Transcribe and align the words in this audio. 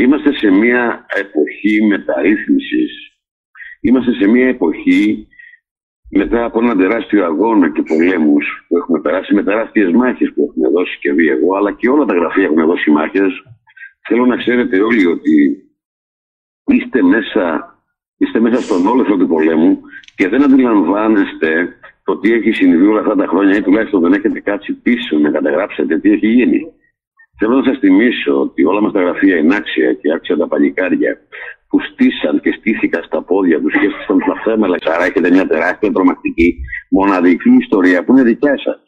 Είμαστε 0.00 0.32
σε 0.32 0.50
μια 0.50 1.06
εποχή 1.08 1.86
μεταρρύθμισης. 1.88 2.92
Είμαστε 3.80 4.12
σε 4.12 4.26
μια 4.26 4.48
εποχή 4.48 5.26
μετά 6.10 6.44
από 6.44 6.60
έναν 6.62 6.78
τεράστιο 6.78 7.24
αγώνα 7.24 7.72
και 7.72 7.82
πολέμους 7.82 8.64
που 8.68 8.76
έχουμε 8.76 9.00
περάσει 9.00 9.34
με 9.34 9.42
τεράστιες 9.42 9.90
μάχες 9.92 10.32
που 10.34 10.46
έχουμε 10.48 10.68
δώσει 10.68 10.98
και 11.00 11.12
δει 11.12 11.28
εγώ, 11.28 11.56
αλλά 11.56 11.72
και 11.72 11.88
όλα 11.88 12.04
τα 12.04 12.14
γραφεία 12.14 12.44
έχουν 12.44 12.66
δώσει 12.66 12.90
μάχες. 12.90 13.32
Θέλω 14.08 14.26
να 14.26 14.36
ξέρετε 14.36 14.80
όλοι 14.80 15.06
ότι 15.06 15.36
είστε 16.64 17.02
μέσα, 17.02 17.44
είστε 18.16 18.40
μέσα 18.40 18.60
στον 18.60 18.86
όλεθρο 18.86 19.16
του 19.16 19.28
πολέμου 19.28 19.80
και 20.14 20.28
δεν 20.28 20.42
αντιλαμβάνεστε 20.42 21.76
το 22.04 22.18
τι 22.18 22.32
έχει 22.32 22.52
συμβεί 22.52 22.86
όλα 22.86 23.00
αυτά 23.00 23.14
τα 23.14 23.26
χρόνια 23.26 23.56
ή 23.56 23.62
τουλάχιστον 23.62 24.00
δεν 24.00 24.12
έχετε 24.12 24.40
κάτσει 24.40 24.72
πίσω 24.72 25.18
να 25.18 25.30
καταγράψετε 25.30 25.98
τι 25.98 26.10
έχει 26.12 26.26
γίνει. 26.26 26.60
Θέλω 27.42 27.56
να 27.56 27.64
σας 27.64 27.78
θυμίσω 27.78 28.40
ότι 28.40 28.64
όλα 28.64 28.80
μας 28.80 28.92
τα 28.92 29.00
γραφεία 29.00 29.36
είναι 29.36 29.56
άξια 29.56 29.92
και 29.92 30.12
άξια 30.12 30.36
τα 30.36 30.46
παλικάρια 30.48 31.18
που 31.68 31.80
στήσαν 31.80 32.40
και 32.40 32.52
στήθηκαν 32.58 33.02
στα 33.02 33.22
πόδια 33.22 33.60
τους 33.60 33.72
και 33.72 33.86
έστησαν 33.86 34.18
τα 34.18 34.40
θέμελα. 34.44 34.76
Άρα 34.94 35.04
έχετε 35.04 35.30
μια 35.30 35.46
τεράστια 35.46 35.92
τρομακτική 35.92 36.56
μοναδική 36.90 37.50
ιστορία 37.60 38.04
που 38.04 38.12
είναι 38.12 38.22
δικιά 38.22 38.58
σας. 38.58 38.80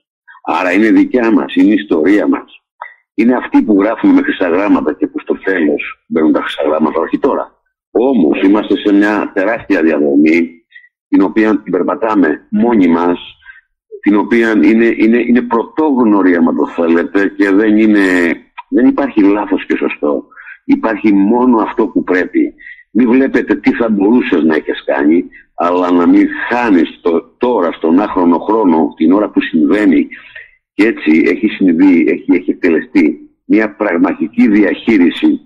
Άρα 0.58 0.72
είναι 0.72 0.91
δικιά 0.91 1.32
μας, 1.32 1.54
είναι 1.54 1.70
η 1.70 1.78
ιστορία 1.82 2.27
μας. 2.27 2.50
Είναι 3.14 3.34
αυτοί 3.34 3.62
που 3.62 3.82
γράφουμε 3.82 4.12
με 4.12 4.22
χρυσά 4.22 4.48
γράμματα 4.48 4.94
και 4.94 5.06
που 5.06 5.20
στο 5.20 5.34
τέλος 5.44 6.05
μπαίνουν 6.08 6.32
τα 6.32 6.41
χρυσά 6.41 6.62
γράμματα, 6.69 7.00
όχι 7.00 7.19
τώρα. 7.19 7.60
Όμως 7.91 8.42
είμαστε 8.42 8.74
σε 8.77 8.94
μια 8.94 9.30
τεράστια 9.34 9.82
διαδρομή 9.82 10.50
την 11.08 11.22
οποία 11.22 11.62
την 11.62 11.72
περπατάμε 11.72 12.46
μόνοι 12.50 12.88
μας 12.88 13.19
την 14.02 14.16
οποία 14.16 14.51
είναι, 14.51 14.95
είναι, 14.97 15.19
είναι 15.19 15.42
πρωτόγνωρη 15.42 16.34
άμα 16.34 16.55
το 16.55 16.66
θέλετε 16.66 17.33
και 17.37 17.51
δεν, 17.51 17.77
είναι, 17.77 18.01
δεν 18.69 18.87
υπάρχει 18.87 19.23
λάθος 19.23 19.66
και 19.66 19.77
σωστό. 19.77 20.25
Υπάρχει 20.65 21.12
μόνο 21.12 21.59
αυτό 21.59 21.87
που 21.87 22.05
πρέπει. 22.05 22.55
Μην 22.91 23.11
βλέπετε 23.11 23.55
τι 23.55 23.73
θα 23.73 23.88
μπορούσες 23.88 24.42
να 24.42 24.55
έχεις 24.55 24.84
κάνει, 24.84 25.25
αλλά 25.55 25.91
να 25.91 26.06
μην 26.06 26.28
χάνεις 26.48 27.00
το, 27.03 27.22
τώρα 27.39 27.72
στον 27.72 28.00
άχρονο 28.00 28.39
χρόνο, 28.39 28.94
την 28.97 29.12
ώρα 29.12 29.28
που 29.31 29.41
συμβαίνει 29.41 30.09
και 30.75 30.87
έτσι 30.87 31.22
έχει 31.27 31.48
συμβεί, 31.48 32.06
έχει, 32.09 32.33
έχει 32.33 32.50
εκτελεστεί 32.50 33.31
μια 33.44 33.75
πραγματική 33.77 34.48
διαχείριση 34.48 35.41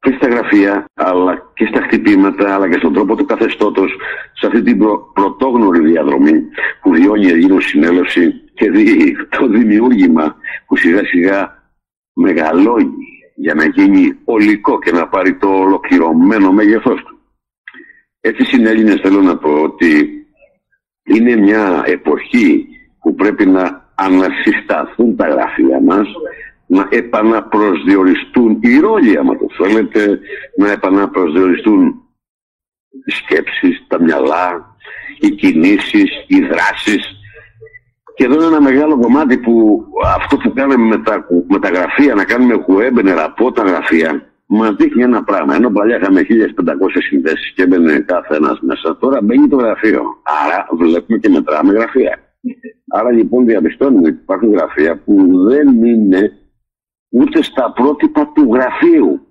και 0.00 0.14
στα 0.16 0.28
γραφεία, 0.28 0.84
αλλά 0.94 1.52
και 1.54 1.66
στα 1.66 1.80
χτυπήματα, 1.82 2.54
αλλά 2.54 2.68
και 2.68 2.78
στον 2.78 2.92
τρόπο 2.92 3.14
του 3.16 3.24
καθεστώτος, 3.24 3.96
σε 4.32 4.46
αυτή 4.46 4.62
την 4.62 4.78
προ, 4.78 5.10
πρωτόγνωρη 5.14 5.80
διαδρομή 5.80 6.42
που 6.82 6.90
βιώνει 6.90 7.26
η 7.26 7.30
Ελλήνων 7.30 7.60
Συνέλευση 7.60 8.32
και 8.54 8.70
δει 8.70 9.16
το 9.38 9.46
δημιούργημα 9.46 10.36
που 10.66 10.76
σιγά 10.76 11.04
σιγά 11.04 11.62
μεγαλώνει 12.12 12.94
για 13.34 13.54
να 13.54 13.64
γίνει 13.64 14.18
ολικό 14.24 14.78
και 14.78 14.92
να 14.92 15.08
πάρει 15.08 15.36
το 15.36 15.48
ολοκληρωμένο 15.48 16.52
μέγεθός 16.52 17.02
του. 17.02 17.18
Έτσι 18.20 18.44
συνέλληνες 18.44 19.00
θέλω 19.00 19.20
να 19.20 19.36
πω 19.36 19.62
ότι 19.62 20.08
είναι 21.02 21.36
μια 21.36 21.82
εποχή 21.86 22.66
που 23.00 23.14
πρέπει 23.14 23.46
να 23.46 23.92
ανασυσταθούν 23.94 25.16
τα 25.16 25.28
γραφεία 25.28 25.80
μας 25.80 26.08
να 26.68 26.88
επαναπροσδιοριστούν 26.90 28.58
οι 28.60 28.78
ρόλοι, 28.78 29.18
άμα 29.18 29.36
το 29.36 29.46
θέλετε, 29.56 30.20
να 30.56 30.70
επαναπροσδιοριστούν 30.70 32.02
οι 33.04 33.10
σκέψεις, 33.10 33.86
τα 33.86 34.02
μυαλά, 34.02 34.76
οι 35.20 35.30
κινήσεις, 35.30 36.10
οι 36.26 36.40
δράσεις. 36.40 37.16
Και 38.14 38.24
εδώ 38.24 38.34
είναι 38.34 38.44
ένα 38.44 38.60
μεγάλο 38.60 38.98
κομμάτι 38.98 39.38
που 39.38 39.84
αυτό 40.16 40.36
που 40.36 40.52
κάναμε 40.52 40.84
με 40.84 40.98
τα, 41.02 41.26
με 41.48 41.58
τα 41.58 41.68
γραφεία, 41.68 42.14
να 42.14 42.24
κάνουμε 42.24 42.64
web, 42.68 43.08
από 43.24 43.52
τα 43.52 43.62
γραφεία, 43.62 44.32
μας 44.46 44.74
δείχνει 44.74 45.02
ένα 45.02 45.24
πράγμα. 45.24 45.54
Ενώ 45.54 45.70
παλιά 45.70 45.96
είχαμε 45.96 46.20
1500 46.20 46.24
συνδέσεις 47.08 47.52
και 47.54 47.62
έμπαινε 47.62 47.98
κάθε 47.98 48.36
ένας 48.36 48.60
μέσα, 48.60 48.96
τώρα 48.96 49.20
μπαίνει 49.22 49.48
το 49.48 49.56
γραφείο. 49.56 50.02
Άρα 50.44 50.66
βλέπουμε 50.78 51.18
και 51.18 51.28
μετράμε 51.28 51.72
γραφεία. 51.72 52.18
Άρα 52.88 53.10
λοιπόν 53.10 53.44
διαπιστώνουμε 53.44 54.08
ότι 54.08 54.18
υπάρχουν 54.22 54.52
γραφεία 54.52 55.02
που 55.04 55.44
δεν 55.48 55.84
είναι 55.84 56.32
ούτε 57.08 57.42
στα 57.42 57.72
πρότυπα 57.72 58.32
του 58.34 58.50
γραφείου. 58.52 59.22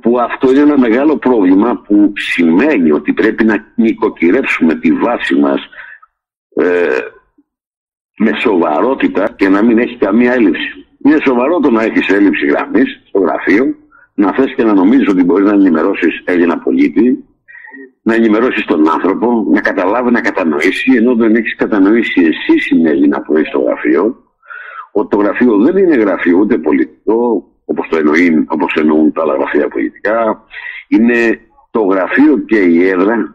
Που 0.00 0.20
αυτό 0.20 0.50
είναι 0.50 0.60
ένα 0.60 0.78
μεγάλο 0.78 1.16
πρόβλημα 1.16 1.82
που 1.86 2.12
σημαίνει 2.16 2.90
ότι 2.90 3.12
πρέπει 3.12 3.44
να 3.44 3.72
νοικοκυρεύσουμε 3.74 4.74
τη 4.74 4.92
βάση 4.92 5.34
μας 5.34 5.60
ε, 6.54 6.98
με 8.18 8.30
σοβαρότητα 8.40 9.34
και 9.36 9.48
να 9.48 9.62
μην 9.62 9.78
έχει 9.78 9.96
καμία 9.96 10.32
έλλειψη. 10.32 10.86
Είναι 11.04 11.18
σοβαρό 11.24 11.60
το 11.60 11.70
να 11.70 11.82
έχεις 11.82 12.08
έλλειψη 12.08 12.46
γραμμής 12.46 13.00
στο 13.08 13.18
γραφείο, 13.18 13.74
να 14.14 14.32
θες 14.32 14.54
και 14.54 14.64
να 14.64 14.74
νομίζεις 14.74 15.08
ότι 15.08 15.24
μπορείς 15.24 15.46
να 15.46 15.54
ενημερώσεις 15.54 16.22
Έλληνα 16.24 16.58
πολίτη, 16.58 17.24
να 18.02 18.14
ενημερώσεις 18.14 18.64
τον 18.64 18.90
άνθρωπο, 18.90 19.46
να 19.50 19.60
καταλάβει, 19.60 20.10
να 20.10 20.20
κατανοήσει, 20.20 20.92
ενώ 20.96 21.14
δεν 21.14 21.34
έχεις 21.34 21.56
κατανοήσει 21.56 22.20
εσύ 22.20 22.58
συνέλληνα 22.58 23.22
που 23.22 23.36
έχει 23.36 23.46
στο 23.46 23.60
γραφείο, 23.60 24.25
ότι 24.98 25.08
το 25.08 25.22
γραφείο 25.22 25.56
δεν 25.56 25.76
είναι 25.76 25.96
γραφείο 25.96 26.38
ούτε 26.38 26.58
πολιτικό, 26.58 27.48
όπως 27.64 27.88
το 27.88 27.96
εννοούν, 27.96 28.46
όπως 28.48 28.74
εννοούν 28.74 29.12
τα 29.12 29.22
άλλα 29.22 29.34
γραφεία 29.34 29.68
πολιτικά. 29.68 30.44
Είναι 30.88 31.40
το 31.70 31.80
γραφείο 31.80 32.38
και 32.38 32.58
η 32.58 32.88
έδρα 32.88 33.34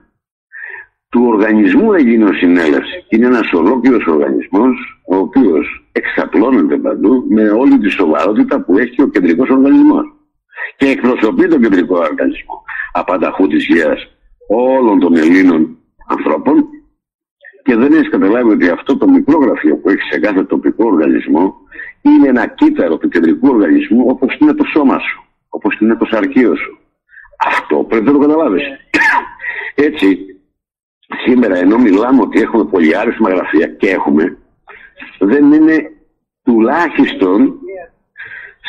του 1.10 1.24
οργανισμού 1.28 1.94
Ελλήνων 1.94 2.34
Συνέλευσης. 2.34 3.06
Είναι 3.10 3.26
ένας 3.26 3.54
ολόκληρος 3.54 4.06
οργανισμός, 4.06 5.04
ο 5.08 5.16
οποίος 5.16 5.90
εξαπλώνεται 5.92 6.78
παντού 6.78 7.26
με 7.30 7.50
όλη 7.50 7.78
τη 7.80 7.90
σοβαρότητα 7.90 8.62
που 8.62 8.78
έχει 8.78 9.02
ο 9.02 9.08
κεντρικός 9.08 9.50
οργανισμός. 9.50 10.06
Και 10.78 10.88
εκπροσωπεί 10.88 11.48
τον 11.48 11.62
κεντρικό 11.62 11.98
οργανισμό. 11.98 12.64
Απανταχού 12.94 13.48
της 13.48 13.66
γέας 13.66 14.08
όλων 14.48 15.00
των 15.00 15.16
Ελλήνων 15.16 15.78
ανθρώπων 16.08 16.66
και 17.64 17.76
δεν 17.76 17.94
έχεις 17.94 18.10
καταλάβει 18.10 18.50
ότι 18.50 18.70
αυτό 18.70 18.98
το 18.98 19.08
μικρό 19.08 19.38
γραφείο 19.38 19.76
που 19.78 19.90
έχεις 19.90 20.08
σε 20.12 20.20
κάθε 20.20 20.44
τοπικό 20.44 20.86
οργανισμό 20.86 21.56
είναι 22.02 22.28
ένα 22.28 22.48
κύτταρο 22.48 22.98
του 22.98 23.08
κεντρικού 23.08 23.48
οργανισμού 23.48 24.06
όπως 24.08 24.38
είναι 24.40 24.54
το 24.54 24.64
σώμα 24.74 25.00
σου, 25.00 25.24
όπως 25.50 25.80
είναι 25.80 25.96
το 25.96 26.06
σαρκείο 26.06 26.56
σου. 26.56 26.80
Αυτό 27.38 27.76
πρέπει 27.76 28.06
να 28.06 28.12
το 28.12 28.20
καταλάβεις. 28.20 28.64
Έτσι, 29.88 30.18
σήμερα 31.26 31.58
ενώ 31.58 31.78
μιλάμε 31.78 32.22
ότι 32.22 32.42
έχουμε 32.42 32.66
πολυάριθμα 32.66 33.30
γραφεία 33.30 33.68
και 33.68 33.90
έχουμε, 33.90 34.38
δεν 35.20 35.52
είναι 35.52 35.92
τουλάχιστον 36.44 37.56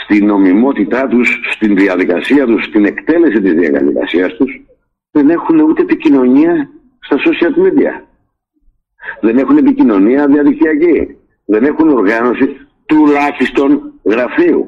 στην 0.04 0.26
νομιμότητά 0.26 1.08
τους, 1.08 1.40
στην 1.50 1.76
διαδικασία 1.76 2.46
τους, 2.46 2.64
στην 2.64 2.84
εκτέλεση 2.84 3.40
της 3.40 3.52
διαδικασίας 3.52 4.34
τους, 4.34 4.62
δεν 5.10 5.30
έχουν 5.30 5.60
ούτε 5.60 5.82
επικοινωνία 5.82 6.68
στα 7.00 7.16
social 7.16 7.54
media 7.66 8.11
δεν 9.20 9.38
έχουν 9.38 9.56
επικοινωνία 9.56 10.26
διαδικτυακή. 10.26 11.16
Δεν 11.44 11.64
έχουν 11.64 11.88
οργάνωση 11.88 12.56
τουλάχιστον 12.86 13.92
γραφείου. 14.04 14.66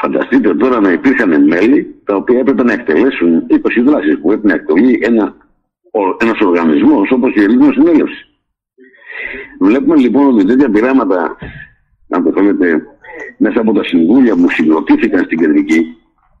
Φανταστείτε 0.00 0.54
τώρα 0.54 0.80
να 0.80 0.92
υπήρχαν 0.92 1.46
μέλη 1.46 1.94
τα 2.04 2.14
οποία 2.14 2.38
έπρεπε 2.38 2.62
να 2.62 2.72
εκτελέσουν 2.72 3.46
20 3.50 3.56
δράσεις 3.84 4.20
που 4.20 4.32
έπρεπε 4.32 4.48
να 4.48 4.54
εκτελεί 4.54 4.98
ένα, 5.02 5.36
ένας 6.18 6.40
οργανισμός 6.40 7.10
όπως 7.10 7.34
η 7.34 7.42
Ελληνική 7.42 7.72
Συνέλευση. 7.72 8.26
Βλέπουμε 9.60 9.96
λοιπόν 9.96 10.34
ότι 10.34 10.44
τέτοια 10.44 10.70
πειράματα, 10.70 11.36
αν 12.08 12.24
το 12.24 12.32
θέλετε, 12.32 12.82
μέσα 13.36 13.60
από 13.60 13.72
τα 13.72 13.84
συμβούλια 13.84 14.34
που 14.36 14.50
συγκροτήθηκαν 14.50 15.24
στην 15.24 15.38
κεντρική, 15.38 15.96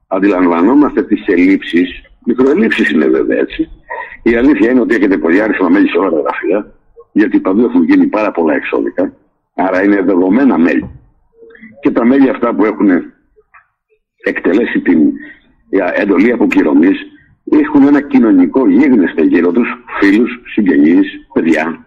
αντιλαμβανόμαστε 0.06 1.02
τις 1.02 1.26
ελλείψεις, 1.26 2.02
μικροελείψεις 2.26 2.90
είναι 2.90 3.06
βέβαια 3.06 3.38
έτσι. 3.38 3.68
Η 4.22 4.34
αλήθεια 4.34 4.70
είναι 4.70 4.80
ότι 4.80 4.94
έχετε 4.94 5.18
πολύ 5.18 5.42
άριθμα 5.42 5.68
μέλη 5.68 5.88
σε 5.88 5.98
όλα 5.98 6.10
τα 6.10 6.20
γραφεία, 6.20 6.72
γιατί 7.12 7.40
παντού 7.40 7.64
έχουν 7.64 7.84
γίνει 7.84 8.06
πάρα 8.06 8.30
πολλά 8.30 8.54
εξώδικα, 8.54 9.12
άρα 9.54 9.82
είναι 9.82 10.02
δεδομένα 10.02 10.58
μέλη. 10.58 10.90
Και 11.80 11.90
τα 11.90 12.04
μέλη 12.04 12.28
αυτά 12.28 12.54
που 12.54 12.64
έχουν 12.64 12.88
εκτελέσει 14.24 14.80
την 14.80 15.12
εντολή 15.94 16.32
αποπληρωμή 16.32 16.90
έχουν 17.44 17.86
ένα 17.86 18.00
κοινωνικό 18.00 18.68
γίγνεσθε 18.68 19.22
γύρω 19.22 19.52
τους, 19.52 19.68
φίλους, 20.00 20.40
συγγενείς, 20.44 21.26
παιδιά. 21.32 21.86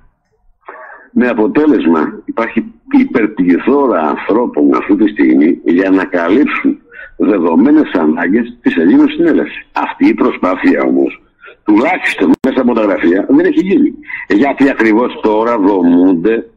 Με 1.11 1.27
αποτέλεσμα 1.27 2.21
υπάρχει 2.25 2.73
υπερπληθώρα 2.91 4.01
ανθρώπων 4.01 4.75
αυτή 4.75 4.95
τη 4.95 5.07
στιγμή 5.07 5.59
για 5.63 5.89
να 5.89 6.05
καλύψουν 6.05 6.79
δεδομένες 7.17 7.91
ανάγκες 7.91 8.57
της 8.61 8.75
Ελλήνων 8.75 9.09
Συνέλευσης. 9.09 9.67
Αυτή 9.73 10.07
η 10.07 10.13
προσπάθεια 10.13 10.81
όμως 10.81 11.24
τουλάχιστον 11.65 12.31
μέσα 12.47 12.61
από 12.61 12.73
τα 12.73 12.81
γραφεία, 12.81 13.25
δεν 13.29 13.45
έχει 13.45 13.59
γίνει. 13.59 13.93
Γιατί 14.27 14.69
ακριβώς 14.69 15.19
τώρα 15.21 15.57
δομούνται 15.57 16.49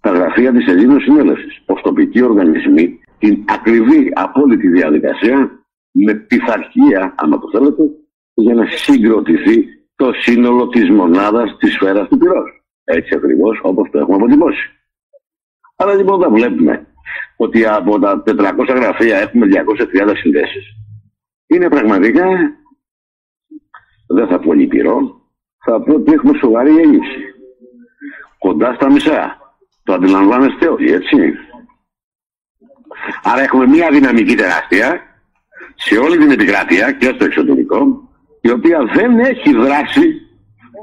τα 0.00 0.10
γραφεία 0.10 0.52
της 0.52 0.66
Ελλήνων 0.66 1.00
Συνέλευσης. 1.00 1.62
Ω 1.66 1.74
τοπικοί 1.74 2.22
οργανισμοί, 2.22 3.00
την 3.18 3.44
ακριβή 3.48 4.12
απόλυτη 4.14 4.68
διαδικασία 4.68 5.50
με 5.90 6.14
πειθαρχία, 6.14 7.14
αν 7.16 7.30
το 7.30 7.48
θέλετε, 7.52 7.82
για 8.34 8.54
να 8.54 8.66
συγκροτηθεί 8.66 9.64
το 9.96 10.12
σύνολο 10.12 10.68
της 10.68 10.90
μονάδας 10.90 11.56
της 11.58 11.72
σφαίρας 11.72 12.08
του 12.08 12.18
πυρός. 12.18 12.62
Έτσι 12.84 13.14
ακριβώς 13.14 13.60
όπως 13.62 13.90
το 13.90 13.98
έχουμε 13.98 14.16
αποτυπώσει. 14.16 14.70
Άρα 15.76 15.94
λοιπόν 15.94 16.20
τα 16.20 16.30
βλέπουμε 16.30 16.86
ότι 17.36 17.66
από 17.66 17.98
τα 17.98 18.22
400 18.26 18.74
γραφεία 18.74 19.16
έχουμε 19.16 19.46
230 19.46 20.14
συνδέσεις. 20.16 20.64
Είναι 21.46 21.68
πραγματικά, 21.68 22.26
δεν 24.14 24.26
θα 24.26 24.38
πω 24.38 24.52
λυπηρό, 24.52 25.20
θα 25.64 25.80
πω 25.82 25.94
ότι 25.94 26.12
έχουμε 26.12 26.38
σοβαρή 26.38 26.76
έλλειψη. 26.76 27.18
Κοντά 28.38 28.74
στα 28.74 28.92
μισά. 28.92 29.38
Το 29.82 29.92
αντιλαμβάνεστε 29.92 30.68
όλοι, 30.68 30.92
έτσι. 30.92 31.16
Άρα 33.22 33.42
έχουμε 33.42 33.66
μια 33.66 33.88
δυναμική 33.90 34.34
τεράστια 34.34 35.00
σε 35.74 35.98
όλη 35.98 36.16
την 36.16 36.30
επικράτεια 36.30 36.92
και 36.92 37.06
στο 37.14 37.24
εξωτερικό, 37.24 38.08
η 38.40 38.50
οποία 38.50 38.78
δεν 38.94 39.18
έχει 39.18 39.52
δράσει 39.54 40.24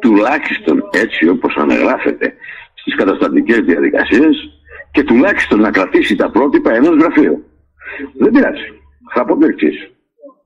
τουλάχιστον 0.02 0.90
έτσι 0.92 1.28
όπως 1.28 1.56
αναγράφεται 1.56 2.34
στις 2.74 2.96
καταστατικές 2.96 3.60
διαδικασίες 3.60 4.62
και 4.92 5.04
τουλάχιστον 5.04 5.60
να 5.60 5.72
κρατήσει 5.72 6.16
τα 6.16 6.32
πρότυπα 6.32 6.74
ενός 6.74 6.98
γραφείου. 6.98 7.46
Δεν 8.14 8.32
πειράζει. 8.32 8.68
Θα 9.14 9.26
πω 9.26 9.38
το 9.38 9.46
εξής. 9.46 9.91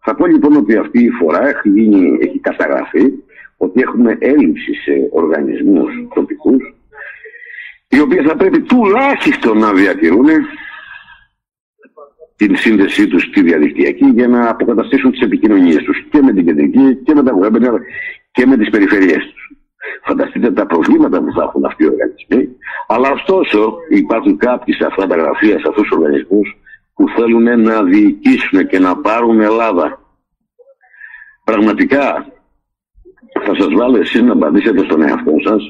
Θα 0.06 0.16
πω 0.16 0.26
λοιπόν 0.26 0.56
ότι 0.56 0.76
αυτή 0.76 1.04
η 1.04 1.10
φορά 1.10 1.48
έχει, 1.48 1.70
γίνει, 1.70 2.18
έχει 2.22 2.40
καταγραφεί 2.40 3.12
ότι 3.58 3.82
έχουμε 3.82 4.18
έλλειψη 4.20 4.74
σε 4.74 4.92
οργανισμούς 5.12 5.92
τοπικούς 6.16 6.76
οι 7.90 8.00
οποίοι 8.00 8.20
θα 8.20 8.36
πρέπει 8.36 8.62
τουλάχιστον 8.62 9.58
να 9.58 9.74
διατηρούν 9.74 10.28
την 12.36 12.56
σύνδεσή 12.56 13.08
τους 13.08 13.24
στη 13.24 13.42
διαδικτυακή 13.42 14.06
για 14.06 14.28
να 14.28 14.50
αποκαταστήσουν 14.50 15.12
τις 15.12 15.22
επικοινωνίες 15.22 15.84
τους 15.84 16.04
και 16.12 16.22
με 16.22 16.34
την 16.34 16.46
κεντρική 16.46 16.96
και 17.04 17.14
με 17.14 17.24
τα 17.24 17.32
webinar 17.42 17.80
και 18.32 18.46
με 18.46 18.58
τις 18.58 18.70
περιφερειές 18.70 19.24
τους. 19.34 19.50
Φανταστείτε 20.04 20.52
τα 20.52 20.66
προβλήματα 20.66 21.20
που 21.20 21.32
θα 21.36 21.44
έχουν 21.44 21.66
αυτοί 21.66 21.84
οι 21.84 21.88
οργανισμοί. 21.88 22.50
Αλλά 22.88 23.12
ωστόσο 23.12 23.78
υπάρχουν 23.90 24.38
κάποιοι 24.38 24.74
σε 24.74 24.86
αυτά 24.86 25.08
τα 25.08 25.16
γραφεία, 25.16 25.60
σε 25.60 25.68
αυτούς 25.68 25.88
τους 25.88 25.98
οργανισμούς 25.98 26.58
που 26.96 27.10
θέλουν 27.16 27.62
να 27.62 27.84
διοικήσουν 27.84 28.68
και 28.68 28.80
να 28.80 28.98
πάρουν 28.98 29.42
Ελλάδα. 29.42 30.00
Πραγματικά 31.44 32.26
θα 33.46 33.56
σας 33.56 33.74
βάλω 33.74 33.98
εσείς 33.98 34.22
να 34.22 34.34
απαντήσετε 34.34 34.84
στον 34.84 35.02
εαυτό 35.02 35.36
σας 35.44 35.64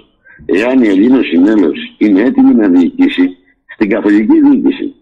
εάν 0.45 0.83
η 0.83 0.87
Ελλήνος 0.87 1.27
Συνέλευση 1.27 1.95
είναι 1.97 2.21
έτοιμη 2.21 2.53
να 2.53 2.67
διοικήσει 2.67 3.37
στην 3.73 3.89
καθολική 3.89 4.39
διοίκηση, 4.41 4.95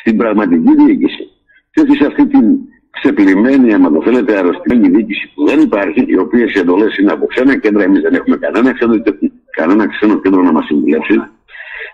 στην 0.00 0.16
πραγματική 0.16 0.74
διοίκηση 0.74 1.24
και 1.70 1.80
όχι 1.80 1.94
σε 1.96 2.06
αυτή 2.06 2.26
την 2.26 2.58
ξεπλημένη, 2.90 3.74
άμα 3.74 3.90
το 3.92 4.02
θέλετε, 4.02 4.38
αρρωστημένη 4.38 4.88
διοίκηση 4.88 5.32
που 5.34 5.46
δεν 5.46 5.60
υπάρχει, 5.60 6.04
οι 6.08 6.18
οποίε 6.18 6.44
οι 6.44 6.58
εντολές 6.58 6.96
είναι 6.98 7.12
από 7.12 7.26
ξένα 7.26 7.58
κέντρα. 7.58 7.82
Εμείς 7.82 8.00
δεν 8.00 8.14
έχουμε 8.14 8.36
κανένα 8.36 8.72
ξένο, 8.72 9.02
κανένα 9.50 9.88
ξένο 9.88 10.20
κέντρο 10.20 10.42
να 10.42 10.52
μας 10.52 10.64
συμβουλεύσει. 10.64 11.14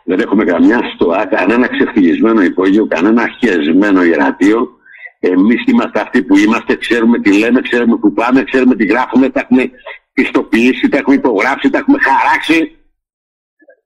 Δεν 0.08 0.20
έχουμε 0.20 0.44
καμιά 0.44 0.80
στοά, 0.94 1.24
κανένα 1.24 1.66
ξεφτυλισμένο 1.68 2.42
υπόγειο, 2.42 2.86
κανένα 2.86 3.28
χεσμένο 3.38 4.04
ιερατείο. 4.04 4.68
Εμείς 5.18 5.62
είμαστε 5.66 6.00
αυτοί 6.00 6.22
που 6.22 6.36
είμαστε, 6.36 6.76
ξέρουμε 6.76 7.18
τι 7.18 7.38
λέμε, 7.38 7.60
ξέρουμε 7.60 7.96
που 7.96 8.12
πάμε, 8.12 8.42
ξέρουμε 8.42 8.74
τι 8.74 8.86
γράφουμε, 8.86 9.30
τα 9.30 9.40
έχουμε 9.40 9.70
πιστοποιήσει, 10.12 10.88
τα 10.88 10.96
έχουμε 10.98 11.14
υπογράψει, 11.14 11.70
τα 11.70 11.78
έχουμε 11.78 11.98
χαράξει. 12.00 12.76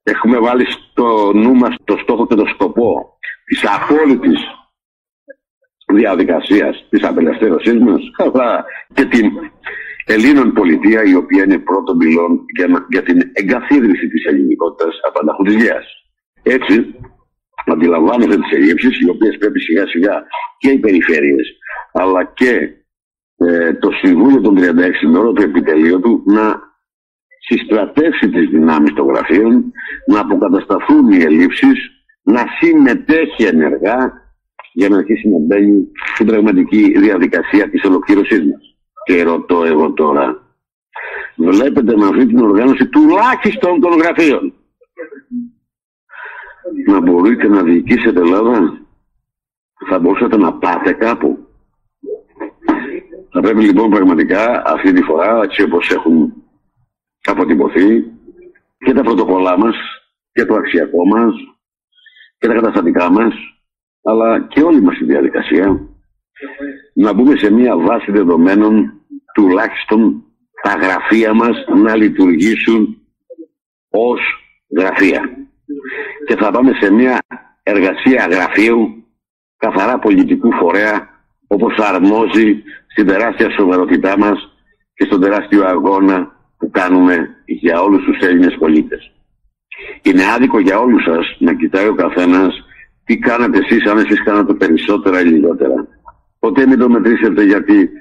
Έχουμε 0.02 0.38
βάλει 0.38 0.66
στο 0.70 1.32
νου 1.34 1.54
μας 1.54 1.74
το 1.84 1.96
στόχο 2.02 2.26
και 2.26 2.34
το 2.34 2.46
σκοπό 2.46 3.18
της 3.44 3.64
απόλυτης 3.64 4.40
διαδικασίας 5.92 6.86
της 6.90 7.02
απελευθέρωσής 7.02 7.78
μας 7.80 8.00
αλλά 8.16 8.64
και 8.94 9.04
την 9.04 9.30
Ελλήνων 10.06 10.52
πολιτεία 10.52 11.02
η 11.02 11.14
οποία 11.14 11.42
είναι 11.44 11.58
πρώτο 11.58 11.96
πυλών 11.96 12.44
για, 12.56 12.86
για 12.88 13.02
την 13.02 13.30
εγκαθίδρυση 13.32 14.08
της 14.08 14.24
ελληνικότητας 14.24 14.94
απανταχού 15.08 15.42
της 15.42 15.54
γέας. 15.54 15.99
Έτσι 16.50 16.94
αντιλαμβάνονται 17.66 18.36
τις 18.36 18.52
ελλείψεις 18.52 19.00
οι 19.00 19.10
οποίες 19.10 19.36
πρέπει 19.38 19.60
σιγά 19.60 19.86
σιγά 19.86 20.22
και 20.58 20.70
οι 20.70 20.78
περιφέρειες 20.78 21.46
αλλά 21.92 22.24
και 22.24 22.70
ε, 23.36 23.74
το 23.74 23.90
Συμβούλιο 23.90 24.40
των 24.40 24.56
36 24.58 24.60
με 25.10 25.18
όλο 25.18 25.32
το 25.32 25.42
επιτελείο 25.42 26.00
του 26.00 26.22
να 26.26 26.68
συστρατεύσει 27.40 28.28
τις 28.28 28.48
δυνάμεις 28.48 28.94
των 28.94 29.06
γραφείων, 29.06 29.72
να 30.06 30.20
αποκατασταθούν 30.20 31.10
οι 31.10 31.22
ελλείψεις, 31.22 31.90
να 32.22 32.44
συμμετέχει 32.60 33.44
ενεργά 33.44 34.12
για 34.72 34.88
να 34.88 34.96
αρχίσει 34.96 35.28
να 35.28 35.38
μπαίνει 35.38 35.86
στην 36.14 36.26
πραγματική 36.26 36.98
διαδικασία 36.98 37.70
της 37.70 37.84
ολοκλήρωσής 37.84 38.38
μας. 38.38 38.76
Και 39.04 39.22
ρωτώ 39.22 39.64
εγώ 39.64 39.92
τώρα, 39.92 40.42
βλέπετε 41.36 41.96
με 41.96 42.06
αυτή 42.06 42.26
την 42.26 42.38
οργάνωση 42.38 42.86
τουλάχιστον 42.86 43.80
των 43.80 43.92
γραφείων 43.98 44.54
να 46.86 47.00
μπορείτε 47.00 47.48
να 47.48 47.62
διοικήσετε 47.62 48.20
Ελλάδα, 48.20 48.80
θα 49.88 49.98
μπορούσατε 49.98 50.36
να 50.36 50.52
πάτε 50.52 50.92
κάπου. 50.92 51.38
Θα 53.32 53.40
πρέπει 53.40 53.64
λοιπόν 53.64 53.90
πραγματικά 53.90 54.62
αυτή 54.66 54.92
τη 54.92 55.02
φορά, 55.02 55.40
έτσι 55.42 55.62
όπως 55.62 55.90
έχουν 55.90 56.32
αποτυπωθεί 57.24 58.04
και 58.78 58.92
τα 58.92 59.02
πρωτοκολλά 59.02 59.58
μας 59.58 59.76
και 60.32 60.44
το 60.44 60.54
αξιακό 60.54 61.06
μας 61.06 61.34
και 62.38 62.46
τα 62.46 62.54
καταστατικά 62.54 63.10
μας 63.10 63.34
αλλά 64.02 64.46
και 64.46 64.62
όλη 64.62 64.82
μας 64.82 64.98
η 64.98 65.04
διαδικασία 65.04 65.88
να 66.94 67.12
μπούμε 67.12 67.36
σε 67.36 67.50
μια 67.52 67.78
βάση 67.78 68.10
δεδομένων 68.10 68.92
τουλάχιστον 69.34 70.24
τα 70.62 70.72
γραφεία 70.72 71.34
μας 71.34 71.64
να 71.82 71.96
λειτουργήσουν 71.96 72.96
ως 73.90 74.20
γραφεία. 74.78 75.48
Και 76.26 76.36
θα 76.36 76.50
πάμε 76.50 76.72
σε 76.80 76.92
μια 76.92 77.18
εργασία 77.62 78.28
γραφείου 78.30 79.04
καθαρά 79.56 79.98
πολιτικού 79.98 80.52
φορέα 80.52 81.08
όπως 81.46 81.74
αρμόζει 81.78 82.62
στην 82.86 83.06
τεράστια 83.06 83.50
σοβαρότητά 83.50 84.18
μας 84.18 84.56
και 84.94 85.04
στον 85.04 85.20
τεράστιο 85.20 85.66
αγώνα 85.66 86.36
που 86.58 86.70
κάνουμε 86.70 87.28
για 87.44 87.82
όλους 87.82 88.04
τους 88.04 88.18
Έλληνες 88.28 88.56
πολίτες. 88.58 89.12
Είναι 90.02 90.22
άδικο 90.34 90.58
για 90.58 90.78
όλους 90.78 91.02
σας 91.02 91.36
να 91.38 91.54
κοιτάει 91.54 91.88
ο 91.88 91.94
καθένας 91.94 92.64
τι 93.04 93.18
κάνατε 93.18 93.58
εσείς, 93.58 93.86
αν 93.90 93.98
εσείς 93.98 94.22
κάνατε 94.22 94.54
περισσότερα 94.54 95.20
ή 95.20 95.24
λιγότερα. 95.24 95.86
Ποτέ 96.38 96.66
μην 96.66 96.78
το 96.78 96.88
μετρήσετε 96.88 97.42
γιατί 97.42 97.78
ε, 97.78 97.82
ε 97.82 97.99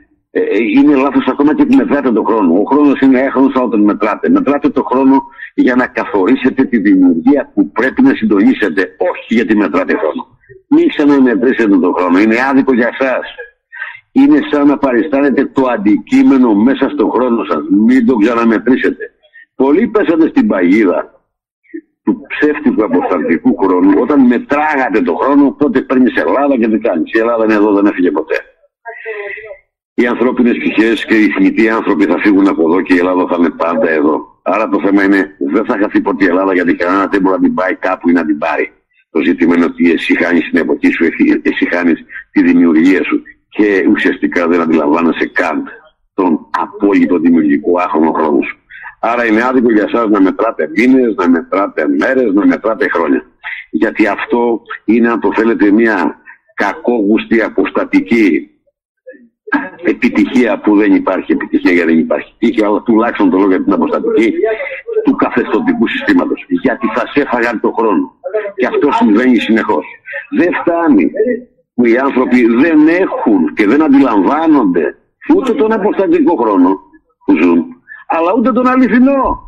είναι 0.75 0.95
λάθος 0.95 1.27
ακόμα 1.27 1.55
και 1.55 1.65
που 1.65 1.75
μετράτε 1.75 2.11
τον 2.11 2.25
χρόνο. 2.25 2.53
Ο 2.53 2.63
χρόνος 2.63 2.99
είναι 2.99 3.19
έχρονος 3.19 3.53
όταν 3.55 3.81
μετράτε. 3.81 4.29
Μετράτε 4.29 4.69
τον 4.69 4.83
χρόνο 4.91 5.23
για 5.53 5.75
να 5.75 5.87
καθορίσετε 5.87 6.63
τη 6.63 6.77
δημιουργία 6.77 7.51
που 7.53 7.71
πρέπει 7.71 8.01
να 8.01 8.13
συντονίσετε, 8.13 8.95
όχι 8.97 9.33
γιατί 9.33 9.55
μετράτε 9.55 9.97
χρόνο. 9.97 10.27
Μην 10.67 10.87
ξαναμετρήσετε 10.87 11.77
τον 11.77 11.93
χρόνο. 11.93 12.19
Είναι 12.19 12.35
άδικο 12.49 12.73
για 12.73 12.89
εσάς. 12.99 13.25
Είναι 14.11 14.39
σαν 14.51 14.67
να 14.67 14.77
παριστάνετε 14.77 15.45
το 15.45 15.67
αντικείμενο 15.67 16.53
μέσα 16.53 16.89
στον 16.89 17.11
χρόνο 17.11 17.43
σας. 17.43 17.61
Μην 17.87 18.05
το 18.05 18.15
ξαναμετρήσετε. 18.15 19.11
Πολλοί 19.55 19.87
πέσατε 19.87 20.27
στην 20.27 20.47
παγίδα 20.47 21.13
του 22.03 22.21
ψεύτικου 22.27 22.83
αποσταλτικού 22.83 23.57
χρόνου, 23.57 23.93
όταν 24.01 24.19
μετράγατε 24.19 25.01
τον 25.01 25.17
χρόνο, 25.17 25.55
τότε 25.59 25.81
παίρνει 25.81 26.11
Ελλάδα 26.15 26.57
και 26.57 26.67
τι 26.67 26.77
κάνεις. 26.77 27.13
Η 27.13 27.19
Ελλάδα 27.19 27.43
είναι 27.43 27.53
εδώ, 27.53 27.73
δεν 27.73 27.85
έφυγε 27.85 28.11
ποτέ. 28.11 28.35
Οι 29.99 30.05
ανθρώπινες 30.07 30.57
πτυχέ 30.57 30.93
και 31.07 31.15
οι 31.15 31.27
θνητοί 31.29 31.69
άνθρωποι 31.69 32.05
θα 32.05 32.17
φύγουν 32.17 32.47
από 32.47 32.61
εδώ 32.61 32.81
και 32.81 32.93
η 32.93 32.97
Ελλάδα 32.97 33.25
θα 33.29 33.35
είναι 33.39 33.49
πάντα 33.49 33.89
εδώ. 33.89 34.39
Άρα 34.41 34.69
το 34.69 34.81
θέμα 34.85 35.03
είναι, 35.03 35.35
δεν 35.53 35.65
θα 35.65 35.77
χαθεί 35.81 36.01
ποτέ 36.01 36.25
η 36.25 36.27
Ελλάδα 36.27 36.53
γιατί 36.53 36.75
κανένα 36.75 37.07
δεν 37.07 37.21
μπορεί 37.21 37.35
να 37.35 37.41
την 37.41 37.53
πάει 37.53 37.75
κάπου 37.75 38.09
ή 38.09 38.11
να 38.11 38.25
την 38.25 38.37
πάρει. 38.37 38.71
Το 39.11 39.19
ζήτημα 39.21 39.55
είναι 39.55 39.65
ότι 39.65 39.91
εσύ 39.91 40.23
χάνεις 40.23 40.49
την 40.49 40.59
εποχή 40.59 40.91
σου, 40.91 41.03
εσύ 41.41 41.65
χάνεις 41.73 41.99
τη 42.31 42.43
δημιουργία 42.43 43.03
σου 43.03 43.21
και 43.49 43.85
ουσιαστικά 43.89 44.47
δεν 44.47 44.61
αντιλαμβάνεσαι 44.61 45.25
καν 45.33 45.63
τον 46.13 46.47
απόλυτο 46.49 47.19
δημιουργικό 47.19 47.79
άχρονο 47.79 48.11
χρόνο 48.11 48.41
σου. 48.41 48.57
Άρα 48.99 49.25
είναι 49.25 49.43
άδικο 49.43 49.71
για 49.71 49.85
εσάς 49.87 50.09
να 50.09 50.21
μετράτε 50.21 50.69
μήνες, 50.75 51.15
να 51.15 51.29
μετράτε 51.29 51.85
μέρες, 51.99 52.33
να 52.33 52.45
μετράτε 52.45 52.89
χρόνια. 52.89 53.25
Γιατί 53.71 54.07
αυτό 54.07 54.61
είναι, 54.85 55.09
αν 55.09 55.19
το 55.19 55.33
θέλετε, 55.35 55.71
μια 55.71 56.17
κακόγουστη 56.53 57.41
αποστατική 57.41 58.49
επιτυχία 59.83 60.59
που 60.59 60.77
δεν 60.77 60.95
υπάρχει. 60.95 61.31
Επιτυχία 61.31 61.71
γιατί 61.71 61.89
δεν 61.91 61.99
υπάρχει 61.99 62.33
τύχη, 62.37 62.65
αλλά 62.65 62.81
τουλάχιστον 62.81 63.29
το 63.29 63.37
λόγο 63.37 63.49
για 63.49 63.63
την 63.63 63.73
αποστατική 63.73 64.33
του 65.03 65.15
καθεστωτικού 65.15 65.87
συστήματος. 65.87 66.45
Γιατί 66.61 66.87
θα 66.95 67.03
σε 67.07 67.21
έφαγαν 67.21 67.59
τον 67.59 67.73
χρόνο. 67.73 68.13
Και 68.55 68.65
αυτό 68.65 68.91
συμβαίνει 68.91 69.39
συνεχώς. 69.39 69.85
Δεν 70.37 70.49
φτάνει 70.61 71.11
που 71.75 71.85
οι 71.85 71.97
άνθρωποι 71.97 72.45
δεν 72.45 72.87
έχουν 72.87 73.53
και 73.53 73.67
δεν 73.67 73.81
αντιλαμβάνονται 73.81 74.95
ούτε 75.35 75.53
τον 75.53 75.71
αποστατικό 75.71 76.35
χρόνο 76.35 76.79
που 77.25 77.35
ζουν, 77.41 77.65
αλλά 78.07 78.33
ούτε 78.37 78.51
τον 78.51 78.67
αληθινό. 78.67 79.47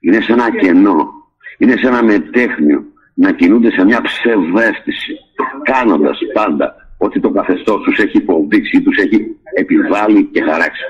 Είναι 0.00 0.20
σε 0.20 0.32
ένα 0.32 0.50
κενό, 0.50 1.12
είναι 1.58 1.76
σε 1.76 1.86
ένα 1.86 2.02
μετέχνιο 2.02 2.84
να 3.14 3.32
κινούνται 3.32 3.70
σε 3.70 3.84
μια 3.84 4.00
ψευδέστηση, 4.00 5.14
κάνοντας 5.62 6.18
πάντα 6.34 6.87
ότι 6.98 7.20
το 7.20 7.30
καθεστώς 7.30 7.82
τους 7.82 7.98
έχει 7.98 8.16
υποδείξει, 8.16 8.82
τους 8.82 8.96
έχει 8.96 9.36
επιβάλει 9.54 10.24
και 10.24 10.42
χαράξει. 10.42 10.84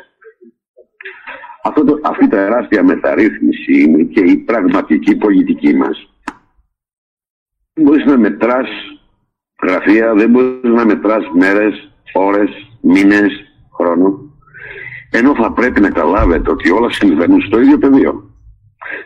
Αυτό 1.63 1.85
το, 1.85 2.01
αυτή 2.03 2.25
η 2.25 2.29
τεράστια 2.29 2.85
μεταρρύθμιση 2.85 3.81
είναι 3.81 4.03
και 4.03 4.21
η 4.21 4.37
πραγματική 4.37 5.17
πολιτική 5.17 5.75
μας. 5.75 6.13
Μπορείς 7.75 8.05
να 8.05 8.19
μετράς 8.19 8.69
Γραφεία 9.63 10.15
δεν 10.15 10.31
μπορείς 10.31 10.73
να 10.73 10.85
μετράς 10.85 11.25
μέρες, 11.33 11.91
ώρες, 12.13 12.51
μήνες, 12.81 13.33
χρόνο. 13.73 14.33
Ενώ 15.11 15.35
θα 15.35 15.53
πρέπει 15.53 15.81
να 15.81 15.89
καταλάβετε 15.89 16.51
ότι 16.51 16.71
όλα 16.71 16.91
συμβαίνουν 16.91 17.41
στο 17.41 17.61
ίδιο 17.61 17.79
πεδίο. 17.79 18.31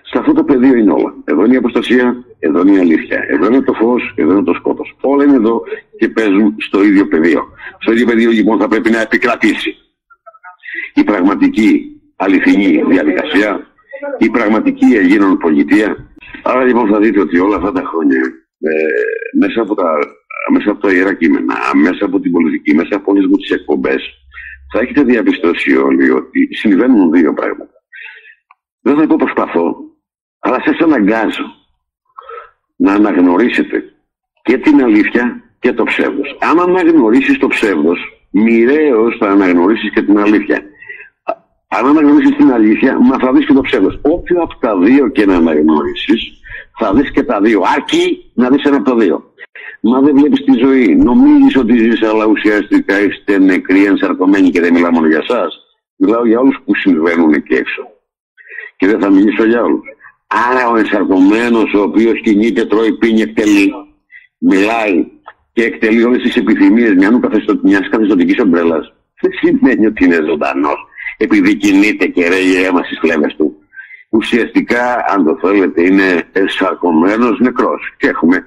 Σε 0.02 0.18
αυτό 0.18 0.32
το 0.32 0.44
πεδίο 0.44 0.76
είναι 0.76 0.92
όλα. 0.92 1.14
Εδώ 1.24 1.44
είναι 1.44 1.54
η 1.54 1.56
αποστασία, 1.56 2.24
εδώ 2.44 2.60
είναι 2.60 2.76
η 2.76 2.78
αλήθεια. 2.78 3.24
Εδώ 3.28 3.46
είναι 3.46 3.62
το 3.62 3.72
φως, 3.72 4.12
εδώ 4.14 4.32
είναι 4.32 4.42
το 4.42 4.54
σκότος. 4.54 4.96
Όλα 5.00 5.24
είναι 5.24 5.36
εδώ 5.36 5.62
και 5.98 6.08
παίζουν 6.08 6.54
στο 6.58 6.82
ίδιο 6.82 7.08
πεδίο. 7.08 7.42
Στο 7.78 7.92
ίδιο 7.92 8.06
πεδίο 8.06 8.30
λοιπόν 8.30 8.58
θα 8.58 8.68
πρέπει 8.68 8.90
να 8.90 9.00
επικρατήσει 9.00 9.76
η 10.94 11.04
πραγματική 11.04 11.68
αληθινή 12.16 12.82
διαδικασία, 12.88 13.66
η 14.18 14.28
πραγματική 14.30 14.84
Ελλήνων 14.94 15.38
πολιτεία. 15.38 15.96
Άρα 16.42 16.64
λοιπόν 16.64 16.88
θα 16.88 16.98
δείτε 16.98 17.20
ότι 17.20 17.38
όλα 17.38 17.56
αυτά 17.56 17.72
τα 17.72 17.82
χρόνια 17.84 18.20
ε, 18.60 18.72
μέσα, 19.38 19.60
από 19.60 19.74
τα, 19.74 19.98
μέσα 20.52 20.70
από 20.70 20.80
τα 20.80 20.92
ιερά 20.92 21.14
κείμενα, 21.14 21.54
μέσα 21.74 22.04
από 22.04 22.20
την 22.20 22.32
πολιτική, 22.32 22.74
μέσα 22.74 22.96
από 22.96 23.12
όλες 23.12 23.26
μου 23.26 23.36
τις 23.36 23.50
εκπομπές, 23.50 24.02
θα 24.72 24.80
έχετε 24.80 25.02
διαπιστώσει 25.02 25.76
όλοι 25.76 26.10
ότι 26.10 26.48
συμβαίνουν 26.54 27.10
δύο 27.10 27.32
πράγματα. 27.32 27.72
Δεν 28.80 28.96
θα 28.96 29.16
προσπαθώ, 29.16 29.74
αλλά 30.38 30.62
σας 30.64 30.78
αναγκάζω 30.78 31.61
να 32.82 32.92
αναγνωρίσετε 32.92 33.84
και 34.42 34.56
την 34.58 34.82
αλήθεια 34.82 35.42
και 35.60 35.72
το 35.72 35.84
ψεύδος. 35.84 36.38
Αν 36.40 36.60
αναγνωρίσεις 36.60 37.38
το 37.38 37.48
ψεύδος, 37.48 37.98
μοιραίως 38.30 39.16
θα 39.18 39.28
αναγνωρίσεις 39.28 39.90
και 39.92 40.02
την 40.02 40.18
αλήθεια. 40.18 40.62
Αν 41.68 41.86
αναγνωρίσεις 41.86 42.36
την 42.36 42.52
αλήθεια, 42.52 42.98
μα 42.98 43.18
θα 43.18 43.32
δεις 43.32 43.46
και 43.46 43.52
το 43.52 43.60
ψεύδος. 43.60 43.98
Όποιο 44.02 44.42
από 44.42 44.56
τα 44.60 44.78
δύο 44.78 45.08
και 45.08 45.26
να 45.26 45.36
αναγνωρίσεις, 45.36 46.22
θα 46.78 46.94
δεις 46.94 47.10
και 47.10 47.22
τα 47.22 47.40
δύο. 47.40 47.62
Αρκεί 47.76 48.32
να 48.34 48.48
δεις 48.50 48.64
ένα 48.64 48.76
από 48.76 48.90
τα 48.90 48.96
δύο. 48.96 49.34
Μα 49.80 50.00
δεν 50.00 50.16
βλέπεις 50.16 50.44
τη 50.44 50.52
ζωή. 50.52 50.96
Νομίζεις 50.96 51.56
ότι 51.56 51.78
ζεις, 51.78 52.02
αλλά 52.02 52.24
ουσιαστικά 52.26 53.00
είστε 53.00 53.38
νεκροί, 53.38 53.84
ενσαρκωμένοι 53.84 54.50
και 54.50 54.60
δεν 54.60 54.72
μιλάω 54.72 54.90
μόνο 54.90 55.06
για 55.06 55.24
εσάς. 55.28 55.60
Μιλάω 55.96 56.26
για 56.26 56.38
όλους 56.38 56.58
που 56.64 56.74
συμβαίνουν 56.74 57.32
εκεί 57.32 57.54
έξω 57.54 57.82
και 58.76 58.86
δεν 58.86 59.00
θα 59.00 59.10
μιλήσω 59.10 59.44
για 59.44 59.62
όλους. 59.62 59.86
Άρα 60.50 60.68
ο 60.68 60.76
ενσαρκωμένος 60.76 61.74
ο 61.74 61.80
οποίος 61.80 62.20
κινείται, 62.20 62.64
τρώει, 62.64 62.92
πίνει, 62.92 63.20
εκτελεί, 63.20 63.72
μιλάει 64.38 65.06
και 65.52 65.64
εκτελεί 65.64 66.04
όλες 66.04 66.22
τις 66.22 66.36
επιθυμίες 66.36 66.94
μιας 67.62 67.88
καθεστωτικής 67.88 68.38
ομπρέλας 68.38 68.92
δεν 69.22 69.32
σημαίνει 69.32 69.86
ότι 69.86 70.04
είναι 70.04 70.24
ζωντανός 70.28 70.86
επειδή 71.16 71.56
κινείται 71.56 72.06
και 72.06 72.28
ρέγει 72.28 72.64
αίμα 72.64 72.82
στις 72.82 72.98
φλέβες 72.98 73.34
του. 73.36 73.56
Ουσιαστικά, 74.10 75.04
αν 75.08 75.24
το 75.24 75.38
θέλετε, 75.42 75.82
είναι 75.82 76.28
ενσαρκωμένος 76.32 77.38
νεκρός. 77.40 77.94
Και 77.98 78.08
έχουμε 78.08 78.46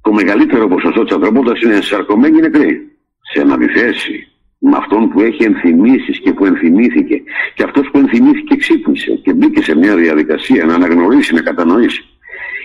το 0.00 0.12
μεγαλύτερο 0.12 0.68
ποσοστό 0.68 1.04
της 1.04 1.14
ανθρωπότητας 1.14 1.60
είναι 1.60 1.74
ενσαρκωμένοι 1.74 2.40
νεκροί. 2.40 2.96
Σε 3.32 3.40
αναντιθέσει 3.40 4.31
με 4.64 4.76
αυτόν 4.76 5.08
που 5.08 5.20
έχει 5.20 5.44
ενθυμίσεις 5.44 6.18
και 6.20 6.32
που 6.32 6.44
ενθυμήθηκε 6.44 7.22
και 7.54 7.62
αυτός 7.62 7.90
που 7.90 7.98
ενθυμήθηκε 7.98 8.56
ξύπνησε 8.56 9.12
και 9.24 9.32
μπήκε 9.32 9.62
σε 9.62 9.76
μια 9.76 9.96
διαδικασία 9.96 10.64
να 10.64 10.74
αναγνωρίσει, 10.74 11.34
να 11.34 11.40
κατανοήσει. 11.40 12.02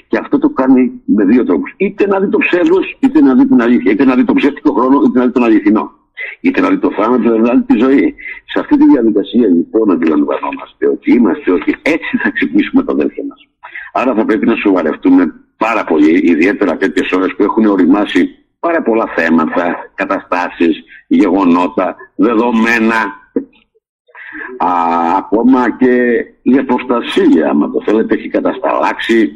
Και 0.08 0.18
αυτό 0.18 0.40
το 0.40 0.50
κάνει 0.50 1.02
με 1.06 1.26
δύο 1.26 1.44
τρόπους. 1.46 1.74
Είτε 1.78 2.08
να 2.08 2.20
δει 2.20 2.30
το 2.30 2.38
ψεύδος, 2.38 2.98
είτε 3.00 3.22
να 3.22 3.36
δει 3.36 3.48
την 3.48 3.62
αλήθεια. 3.62 3.92
Είτε 3.92 4.06
να 4.06 4.16
δει 4.16 4.24
το 4.24 4.34
ψεύτικο 4.34 4.74
χρόνο, 4.74 5.02
είτε 5.06 5.20
να 5.20 5.26
δει 5.26 5.32
τον 5.32 5.44
αληθινό. 5.44 5.92
Είτε 6.42 6.62
να 6.62 6.70
δει 6.70 6.78
το 6.78 6.92
θάνατο, 6.92 7.36
είτε 7.36 7.40
να 7.40 7.56
δει 7.56 7.62
τη 7.62 7.80
ζωή. 7.80 8.16
Σε 8.46 8.60
αυτή 8.60 8.78
τη 8.78 8.86
διαδικασία 8.86 9.48
λοιπόν 9.48 9.92
αντιλαμβανόμαστε 9.92 10.88
ότι 10.88 11.14
είμαστε, 11.14 11.52
ότι 11.52 11.76
έτσι 11.82 12.18
θα 12.18 12.30
ξυπνήσουμε 12.30 12.84
τα 12.84 12.92
αδέλφια 12.92 13.24
μας. 13.30 13.48
Άρα 13.94 14.14
θα 14.16 14.26
πρέπει 14.26 14.46
να 14.46 14.56
σοβαρευτούμε 14.56 15.34
πάρα 15.58 15.84
πολύ, 15.84 16.22
ιδιαίτερα 16.24 16.78
τέτοιες 16.78 17.12
ώρες 17.12 17.36
που 17.36 17.44
έχουν 17.44 17.66
οριμάσει 17.66 18.30
πάρα 18.68 18.82
πολλά 18.82 19.14
θέματα, 19.16 19.92
καταστάσεις, 19.96 20.84
γεγονότα, 21.08 21.96
δεδομένα, 22.16 23.00
α, 24.58 24.70
ακόμα 25.18 25.78
και 25.78 25.94
η 26.42 26.58
αποστασία, 26.58 27.50
άμα 27.50 27.72
το 27.72 27.82
θέλετε, 27.86 28.16
έχει 28.16 28.30
κατασταλάξει, 28.30 29.32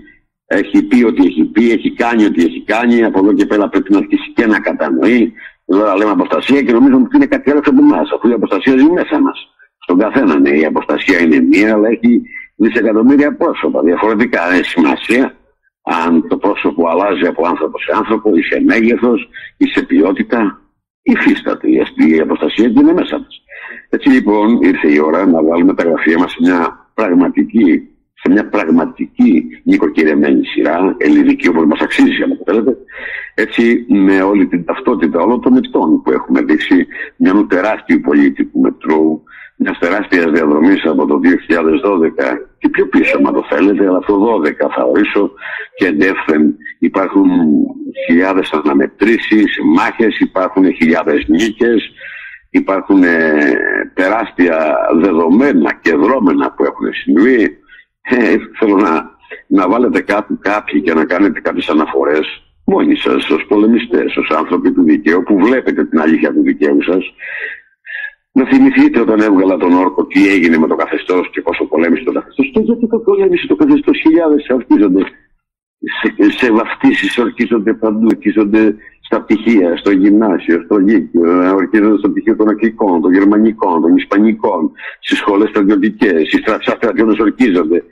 έχει 0.46 0.84
πει 0.84 1.04
ότι 1.04 1.26
έχει 1.26 1.44
πει, 1.44 1.72
έχει 1.72 1.92
κάνει 1.94 2.26
ότι 2.26 2.44
έχει 2.44 2.64
κάνει, 2.64 3.04
από 3.04 3.20
εδώ 3.20 3.34
και 3.34 3.46
πέρα 3.46 3.70
πρέπει 3.70 3.92
να 3.92 3.98
αρχίσει 3.98 4.32
και 4.36 4.46
να 4.46 4.60
κατανοεί. 4.60 5.34
Εδώ 5.66 5.96
λέμε 5.98 6.12
αποστασία 6.12 6.62
και 6.62 6.72
νομίζω 6.72 6.96
ότι 6.96 7.16
είναι 7.16 7.26
κάτι 7.26 7.52
άλλο 7.52 7.62
από 7.66 7.82
εμάς, 7.82 8.12
αφού 8.12 8.30
η 8.30 8.34
αποστασία 8.34 8.78
ζει 8.78 8.90
μέσα 8.92 9.20
μας. 9.20 9.38
Στον 9.80 9.98
καθένα, 9.98 10.40
ναι, 10.40 10.50
η 10.50 10.66
αποστασία 10.66 11.20
είναι 11.20 11.40
μία, 11.40 11.74
αλλά 11.74 11.88
έχει 11.88 12.22
δισεκατομμύρια 12.56 13.36
πρόσωπα. 13.36 13.82
Διαφορετικά, 13.82 14.48
δεν 14.48 14.60
έχει 14.60 14.70
σημασία 14.70 15.36
αν 15.82 16.28
το 16.28 16.38
πρόσωπο 16.38 16.90
αλλάζει 16.90 17.26
από 17.28 17.48
άνθρωπο 17.48 17.80
σε 17.80 17.92
άνθρωπο 17.96 18.36
ή 18.36 18.42
σε 18.42 18.62
μέγεθος 18.66 19.30
ή 19.58 19.66
σε 19.66 19.82
ποιότητα 19.82 20.62
υφίσταται 21.02 21.68
η 22.08 22.20
αποστασία 22.20 22.70
και 22.70 22.80
είναι 22.80 22.94
μέσα 22.94 23.20
μας. 23.20 23.44
Έτσι 23.90 24.10
λοιπόν 24.10 24.62
ήρθε 24.62 24.92
η 24.92 25.00
ώρα 25.00 25.26
να 25.26 25.44
βάλουμε 25.44 25.74
τα 25.74 25.84
γραφεία 25.84 26.18
μας 26.18 26.32
σε 26.32 26.38
μια 26.42 26.90
πραγματική, 26.94 27.88
σε 28.14 28.32
μια 28.32 28.50
πραγματική 28.50 29.44
νοικοκυρεμένη 29.64 30.46
σειρά, 30.46 30.96
ελληνική 30.98 31.48
όπως 31.48 31.66
μας 31.66 31.80
αξίζει 31.80 32.24
αν 32.24 32.38
το 32.38 32.44
θέλετε, 32.46 32.78
έτσι 33.34 33.86
με 33.88 34.22
όλη 34.22 34.48
την 34.48 34.66
ταυτότητα 34.66 35.20
όλων 35.20 35.42
των 35.42 35.56
ετών 35.56 36.02
που 36.02 36.12
έχουμε 36.12 36.42
δείξει 36.42 36.88
μιας 37.16 37.46
τεράστιου 37.48 38.00
πολίτικου 38.00 38.60
μετρού, 38.60 39.22
μιας 39.62 39.78
τεράστιας 39.80 40.32
διαδρομής 40.32 40.86
από 40.86 41.06
το 41.06 41.20
2012 41.20 42.48
και 42.58 42.70
πιο 42.70 42.86
πίσω, 42.88 43.18
αν 43.18 43.34
το 43.34 43.46
θέλετε, 43.50 43.88
αλλά 43.88 44.00
το 44.00 44.14
2012 44.14 44.70
θα 44.76 44.84
ορίσω. 44.84 45.32
Και 45.76 45.86
εντεύθεν 45.86 46.56
υπάρχουν 46.80 47.30
χιλιάδες 48.06 48.52
αναμετρήσεις, 48.52 49.58
μάχες, 49.76 50.20
υπάρχουν 50.20 50.74
χιλιάδες 50.74 51.26
νίκες, 51.28 51.92
υπάρχουν 52.50 53.04
ε, 53.04 53.54
τεράστια 53.94 54.76
δεδομένα 55.02 55.74
και 55.82 55.96
δρόμενα 55.96 56.52
που 56.52 56.64
έχουν 56.64 56.94
συμβεί. 56.94 57.58
Ε, 58.02 58.36
θέλω 58.60 58.76
να, 58.76 59.10
να 59.48 59.70
βάλετε 59.70 60.02
κάπου 60.02 60.38
κάποιοι 60.42 60.82
και 60.82 60.94
να 60.94 61.06
κάνετε 61.06 61.40
κάποιες 61.40 61.70
αναφορές 61.70 62.42
μόνοι 62.66 62.96
σας 62.96 63.30
ως 63.30 63.46
πολεμιστές, 63.48 64.18
ως 64.18 64.30
άνθρωποι 64.38 64.72
του 64.72 64.84
δικαίου 64.84 65.24
που 65.24 65.38
βλέπετε 65.38 65.86
την 65.86 66.00
αλήθεια 66.00 66.34
του 66.34 66.42
δικαίου 66.42 66.84
σας 66.84 67.14
να 68.32 68.46
θυμηθείτε 68.46 69.00
όταν 69.00 69.20
έβγαλα 69.20 69.58
τον 69.58 69.74
όρκο 69.74 70.06
τι 70.06 70.28
έγινε 70.28 70.58
με 70.58 70.68
το 70.68 70.76
καθεστώς 70.76 71.30
και 71.30 71.42
πόσο 71.42 71.66
πολέμησε 71.66 72.04
το 72.04 72.12
καθεστώς. 72.12 72.52
Και 72.54 72.60
γιατί 72.60 72.88
το 72.88 73.00
πολέμησε 73.00 73.48
το 73.48 73.56
καθεστώς, 73.56 74.00
χιλιάδες 74.00 74.50
ορκίζονται. 74.50 75.04
Σε, 76.02 76.30
σε 76.30 76.52
βαφτίσεις 76.52 77.18
ορκίζονται 77.18 77.74
παντού, 77.74 78.06
ορκίζονται 78.06 78.76
στα 79.02 79.22
πτυχία, 79.22 79.78
στο 79.78 79.92
γυμνάσιο, 79.92 80.62
στο 80.66 80.78
λύκειο, 80.78 81.56
ορκίζονται 81.56 81.98
στο 81.98 82.10
πτυχίο 82.10 82.36
των 82.36 82.50
αγγλικών, 82.50 83.02
των 83.02 83.14
γερμανικών, 83.14 83.82
των 83.82 83.96
ισπανικών, 83.96 84.72
στις 85.00 85.18
σχολές 85.18 85.50
στρατιωτικές, 85.50 86.28
στις 86.28 86.42
στρατιώτες 86.78 87.20
ορκίζονται. 87.20 87.84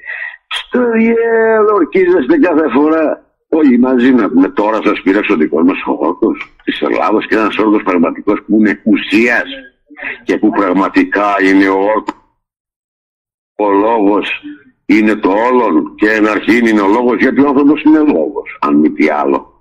Στο 0.48 0.92
διέλο 0.92 1.74
ορκίζεστε 1.74 2.38
κάθε 2.38 2.70
φορά. 2.70 3.28
Όλοι 3.52 3.80
μαζί 3.80 4.12
να 4.14 4.30
πούμε 4.30 4.50
τώρα 4.50 4.80
σας 4.84 5.02
πειράξω 5.02 5.34
ο 5.34 5.38
δικός 5.38 5.64
μας 5.64 5.78
όρκος 5.86 6.54
της 6.64 6.82
Ελλάδα 6.82 7.20
και 7.28 7.36
ένας 7.36 7.58
όρκος 7.58 7.84
πραγματικός 7.84 8.44
που 8.46 8.58
είναι 8.58 8.82
ουσίας 8.84 9.50
και 10.24 10.38
που 10.38 10.50
πραγματικά 10.50 11.36
είναι 11.44 11.70
ο, 11.70 12.04
ο 13.56 13.72
λόγος 13.72 14.42
είναι 14.86 15.16
το 15.16 15.30
όλον. 15.30 15.96
Και 15.96 16.10
εν 16.10 16.28
αρχήν 16.28 16.66
είναι 16.66 16.82
ο 16.82 16.88
λόγος 16.88 17.18
γιατί 17.20 17.42
ο 17.42 17.48
άνθρωπος 17.48 17.84
είναι 17.84 18.00
λόγος 18.00 18.58
αν 18.62 18.76
μη 18.76 18.90
τι 18.90 19.10
άλλο. 19.10 19.54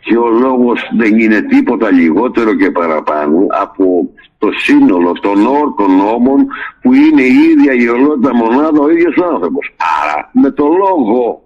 Και 0.00 0.16
ο 0.16 0.28
λόγος 0.28 0.80
δεν 0.96 1.18
είναι 1.18 1.42
τίποτα 1.42 1.90
λιγότερο 1.90 2.54
και 2.54 2.70
παραπάνω 2.70 3.46
από 3.48 4.10
το 4.38 4.50
σύνολο 4.52 5.12
των 5.12 5.46
όρκων 5.46 5.96
νόμων 5.96 6.46
που 6.82 6.92
είναι 6.94 7.22
η 7.22 7.34
ίδια 7.50 7.72
η 7.72 7.88
ολότητα 7.88 8.34
μονάδα 8.34 8.80
ο 8.80 8.90
ίδιος 8.90 9.16
ο 9.16 9.24
άνθρωπος. 9.34 9.74
Άρα 10.02 10.30
με 10.32 10.50
το 10.50 10.66
λόγο 10.66 11.42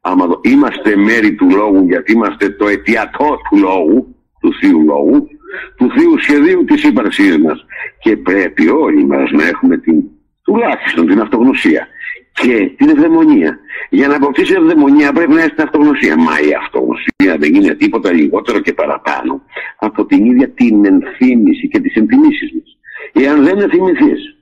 άμα 0.00 0.26
είμαστε 0.42 0.96
μέρη 0.96 1.34
του 1.34 1.50
λόγου 1.50 1.84
γιατί 1.84 2.12
είμαστε 2.12 2.50
το 2.50 2.68
αιτιατός 2.68 3.38
του 3.50 3.58
λόγου 3.58 4.16
του 4.40 4.54
Θείου 4.60 4.84
Λόγου 4.84 5.26
του 5.76 5.90
θείου 5.96 6.18
σχεδίου 6.18 6.64
της 6.64 6.82
ύπαρξής 6.82 7.38
μας. 7.38 7.64
Και 7.98 8.16
πρέπει 8.16 8.68
όλοι 8.68 9.04
μας 9.06 9.30
να 9.30 9.46
έχουμε 9.46 9.76
την, 9.76 10.02
τουλάχιστον 10.42 11.06
την 11.06 11.20
αυτογνωσία 11.20 11.88
και 12.32 12.70
την 12.76 12.88
ευδαιμονία. 12.88 13.58
Για 13.90 14.08
να 14.08 14.16
αποκτήσει 14.16 14.54
ευδαιμονία 14.56 15.12
πρέπει 15.12 15.32
να 15.32 15.42
έχει 15.42 15.54
την 15.54 15.64
αυτογνωσία. 15.64 16.16
Μα 16.16 16.34
η 16.48 16.52
αυτογνωσία 16.62 17.32
δεν 17.38 17.54
είναι 17.54 17.74
τίποτα 17.74 18.12
λιγότερο 18.12 18.58
και 18.60 18.72
παραπάνω 18.72 19.42
από 19.78 20.06
την 20.06 20.24
ίδια 20.24 20.48
την 20.48 20.84
ενθύμηση 20.84 21.68
και 21.68 21.80
τις 21.80 21.94
ενθυμίσεις 21.94 22.50
μας. 22.52 22.78
Εάν 23.24 23.44
δεν 23.44 23.60
ενθυμηθείς, 23.60 24.36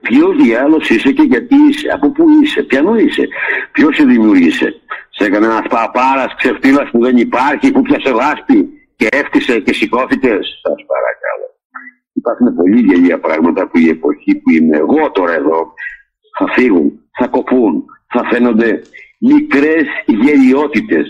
ποιος 0.00 0.36
διάλογο 0.36 0.80
είσαι 0.88 1.12
και 1.12 1.22
γιατί 1.22 1.54
είσαι, 1.68 1.88
από 1.94 2.10
πού 2.10 2.24
είσαι, 2.42 2.62
ποιανού 2.62 2.94
είσαι, 2.94 3.28
ποιος 3.72 3.96
σε 3.96 4.04
δημιουργήσε. 4.04 4.74
Σε 5.10 5.24
έκανε 5.24 5.46
ένας 5.46 5.66
παπάρας 5.68 6.34
ξεφτύλας 6.36 6.90
που 6.90 7.00
δεν 7.00 7.16
υπάρχει, 7.16 7.72
που 7.72 7.82
πιασε 7.82 8.10
λάσπη, 8.10 8.68
και 9.00 9.08
έφτιασε 9.10 9.60
και 9.60 9.74
σηκώθηκες. 9.74 10.44
Σας 10.62 10.80
παρακαλώ. 10.92 11.48
Υπάρχουν 12.12 12.54
πολύ 12.54 12.80
γελία 12.80 13.18
πράγματα 13.20 13.68
που 13.68 13.78
η 13.78 13.88
εποχή 13.88 14.32
που 14.40 14.50
είμαι 14.50 14.76
εγώ 14.76 15.10
τώρα 15.10 15.32
εδώ 15.32 15.72
θα 16.38 16.46
φύγουν, 16.54 16.86
θα 17.18 17.26
κοπούν, 17.26 17.84
θα 18.12 18.24
φαίνονται 18.30 18.82
μικρές 19.18 19.84
γελιότητες 20.06 21.06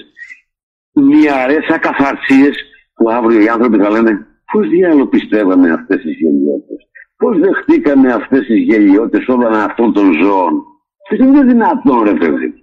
μυαρές 0.92 1.66
ακαθαρσίες 1.68 2.54
που 2.94 3.10
αύριο 3.10 3.40
οι 3.40 3.48
άνθρωποι 3.48 3.78
θα 3.78 3.90
λένε 3.90 4.26
πώς 4.52 4.68
διάλογο 4.68 5.06
πιστεύαμε 5.06 5.70
αυτές 5.70 6.00
τις 6.02 6.14
γελιότητες. 6.20 6.80
Πώς 7.16 7.38
δεχτήκαμε 7.38 8.12
αυτές 8.12 8.46
τις 8.46 8.58
γελιότητες 8.58 9.28
όλων 9.28 9.54
αυτών 9.54 9.92
των 9.92 10.12
ζώων. 10.22 10.64
Δεν 11.10 11.26
είναι 11.26 11.44
δυνατόν 11.44 12.02
ρε 12.02 12.14
παιδί. 12.14 12.54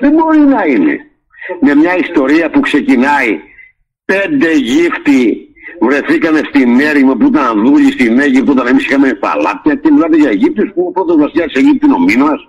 Δεν 0.00 0.12
μπορεί 0.12 0.38
να 0.38 0.64
είναι. 0.64 0.98
Με 1.60 1.74
μια 1.74 1.96
ιστορία 1.96 2.50
που 2.50 2.60
ξεκινάει 2.60 3.40
πέντε 4.06 4.52
γύφτοι 4.52 5.48
βρεθήκανε 5.80 6.40
στην 6.48 6.80
έρημο 6.80 7.14
που 7.14 7.26
ήταν 7.26 7.64
δούλοι 7.64 7.92
στην 7.92 8.18
Αίγυπτο 8.18 8.52
όταν 8.52 8.66
εμείς 8.66 8.84
είχαμε 8.84 9.14
παλάτια 9.14 9.74
και 9.74 9.90
μιλάτε 9.92 10.16
για 10.16 10.30
Αιγύπτους 10.30 10.70
που 10.74 10.82
ο 10.88 10.92
πρώτος 10.92 11.16
βασιλιάς 11.16 11.52
Αιγύπτου 11.52 11.86
είναι 11.86 11.94
ο 11.94 12.00
Μήνας. 12.00 12.48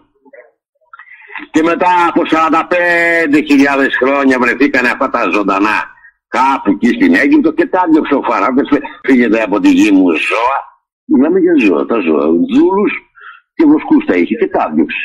Και 1.52 1.64
μετά 1.64 1.92
από 2.10 2.22
45.000 2.26 3.90
χρόνια 4.02 4.40
βρεθήκανε 4.40 4.90
αυτά 4.90 5.10
τα 5.10 5.30
ζωντανά 5.34 5.78
κάπου 6.28 6.72
εκεί 6.72 6.88
στην 6.88 7.16
Αίγυπτο 7.16 7.52
και 7.52 7.66
τα 7.66 7.84
διώξε 7.92 8.16
ο 8.16 8.22
Φαράκος 8.22 8.70
φύγετε 9.06 9.42
από 9.42 9.60
τη 9.60 9.70
γη 9.70 9.92
μου 9.92 10.10
ζώα. 10.10 10.60
Μιλάμε 11.06 11.40
για 11.40 11.54
ζώα, 11.66 11.86
τα 11.86 12.00
ζώα, 12.00 12.26
δούλους 12.28 12.94
και 13.54 13.66
βοσκούς 13.66 14.06
τα 14.06 14.16
είχε 14.16 14.36
και 14.36 14.48
τα 14.48 14.72
διώξε. 14.76 14.98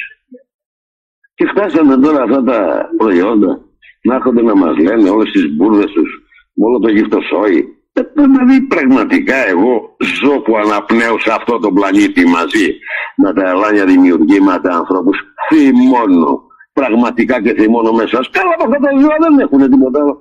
Και 1.35 1.47
φτάσαμε 1.47 1.97
τώρα 1.97 2.23
αυτά 2.23 2.43
τα 2.43 2.89
προϊόντα 2.97 3.61
να 4.03 4.15
έρχονται 4.15 4.43
να 4.43 4.55
μας 4.57 4.77
λένε 4.77 5.11
όλες 5.11 5.31
τις 5.31 5.57
μπουρδες 5.57 5.91
τους 5.93 6.11
με 6.13 6.22
όλο 6.57 6.79
το 6.79 6.89
γυφτοσόι 6.89 7.83
Δηλαδή 8.15 8.61
πραγματικά 8.61 9.49
εγώ 9.49 9.97
ζω 10.23 10.41
που 10.41 10.57
αναπνέω 10.57 11.19
σε 11.19 11.33
αυτό 11.33 11.59
το 11.59 11.73
πλανήτη 11.73 12.27
μαζί. 12.27 12.79
Με 13.17 13.33
τα 13.33 13.49
ελάνια 13.49 13.85
δημιουργήματα 13.85 14.77
ανθρώπους 14.77 15.19
θυμώνω. 15.49 16.43
Πραγματικά 16.73 17.43
και 17.43 17.55
θυμώνω 17.55 17.93
μέσα 17.93 18.19
καλά 18.31 18.53
από 18.55 18.65
αυτά 18.65 18.79
τα 18.79 18.91
ζώα 19.01 19.17
δεν 19.21 19.39
έχουν 19.39 19.71
τίποτα 19.71 20.01
άλλο. 20.01 20.15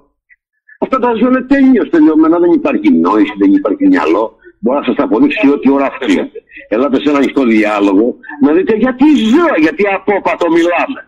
Αυτά 0.80 1.00
τα 1.00 1.14
ζώα 1.14 1.30
είναι 1.30 1.42
τέλειος 1.42 1.90
τελειωμένα 1.90 2.40
δεν 2.40 2.52
υπάρχει 2.52 2.90
νόηση, 2.92 3.34
δεν 3.40 3.52
υπάρχει 3.54 3.88
μυαλό. 3.88 4.36
Μπορώ 4.60 4.80
να 4.80 4.86
σας 4.86 4.96
τα 4.96 5.04
αποδείξει 5.04 5.50
ό,τι 5.50 5.72
ώρα 5.72 5.86
αυτή 5.86 6.32
ελάτε 6.70 6.98
σε 7.02 7.10
ένα 7.10 7.18
ανοιχτό 7.18 7.44
διάλογο 7.44 8.16
να 8.42 8.52
δείτε 8.54 8.76
γιατί 8.76 9.06
ζώα, 9.34 9.56
γιατί 9.60 9.84
απόπατο 9.96 10.48
μιλάμε. 10.52 11.00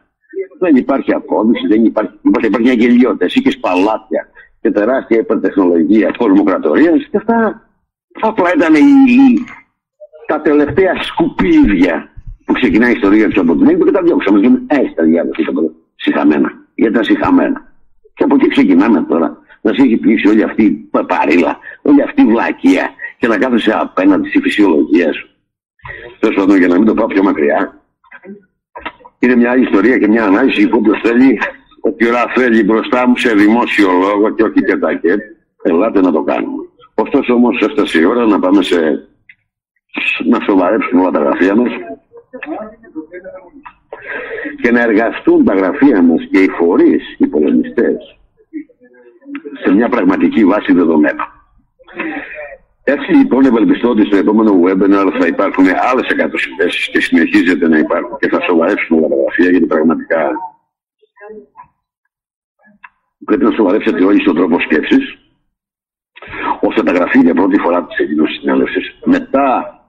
Δεν 0.60 0.76
υπάρχει 0.76 1.14
απόδειξη, 1.14 1.68
δεν 1.68 1.86
υπάρχει, 1.86 2.14
υπάρχει, 2.22 2.48
υπάρχει 2.48 2.68
μια 2.68 2.78
γελιότητα, 2.82 3.26
εσύ 3.26 3.42
και 3.42 3.52
σπαλάτια 3.52 4.28
και 4.64 4.72
τεράστια 4.72 5.18
υπερτεχνολογία 5.20 6.12
κοσμοκρατορίας 6.18 7.08
και 7.12 7.18
αυτά 7.18 7.68
απλά 8.22 8.50
ήταν 8.56 8.74
οι, 8.76 9.46
τα 10.28 10.42
τελευταία 10.42 11.04
σκουπίδια 11.04 12.10
που 12.46 12.54
ξεκινάει 12.54 12.92
η 12.92 12.94
ιστορία 12.96 13.30
του 13.30 13.42
από 13.42 13.56
την 13.56 13.68
Αίγυπτο 13.68 13.86
και 13.86 13.92
τα 13.92 14.02
διώξαμε. 14.02 14.40
Και 14.40 14.50
έτσι 14.68 14.94
τα 14.94 15.04
διάβασα, 15.04 15.42
ήταν 15.42 15.76
συχαμένα. 15.96 16.52
Γιατί 16.76 16.94
ήταν 16.94 17.04
συχαμένα. 17.04 17.74
Και 18.14 18.24
από 18.24 18.36
εκεί 18.36 18.48
ξεκινάμε 18.48 19.02
τώρα 19.02 19.38
να 19.62 19.74
σε 19.74 19.82
έχει 19.82 19.98
πλήξει 19.98 20.28
όλη 20.28 20.44
αυτή 20.44 20.64
η 20.64 20.90
παρήλα, 21.08 21.58
όλη 21.82 22.02
αυτή 22.02 22.22
η 22.22 22.26
βλακεία 22.26 22.90
και 23.18 23.28
να 23.28 23.38
κάθεσαι 23.38 23.72
απέναντι 23.80 24.30
στη 24.30 24.40
φυσιολογία 24.40 25.14
σου. 25.14 25.30
Τέλος 26.20 26.36
πάντων, 26.36 26.58
για 26.58 26.68
να 26.68 26.76
μην 26.76 26.86
το 26.86 26.94
πάω 26.94 27.08
πιο 27.08 27.24
μακριά, 27.24 27.82
είναι 29.20 29.36
μια 29.36 29.52
άλλη 29.52 29.64
ιστορία 29.64 29.98
και 29.98 30.08
μια 30.08 30.26
ανάλυση 30.26 30.68
που 30.68 30.78
όποιος 30.78 31.00
θέλει 31.04 31.40
Ό,τι 31.86 32.08
ώρα 32.08 32.24
θέλει 32.36 32.64
μπροστά 32.64 33.08
μου 33.08 33.18
σε 33.18 33.34
δημόσιο 33.34 33.92
λόγο 33.92 34.30
και 34.30 34.44
όχι 34.44 34.64
και 34.64 34.78
τα 34.78 34.94
κέτ, 34.94 35.20
ελάτε 35.64 36.02
να 36.02 36.12
το 36.12 36.24
κάνουμε. 36.24 36.64
Ωστόσο 36.96 37.34
όμως 37.34 37.62
έφτασε 37.62 38.00
η 38.00 38.06
ώρα 38.06 38.26
να 38.26 38.40
πάμε 38.40 38.64
σε... 38.64 39.08
να 40.30 40.40
σοβαρέψουμε 40.40 41.02
όλα 41.02 41.12
τα 41.12 41.20
γραφεία 41.20 41.56
μας 41.56 41.72
και 44.62 44.72
να 44.72 44.82
εργαστούν 44.82 45.46
τα 45.46 45.54
γραφεία 45.54 46.02
μας 46.02 46.28
και 46.32 46.40
οι 46.40 46.50
φορείς, 46.50 47.16
οι 47.18 47.28
πολεμιστές, 47.28 48.18
σε 49.64 49.72
μια 49.74 49.90
πραγματική 49.90 50.46
βάση 50.46 50.74
δεδομένα. 50.74 51.26
Έτσι 52.84 53.12
λοιπόν 53.12 53.46
ευελπιστώ 53.46 53.90
ότι 53.90 54.06
στο 54.06 54.16
επόμενο 54.18 54.62
webinar 54.64 55.08
θα 55.20 55.28
υπάρχουν 55.28 55.66
άλλες 55.68 56.08
100 56.18 56.30
συνδέσεις 56.36 56.88
και 56.90 57.02
συνεχίζεται 57.02 57.68
να 57.68 57.78
υπάρχουν 57.78 58.18
και 58.20 58.30
θα 58.30 58.42
σοβαρέψουμε 58.42 59.00
όλα 59.00 59.08
τα 59.08 59.16
γραφεία 59.16 59.50
γιατί 59.50 59.66
πραγματικά 59.66 60.32
πρέπει 63.26 63.44
να 63.44 63.52
σοβαρέψετε 63.52 64.04
όλοι 64.04 64.22
στον 64.22 64.36
τρόπο 64.36 64.60
σκέψης, 64.60 65.18
ώστε 66.62 66.84
τα 66.84 66.92
γραφεία 66.92 67.34
πρώτη 67.34 67.60
φορά 67.60 67.86
τη 67.86 68.04
εκδήλωση 68.04 68.34
συνέλευσης, 68.34 68.96
μετά 69.04 69.80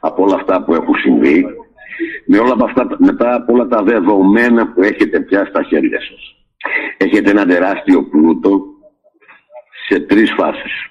από 0.00 0.22
όλα 0.22 0.34
αυτά 0.34 0.64
που 0.64 0.74
έχουν 0.74 0.94
συμβεί, 0.94 1.46
με 2.26 2.38
όλα 2.38 2.56
αυτά, 2.64 2.96
μετά 2.98 3.34
από 3.34 3.52
όλα 3.52 3.66
τα 3.66 3.82
δεδομένα 3.82 4.72
που 4.72 4.82
έχετε 4.82 5.20
πια 5.20 5.44
στα 5.44 5.62
χέρια 5.62 6.00
σας. 6.00 6.36
Έχετε 6.96 7.30
ένα 7.30 7.46
τεράστιο 7.46 8.04
πλούτο 8.04 8.62
σε 9.88 10.00
τρεις 10.00 10.32
φάσεις. 10.36 10.86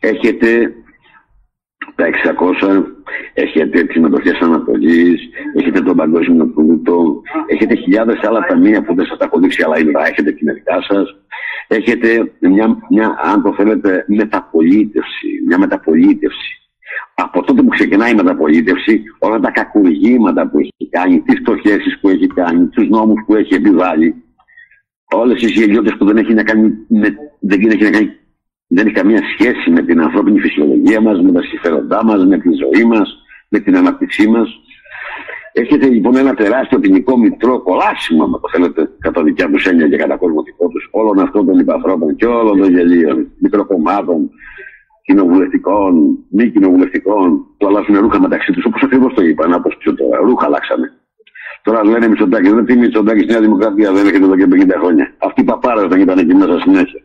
Έχετε 0.00 0.74
τα 1.94 2.06
600, 2.06 2.84
έχετε 3.34 3.84
τις 3.84 4.00
μετοχέ 4.00 4.38
Ανατολής, 4.40 5.20
έχετε 5.54 5.80
τον 5.80 5.96
Παγκόσμιο 5.96 6.46
Πλούτο, 6.46 7.22
έχετε 7.46 7.74
χιλιάδες 7.74 8.20
άλλα 8.22 8.46
ταμεία 8.46 8.82
που 8.82 8.94
δεν 8.94 9.06
σας 9.06 9.18
τα 9.18 9.24
έχω 9.24 9.38
δείξει, 9.38 9.62
αλλά 9.62 9.78
είναι, 9.78 9.92
έχετε 10.06 10.32
την 10.32 10.54
δικά 10.54 10.82
σας. 10.82 11.16
Έχετε 11.68 12.32
μια, 12.40 12.78
μια, 12.90 13.16
αν 13.22 13.42
το 13.42 13.54
θέλετε, 13.56 14.04
μεταπολίτευση. 14.08 15.28
Μια 15.46 15.58
μεταπολίτευση. 15.58 16.58
Από 17.14 17.42
τότε 17.42 17.62
που 17.62 17.68
ξεκινάει 17.68 18.10
η 18.10 18.14
μεταπολίτευση, 18.14 19.02
όλα 19.18 19.40
τα 19.40 19.50
κακουργήματα 19.50 20.48
που 20.48 20.58
έχει 20.58 20.88
κάνει, 20.90 21.20
τις 21.20 21.38
φτωχέσει 21.38 21.98
που 22.00 22.08
έχει 22.08 22.26
κάνει, 22.26 22.66
τους 22.66 22.88
νόμους 22.88 23.22
που 23.26 23.34
έχει 23.34 23.54
επιβάλει, 23.54 24.14
όλες 25.14 25.40
τι 25.40 25.52
γελιότητες 25.52 25.96
που 25.98 26.04
δεν 26.04 26.16
έχει 26.16 26.34
να 26.34 26.42
κάνει, 26.42 26.72
με, 26.88 27.16
δεν 27.40 27.70
έχει 27.70 27.82
να 27.82 27.90
κάνει 27.90 28.10
δεν 28.74 28.86
έχει 28.86 28.94
καμία 28.94 29.22
σχέση 29.32 29.70
με 29.70 29.82
την 29.82 30.00
ανθρώπινη 30.00 30.40
φυσιολογία 30.40 31.00
μας, 31.00 31.20
με 31.20 31.32
τα 31.32 31.42
συμφέροντά 31.42 32.04
μας, 32.04 32.26
με 32.26 32.38
τη 32.38 32.48
ζωή 32.62 32.84
μας, 32.84 33.08
με 33.48 33.58
την 33.58 33.76
αναπτύξή 33.76 34.28
μας. 34.28 34.48
Έχετε 35.52 35.86
λοιπόν 35.86 36.16
ένα 36.16 36.34
τεράστιο 36.34 36.78
ποινικό 36.78 37.18
μητρό, 37.18 37.62
κολάσιμο, 37.62 38.24
αν 38.24 38.30
το 38.30 38.48
θέλετε, 38.52 38.90
κατά 38.98 39.22
δικιά 39.22 39.50
τους 39.50 39.66
έννοια 39.66 39.88
και 39.88 39.96
κατά 39.96 40.16
κόσμο 40.16 40.42
δικό 40.42 40.68
τους, 40.68 40.88
όλων 40.90 41.18
αυτών 41.18 41.46
των 41.46 41.58
υπαθρόπων 41.58 42.16
και 42.16 42.26
όλων 42.26 42.58
των 42.58 42.70
γελίων, 42.70 43.28
μικροκομμάτων, 43.38 44.30
κοινοβουλευτικών, 45.02 46.18
μη 46.28 46.50
κοινοβουλευτικών, 46.50 47.46
που 47.58 47.66
αλλάζουν 47.66 47.98
ρούχα 47.98 48.20
μεταξύ 48.20 48.52
τους, 48.52 48.64
όπως 48.64 48.82
ακριβώς 48.82 49.14
το 49.14 49.24
είπαν, 49.24 49.52
όπως 49.52 49.76
πιο 49.76 49.94
τώρα. 49.94 50.18
Ρούχα 50.18 50.46
αλλάξανε. 50.46 50.92
Τώρα 51.62 51.84
λένε 51.84 52.08
Μητσοτάκη, 52.08 52.50
δεν 52.50 52.64
τι 52.64 52.76
Μητσοτάκης 52.76 53.22
στη 53.22 53.32
Νέα 53.32 53.40
Δημοκρατία, 53.40 53.92
δεν 53.92 54.06
έχετε 54.06 54.24
εδώ 54.24 54.36
και 54.36 54.46
50 54.50 54.74
χρόνια. 54.78 55.14
Αυτή 55.18 55.40
η 55.40 55.44
παπάρα 55.44 55.88
δεν 55.88 56.00
ήταν 56.00 56.18
εκεί 56.18 56.34
μέσα 56.34 56.58
συνέχεια. 56.58 57.02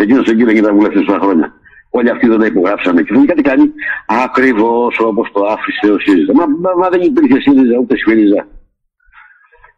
Εκείνος 0.00 0.26
εκεί 0.28 0.44
δεν 0.44 0.56
ήταν 0.56 0.74
βουλευτής 0.74 1.04
τόσα 1.04 1.18
χρόνια. 1.18 1.52
Όλοι 1.90 2.10
αυτοί 2.10 2.28
δεν 2.28 2.38
τα 2.38 2.46
υπογράψαμε. 2.46 3.02
Και 3.02 3.14
κάτι 3.26 3.42
κάνει; 3.42 3.72
Ακριβώς 4.24 4.98
όπως 4.98 5.30
το 5.32 5.44
άφησε 5.44 5.92
ο 5.92 5.98
ΣΥΡΙΖΑ. 5.98 6.32
Μα, 6.34 6.46
μα, 6.46 6.70
μα, 6.78 6.88
δεν 6.88 7.00
υπήρχε 7.00 7.40
ΣΥΡΙΖΑ 7.40 7.78
ούτε 7.78 7.96
ΣΥΡΙΖΑ. 7.96 8.46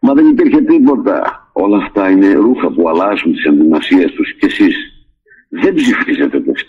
Μα 0.00 0.12
δεν 0.12 0.26
υπήρχε 0.26 0.60
τίποτα. 0.60 1.50
Όλα 1.52 1.76
αυτά 1.76 2.10
είναι 2.10 2.32
ρούχα 2.32 2.70
που 2.70 2.88
αλλάζουν 2.88 3.32
τις 3.32 3.44
ενδυμασίες 3.44 4.12
τους 4.12 4.36
και 4.36 4.46
εσείς 4.46 4.76
δεν 5.48 5.74
ψηφίζετε 5.74 6.40
το 6.40 6.52
64% 6.52 6.62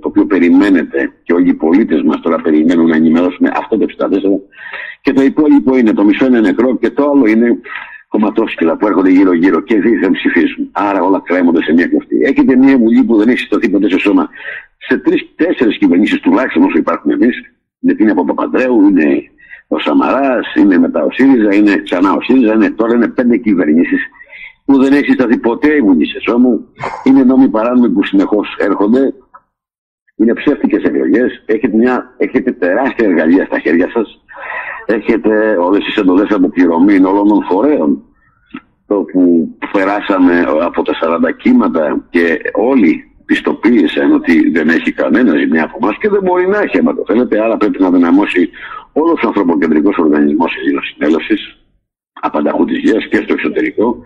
το 0.00 0.08
οποίο 0.08 0.26
περιμένετε 0.26 1.12
και 1.22 1.32
όλοι 1.32 1.48
οι 1.48 1.54
πολίτες 1.54 2.02
μας 2.02 2.20
τώρα 2.20 2.36
περιμένουν 2.36 2.86
να 2.88 2.96
ενημερώσουμε 2.96 3.50
αυτό 3.54 3.78
το 3.78 3.86
64% 3.98 4.06
και 5.00 5.12
το 5.12 5.22
υπόλοιπο 5.22 5.76
είναι 5.76 5.92
το 5.92 6.04
μισό 6.04 6.26
είναι 6.26 6.40
νεκρό 6.40 6.78
και 6.78 6.90
το 6.90 7.10
άλλο 7.10 7.26
είναι 7.26 7.58
κομματόσκυλα 8.10 8.76
που 8.76 8.86
έρχονται 8.86 9.10
γύρω-γύρω 9.10 9.60
και 9.60 9.80
δεν 9.80 10.10
ψηφίζουν. 10.10 10.68
Άρα 10.72 11.02
όλα 11.02 11.20
κρέμονται 11.24 11.62
σε 11.62 11.72
μια 11.72 11.86
κλωστή. 11.86 12.16
Έχετε 12.22 12.56
μια 12.56 12.78
βουλή 12.78 13.02
που 13.04 13.16
δεν 13.16 13.28
έχει 13.28 13.38
συσταθεί 13.38 13.68
ποτέ 13.68 13.88
σε 13.88 13.98
σώμα. 13.98 14.28
Σε 14.78 14.98
τρει-τέσσερι 14.98 15.78
κυβερνήσεις 15.78 16.20
τουλάχιστον 16.20 16.62
όσο 16.62 16.78
υπάρχουν 16.78 17.10
εμείς, 17.10 17.36
γιατί 17.78 18.02
είναι 18.02 18.10
από 18.10 18.24
Παπαντρέου, 18.24 18.88
είναι 18.88 19.22
ο 19.68 19.78
Σαμαράς, 19.78 20.54
είναι 20.54 20.78
μετά 20.78 21.04
ο 21.04 21.10
ΣΥΡΙΖΑ, 21.10 21.54
είναι 21.54 21.82
ξανά 21.82 22.12
ο 22.12 22.20
ΣΥΡΙΖΑ, 22.20 22.52
είναι, 22.52 22.70
τώρα 22.70 22.94
είναι 22.94 23.08
πέντε 23.08 23.36
κυβερνήσεις 23.36 24.00
που 24.64 24.78
δεν 24.82 24.92
έχει 24.92 25.04
συσταθεί 25.04 25.38
ποτέ 25.38 25.74
η 25.74 25.80
Βουλή 25.80 26.06
σε 26.06 26.20
σώμα. 26.20 26.48
Είναι 27.04 27.24
νόμοι 27.24 27.48
παράνομοι 27.48 27.90
που 27.90 28.04
συνεχώς 28.04 28.56
έρχονται. 28.58 29.14
Είναι 30.16 30.34
ψεύτικες 30.34 30.82
εκλογές. 30.82 31.42
Έχετε, 31.46 31.76
έχετε 32.16 32.52
τεράστια 32.52 33.08
εργαλεία 33.08 33.44
στα 33.44 33.58
χέρια 33.58 33.90
σας 33.90 34.20
έχετε 34.86 35.56
όλες 35.56 35.84
τις 35.84 35.96
εντολές 35.96 36.30
αποπληρωμή 36.30 36.96
όλων 36.96 37.28
των 37.28 37.44
φορέων 37.50 38.02
που 38.86 39.48
περάσαμε 39.72 40.44
από 40.60 40.82
τα 40.82 40.92
40 41.02 41.32
κύματα 41.36 42.06
και 42.10 42.40
όλοι 42.52 43.10
πιστοποίησαν 43.24 44.12
ότι 44.12 44.50
δεν 44.50 44.68
έχει 44.68 44.92
κανένα 44.92 45.36
ζημιά 45.38 45.64
από 45.64 45.78
εμάς 45.82 45.96
και 45.98 46.08
δεν 46.08 46.22
μπορεί 46.22 46.48
να 46.48 46.60
έχει, 46.60 46.78
άμα 46.78 46.94
το 46.94 47.02
θέλετε. 47.06 47.42
Άρα 47.44 47.56
πρέπει 47.56 47.82
να 47.82 47.90
δυναμώσει 47.90 48.50
όλος 48.92 49.22
ο 49.22 49.26
ανθρωποκεντρικός 49.26 49.96
οργανισμός 49.98 50.52
Συνέλευσης, 50.92 51.56
απανταχού 52.20 52.64
της 52.64 52.76
υγεία 52.76 52.98
και 53.10 53.16
στο 53.16 53.32
εξωτερικό. 53.32 54.02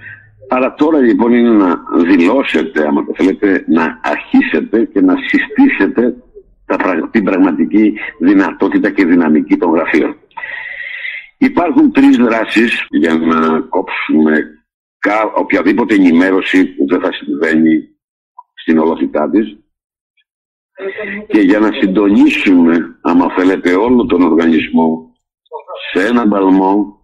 Αλλά 0.49 0.75
τώρα 0.75 0.99
λοιπόν 0.99 1.33
είναι 1.33 1.51
να 1.51 1.83
δηλώσετε, 2.07 2.87
άμα 2.87 3.05
το 3.05 3.13
θέλετε, 3.17 3.65
να 3.67 4.01
αρχίσετε 4.03 4.85
και 4.85 5.01
να 5.01 5.15
συστήσετε 5.17 6.15
την 7.11 7.25
πραγματική 7.25 7.95
δυνατότητα 8.19 8.91
και 8.91 9.05
δυναμική 9.05 9.57
των 9.57 9.71
γραφείων. 9.71 10.17
Υπάρχουν 11.45 11.93
τρεις 11.93 12.17
δράσεις 12.17 12.87
για 12.89 13.15
να 13.15 13.61
κόψουμε 13.61 14.49
οποιαδήποτε 15.35 15.95
ενημέρωση 15.95 16.65
που 16.65 16.87
δεν 16.87 17.01
θα 17.01 17.13
συμβαίνει 17.13 17.89
στην 18.55 18.79
ολότητά 18.79 19.31
της 19.31 19.57
και 21.29 21.41
για 21.41 21.59
να 21.59 21.73
συντονίσουμε, 21.73 22.99
άμα 23.03 23.31
θέλετε, 23.37 23.75
όλο 23.75 24.07
τον 24.07 24.23
οργανισμό 24.23 25.15
σε 25.93 26.07
έναν 26.07 26.29
παλμό 26.29 26.99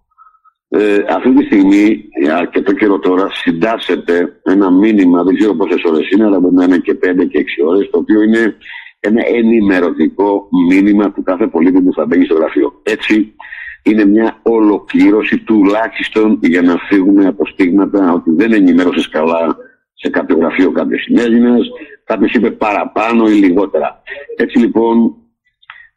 ε, 0.69 0.97
αυτή 1.09 1.35
τη 1.35 1.45
στιγμή, 1.45 2.09
αρκετό 2.37 2.73
καιρό 2.73 2.99
τώρα, 2.99 3.31
συντάσσεται 3.33 4.41
ένα 4.43 4.71
μήνυμα, 4.71 5.23
δεν 5.23 5.35
ξέρω 5.35 5.55
πόσες 5.55 5.83
ώρες 5.83 6.11
είναι, 6.11 6.25
αλλά 6.25 6.41
μπορεί 6.41 6.55
να 6.55 6.65
είναι 6.65 6.79
και 6.79 6.99
5 7.03 7.29
και 7.29 7.39
6 7.39 7.67
ώρες, 7.67 7.91
το 7.91 7.99
οποίο 7.99 8.23
είναι 8.23 8.57
ένα 9.01 9.27
ενημερωτικό 9.27 10.49
μήνυμα 10.69 11.13
του 11.13 11.23
κάθε 11.23 11.47
πολίτη 11.47 11.83
που 11.83 11.93
θα 11.93 12.07
μπαίνει 12.07 12.25
στο 12.25 12.35
γραφείο. 12.35 12.81
Έτσι, 12.83 13.35
είναι 13.83 14.05
μια 14.05 14.39
ολοκλήρωση 14.43 15.39
τουλάχιστον 15.39 16.39
για 16.43 16.63
να 16.63 16.77
φύγουμε 16.77 17.27
από 17.27 17.47
στίγματα 17.47 18.13
ότι 18.13 18.31
δεν 18.31 18.53
ενημέρωσες 18.53 19.09
καλά 19.09 19.57
σε 19.95 20.11
κάποιο 20.11 20.37
γραφείο 20.37 20.73
κάποιος 20.73 21.09
Έλληνα, 21.17 21.57
κάποιος 22.05 22.33
είπε 22.33 22.51
παραπάνω 22.51 23.29
ή 23.29 23.33
λιγότερα. 23.33 24.03
Έτσι 24.37 24.59
λοιπόν, 24.59 25.15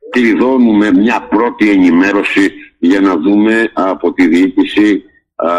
κλειδώνουμε 0.10 0.92
μια 0.92 1.28
πρώτη 1.30 1.70
ενημέρωση 1.70 2.52
για 2.80 3.00
να 3.00 3.18
δούμε 3.18 3.72
από 3.74 4.14
τη 4.14 4.28
διοίκηση 4.28 5.04
α, 5.36 5.50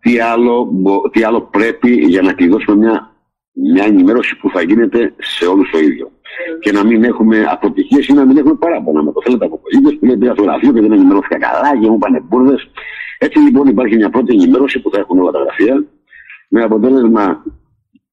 τι, 0.00 0.18
άλλο, 0.18 0.72
τι 1.12 1.22
άλλο 1.22 1.40
πρέπει 1.40 1.90
για 1.90 2.22
να 2.22 2.32
κλειδώσουμε 2.32 2.76
μια, 2.76 3.14
μια 3.52 3.84
ενημέρωση 3.84 4.36
που 4.36 4.50
θα 4.50 4.62
γίνεται 4.62 5.14
σε 5.18 5.46
όλους 5.46 5.70
το 5.70 5.78
ίδιο. 5.78 6.10
Και 6.60 6.72
να 6.72 6.84
μην 6.84 7.04
έχουμε 7.04 7.46
αποτυχίες 7.50 8.06
ή 8.06 8.12
να 8.12 8.24
μην 8.24 8.36
έχουμε 8.36 8.54
παράπονα. 8.54 9.02
Με 9.02 9.12
το 9.12 9.20
θέλετε 9.24 9.44
από 9.44 9.60
πολίτε 9.62 9.96
που 9.96 10.04
λέει 10.04 10.16
πήγα 10.16 10.32
στο 10.32 10.42
γραφείο 10.42 10.72
και 10.72 10.80
δεν 10.80 10.92
ενημερώθηκα 10.92 11.38
καλά 11.38 11.70
και 11.80 11.88
μου 11.90 11.98
πάνε 11.98 12.20
μπουρδες. 12.28 12.70
Έτσι 13.18 13.38
λοιπόν 13.38 13.66
υπάρχει 13.66 13.96
μια 13.96 14.10
πρώτη 14.10 14.34
ενημέρωση 14.34 14.80
που 14.80 14.90
θα 14.90 14.98
έχουν 14.98 15.18
όλα 15.18 15.30
τα 15.30 15.38
γραφεία 15.38 15.84
με 16.48 16.62
αποτέλεσμα 16.62 17.42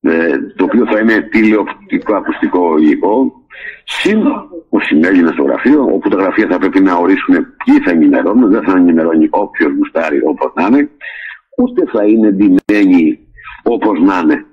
ε, 0.02 0.38
το 0.56 0.64
οποίο 0.64 0.86
θα 0.86 1.00
είναι 1.00 1.22
τηλεοπτικό 1.22 2.16
ακουστικό 2.16 2.78
υλικό 2.78 3.42
Συν 3.86 4.26
ο 4.70 4.80
συνέλληνα 4.80 5.32
στο 5.32 5.44
γραφείο, 5.44 5.84
όπου 5.84 6.10
τα 6.10 6.18
γραφεία 6.18 6.48
θα 6.48 6.58
πρέπει 6.58 6.80
να 6.80 6.96
ορίσουν 6.96 7.36
ποιοι 7.36 7.80
θα 7.80 7.92
ενημερώνουν, 7.92 8.52
δεν 8.52 8.64
θα 8.64 8.78
ενημερώνει 8.78 9.28
όποιο 9.30 9.70
γουστάρει 9.78 10.20
όπως 10.26 10.52
να 10.56 10.66
είναι, 10.66 10.90
ούτε 11.58 11.86
θα 11.92 12.04
είναι 12.06 12.32
ντυμένοι 12.32 13.20
όπως 13.64 14.00
να 14.00 14.20
είναι. 14.20 14.46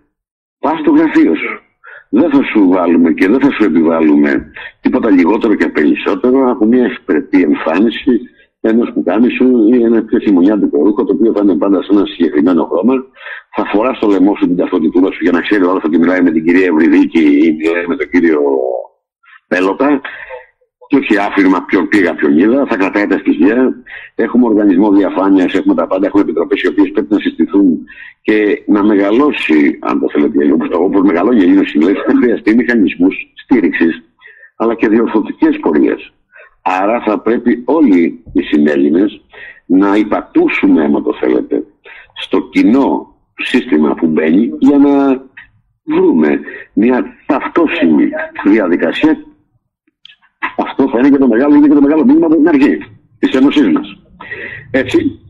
Πας 0.59 0.78
στο 0.78 0.90
γραφείο 0.90 1.35
σου. 1.35 1.61
Δεν 2.11 2.31
θα 2.31 2.42
σου 2.42 2.68
βάλουμε 2.68 3.12
και 3.12 3.29
δεν 3.29 3.40
θα 3.40 3.51
σου 3.51 3.64
επιβάλλουμε 3.64 4.51
τίποτα 4.81 5.11
λιγότερο 5.11 5.55
και 5.55 5.68
περισσότερο 5.68 6.51
από 6.51 6.64
μια 6.64 6.85
ευπρεπή 6.85 7.42
εμφάνιση 7.42 8.21
ενός 8.61 8.92
σου 9.37 9.68
ή 9.73 9.83
ένα 9.83 10.05
πιο 10.05 10.18
χειμωνιάτικο 10.18 10.85
ρούχο 10.85 11.05
το 11.05 11.12
οποίο 11.12 11.33
θα 11.33 11.40
είναι 11.42 11.55
πάντα 11.55 11.83
σε 11.83 11.88
ένα 11.92 12.07
συγκεκριμένο 12.07 12.64
χρώμα. 12.64 12.94
Θα 13.55 13.64
φοράς 13.73 13.97
στο 13.97 14.07
λαιμό 14.07 14.35
σου 14.37 14.47
την 14.47 14.57
ταυτότητά 14.57 15.12
σου 15.12 15.23
για 15.23 15.33
να 15.33 15.40
ξέρει 15.40 15.64
ο 15.64 15.71
άλλος 15.71 15.85
ότι 15.85 15.99
μιλάει 15.99 16.23
με 16.23 16.31
την 16.31 16.44
κυρία 16.44 16.66
Ευρυδίκη 16.66 17.21
ή 17.21 17.53
μιλάει 17.53 17.87
με 17.87 17.97
τον 17.97 18.11
κύριο 18.11 18.40
πέλοτα 19.49 20.01
και 20.88 20.96
όχι 20.96 21.18
άφηρμα 21.18 21.64
ποιον 21.64 21.88
πήγα, 21.88 22.14
ποιον 22.14 22.38
είδα. 22.38 22.66
Θα 22.66 22.77
κρατάει 22.77 23.07
τα 23.07 23.18
στοιχεία. 23.18 23.74
Έχουμε 24.14 24.46
οργανισμό 24.46 24.92
διαφάνειας, 24.92 25.55
έχουμε 25.55 25.74
τα 25.74 25.87
πάντα. 25.87 26.07
Έχουμε 26.07 26.22
επιτροπές 26.22 26.62
οι 26.62 26.66
οποίες 26.66 26.90
πρέπει 26.90 27.12
να 27.14 27.18
συστηθούν 27.18 27.85
και 28.22 28.62
να 28.66 28.85
μεγαλώσει, 28.85 29.79
αν 29.81 30.01
το 30.01 30.07
θέλετε, 30.11 30.53
όπως 30.72 31.03
μεγαλώνει 31.03 31.40
η 31.40 31.42
Ελλήνωση, 31.42 31.79
θα 31.79 32.14
χρειαστεί 32.22 32.55
μηχανισμούς 32.55 33.14
στήριξης 33.35 34.03
αλλά 34.57 34.74
και 34.74 34.88
διορθωτικές 34.88 35.59
πορείες. 35.61 36.12
Άρα 36.62 37.03
θα 37.07 37.18
πρέπει 37.18 37.62
όλοι 37.64 38.22
οι 38.33 38.42
συνέλληνες 38.42 39.20
να 39.66 39.96
υπατούσουμε, 39.96 40.85
άμα 40.85 41.03
το 41.03 41.14
θέλετε, 41.20 41.64
στο 42.14 42.40
κοινό 42.40 43.14
σύστημα 43.35 43.94
που 43.94 44.07
μπαίνει 44.07 44.51
για 44.59 44.79
να 44.79 45.22
βρούμε 45.85 46.40
μια 46.72 47.05
ταυτόσιμη 47.27 48.09
διαδικασία 48.44 49.18
αυτό 50.57 50.88
θα 50.88 50.98
είναι 50.98 51.11
και 51.11 51.18
το 51.18 51.29
μεγάλο, 51.29 51.55
είναι 51.55 51.68
και 51.68 51.74
το 51.74 51.81
μεγάλο 51.81 52.05
μήνυμα 52.05 52.27
από 52.27 52.35
την 52.35 52.48
αρχή 52.48 52.79
της 53.18 53.33
Ένωσής 53.33 53.68
μας. 53.72 53.96
Έτσι, 54.70 55.20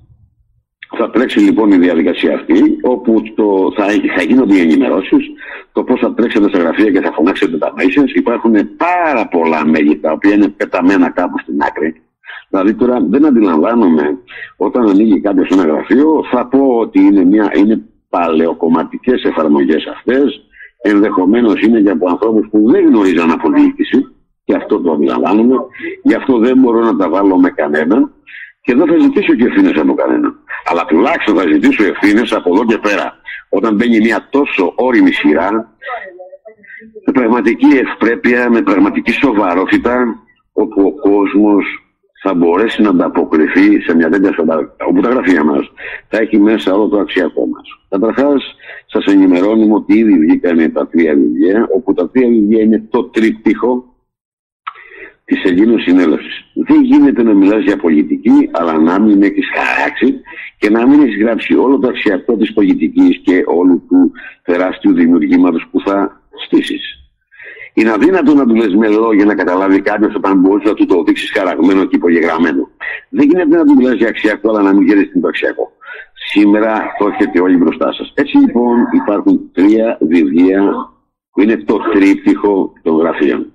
θα 0.97 1.11
τρέξει 1.11 1.38
λοιπόν 1.38 1.71
η 1.71 1.79
διαδικασία 1.79 2.35
αυτή, 2.35 2.79
όπου 2.83 3.23
το, 3.35 3.73
θα, 3.77 3.85
θα 4.16 4.23
γίνονται 4.23 4.57
οι 4.57 4.61
ενημερώσεις, 4.61 5.27
το 5.73 5.85
πώς 5.85 6.01
θα 6.01 6.14
τρέξετε 6.14 6.49
στα 6.49 6.59
γραφεία 6.59 6.90
και 6.90 7.01
θα 7.01 7.12
φωνάξετε 7.12 7.59
τα 7.59 7.73
μέσα. 7.77 8.05
Υπάρχουν 8.14 8.55
πάρα 8.77 9.29
πολλά 9.29 9.66
μέγη 9.66 9.99
τα 9.99 10.12
οποία 10.12 10.35
είναι 10.35 10.49
πεταμένα 10.49 11.11
κάπου 11.11 11.38
στην 11.38 11.62
άκρη. 11.62 12.03
Δηλαδή 12.51 12.75
τώρα 12.75 13.01
δεν 13.09 13.27
αντιλαμβάνομαι 13.27 14.18
όταν 14.57 14.88
ανοίγει 14.88 15.21
κάποιος 15.21 15.49
ένα 15.49 15.62
γραφείο, 15.62 16.25
θα 16.31 16.47
πω 16.47 16.64
ότι 16.79 17.01
είναι, 17.01 17.25
μια, 17.25 17.53
είναι 17.57 17.83
παλαιοκομματικές 18.09 19.23
εφαρμογές 19.25 19.87
αυτές. 19.87 20.42
Ενδεχομένως 20.83 21.61
είναι 21.61 21.81
και 21.81 21.90
από 21.90 22.11
ανθρώπους 22.11 22.49
που 22.51 22.71
δεν 22.71 22.87
γνωρίζαν 22.87 23.31
από 23.31 23.51
διοίκηση 23.51 24.07
και 24.49 24.57
αυτό 24.57 24.81
το 24.81 24.93
αντιλαμβάνομαι. 24.93 25.57
Γι' 26.03 26.15
αυτό 26.15 26.39
δεν 26.39 26.59
μπορώ 26.59 26.81
να 26.81 26.97
τα 26.97 27.09
βάλω 27.09 27.37
με 27.37 27.51
κανέναν 27.51 28.13
και 28.61 28.75
δεν 28.75 28.87
θα 28.87 28.99
ζητήσω 28.99 29.35
και 29.35 29.45
ευθύνες 29.45 29.77
από 29.77 29.95
κανέναν. 29.95 30.39
Αλλά 30.71 30.85
τουλάχιστον 30.85 31.37
θα 31.37 31.45
ζητήσω 31.53 31.85
ευθύνες 31.85 32.33
από 32.33 32.55
εδώ 32.55 32.65
και 32.65 32.79
πέρα. 32.79 33.17
Όταν 33.49 33.75
μπαίνει 33.75 33.99
μια 34.01 34.29
τόσο 34.31 34.73
όρημη 34.77 35.13
σειρά, 35.13 35.51
με 37.07 37.13
πραγματική 37.13 37.67
ευπρέπεια, 37.67 38.51
με 38.51 38.63
πραγματική 38.63 39.13
σοβαρότητα, 39.13 40.17
όπου 40.53 40.83
ο 40.83 40.93
κόσμος 41.09 41.65
θα 42.23 42.35
μπορέσει 42.35 42.83
να 42.83 42.91
ανταποκριθεί 42.91 43.81
σε 43.81 43.95
μια 43.95 44.09
τέτοια 44.09 44.33
σοβαρότητα. 44.33 44.85
Όπου 44.85 45.01
τα 45.01 45.09
γραφεία 45.09 45.45
μας 45.45 45.73
θα 46.09 46.19
έχει 46.19 46.39
μέσα 46.39 46.75
όλο 46.75 46.89
το 46.89 46.99
αξιακό 46.99 47.47
μας. 47.47 47.67
Καταρχάς, 47.89 48.55
σας 48.87 49.05
ενημερώνουμε 49.05 49.75
ότι 49.75 49.99
ήδη 49.99 50.19
βγήκαν 50.19 50.73
τα 50.73 50.87
τρία 50.89 51.15
βιβλία, 51.15 51.69
όπου 51.75 51.95
τα 51.95 52.11
τρία 52.11 52.29
βιβλία 52.29 52.63
είναι 52.63 52.87
το 52.91 53.05
τρίπτυχο 53.05 53.88
της 55.29 55.45
Ελλήνων 55.45 55.81
Συνέλευσης. 55.81 56.45
Δεν 56.55 56.83
γίνεται 56.83 57.23
να 57.23 57.35
μιλάς 57.35 57.62
για 57.62 57.77
πολιτική, 57.77 58.49
αλλά 58.53 58.79
να 58.79 59.01
μην 59.01 59.23
έχεις 59.23 59.47
χαράξει 59.55 60.21
και 60.59 60.71
να 60.71 60.88
μην 60.88 61.01
έχεις 61.01 61.17
γράψει 61.23 61.55
όλο 61.55 61.79
το 61.79 61.88
αξιακό 61.88 62.37
της 62.37 62.53
πολιτικής 62.53 63.21
και 63.25 63.43
όλου 63.47 63.85
του 63.88 64.12
τεράστιου 64.43 64.93
δημιουργήματος 64.93 65.67
που 65.71 65.81
θα 65.81 66.23
στήσεις. 66.45 66.83
Είναι 67.75 67.91
αδύνατο 67.91 68.35
να 68.35 68.47
του 68.47 68.55
λες 68.55 68.75
με 68.75 68.88
λόγια 68.88 69.25
να 69.25 69.35
καταλάβει 69.35 69.81
κάποιος 69.81 70.14
όταν 70.14 70.41
μπορείς 70.41 70.64
να 70.69 70.75
του 70.75 70.87
το 70.87 71.03
δείξεις 71.03 71.33
χαραγμένο 71.33 71.85
και 71.85 71.97
υπογεγραμμένο. 71.97 72.69
Δεν 73.09 73.29
γίνεται 73.29 73.57
να 73.57 73.64
του 73.64 73.75
μιλάς 73.75 73.95
για 73.95 74.09
αξιακό, 74.09 74.49
αλλά 74.51 74.62
να 74.62 74.73
μην 74.75 74.87
ξέρει 74.87 75.21
το 75.21 75.29
αξιακό. 75.29 75.73
Σήμερα 76.31 76.95
το 76.99 77.09
έχετε 77.09 77.41
όλοι 77.41 77.57
μπροστά 77.57 77.93
σας. 77.93 78.12
Έτσι 78.14 78.37
λοιπόν 78.37 78.77
υπάρχουν 78.93 79.51
τρία 79.53 79.99
βιβλία 80.01 80.73
που 81.33 81.41
είναι 81.43 81.57
το 81.57 81.79
τρίπτυχο 81.93 82.73
των 82.83 82.97
γραφείων. 82.97 83.53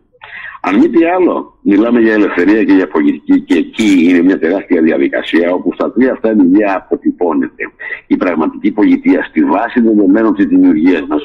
Αν 0.66 0.78
μη 0.78 0.90
τι 0.90 1.06
άλλο, 1.06 1.58
μιλάμε 1.62 2.00
για 2.00 2.14
ελευθερία 2.14 2.64
και 2.64 2.74
για 2.74 2.88
πολιτική 2.88 3.42
και 3.42 3.58
εκεί 3.58 4.06
είναι 4.08 4.22
μια 4.22 4.40
τεράστια 4.40 4.82
διαδικασία 4.82 5.54
όπου 5.54 5.74
στα 5.74 5.92
τρία 5.92 6.12
αυτά 6.12 6.34
βιβλία 6.34 6.76
αποτυπώνεται 6.76 7.64
η 8.08 8.18
πραγματική 8.18 8.72
πολιτεία 8.72 9.24
στη 9.24 9.44
βάση 9.44 9.80
δεδομένων 9.82 10.36
της 10.36 10.46
δημιουργίας 10.46 11.06
μας. 11.08 11.24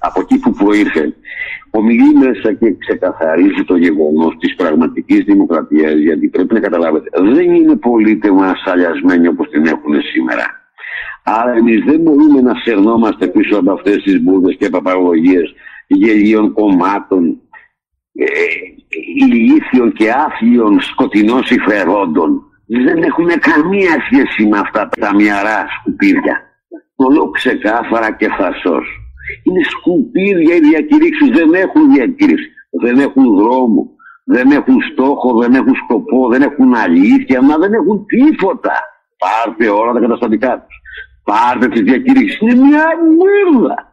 Από 0.00 0.20
εκεί 0.20 0.38
που 0.38 0.52
προήρθε, 0.52 1.14
ομιλεί 1.70 2.14
μέσα 2.14 2.52
και 2.52 2.76
ξεκαθαρίζει 2.78 3.64
το 3.66 3.76
γεγονός 3.76 4.36
της 4.38 4.54
πραγματικής 4.54 5.24
δημοκρατίας, 5.24 5.94
γιατί 5.94 6.28
πρέπει 6.28 6.54
να 6.54 6.60
καταλάβετε, 6.60 7.08
δεν 7.22 7.54
είναι 7.54 7.76
πολίτευμα 7.76 8.46
ασαλιασμένοι 8.46 9.28
όπως 9.28 9.48
την 9.48 9.66
έχουν 9.66 10.02
σήμερα. 10.02 10.46
Άρα 11.24 11.52
εμείς 11.52 11.84
δεν 11.84 12.00
μπορούμε 12.00 12.40
να 12.40 12.54
σερνόμαστε 12.54 13.26
πίσω 13.26 13.56
από 13.58 13.72
αυτές 13.72 14.02
τις 14.02 14.22
μπουρδες 14.22 14.56
και 14.56 14.68
παπαγωγίες 14.68 15.54
γελίων 15.86 16.52
κομμάτων 16.52 17.40
ηλίθιων 19.16 19.92
και 19.92 20.10
άφλιων 20.10 20.80
σκοτεινών 20.80 21.44
συμφερόντων 21.44 22.42
δεν 22.66 23.02
έχουν 23.02 23.26
καμία 23.26 23.94
σχέση 24.06 24.46
με 24.46 24.58
αυτά 24.58 24.88
τα 25.00 25.14
μυαρά 25.14 25.66
σκουπίδια. 25.68 26.36
Το 26.96 27.08
λέω 27.08 27.30
ξεκάθαρα 27.30 28.12
και 28.12 28.28
φασός. 28.28 28.86
Είναι 29.42 29.62
σκουπίδια 29.64 30.54
οι 30.54 30.60
διακηρύξεις, 30.60 31.28
δεν 31.30 31.54
έχουν 31.54 31.92
διακήρυξη, 31.92 32.48
δεν 32.82 32.98
έχουν 32.98 33.36
δρόμο, 33.36 33.90
δεν 34.24 34.50
έχουν 34.50 34.76
στόχο, 34.92 35.38
δεν 35.38 35.54
έχουν 35.54 35.74
σκοπό, 35.74 36.28
δεν 36.28 36.42
έχουν 36.42 36.74
αλήθεια, 36.74 37.42
μα 37.42 37.58
δεν 37.58 37.72
έχουν 37.72 38.06
τίποτα. 38.06 38.72
Πάρτε 39.18 39.68
όλα 39.68 39.92
τα 39.92 40.00
καταστατικά 40.00 40.64
τους. 40.66 40.76
Πάρτε 41.24 41.68
τις 41.68 41.80
διακηρύξεις. 41.80 42.40
Είναι 42.40 42.54
μια 42.54 42.86
μύρδα 43.18 43.87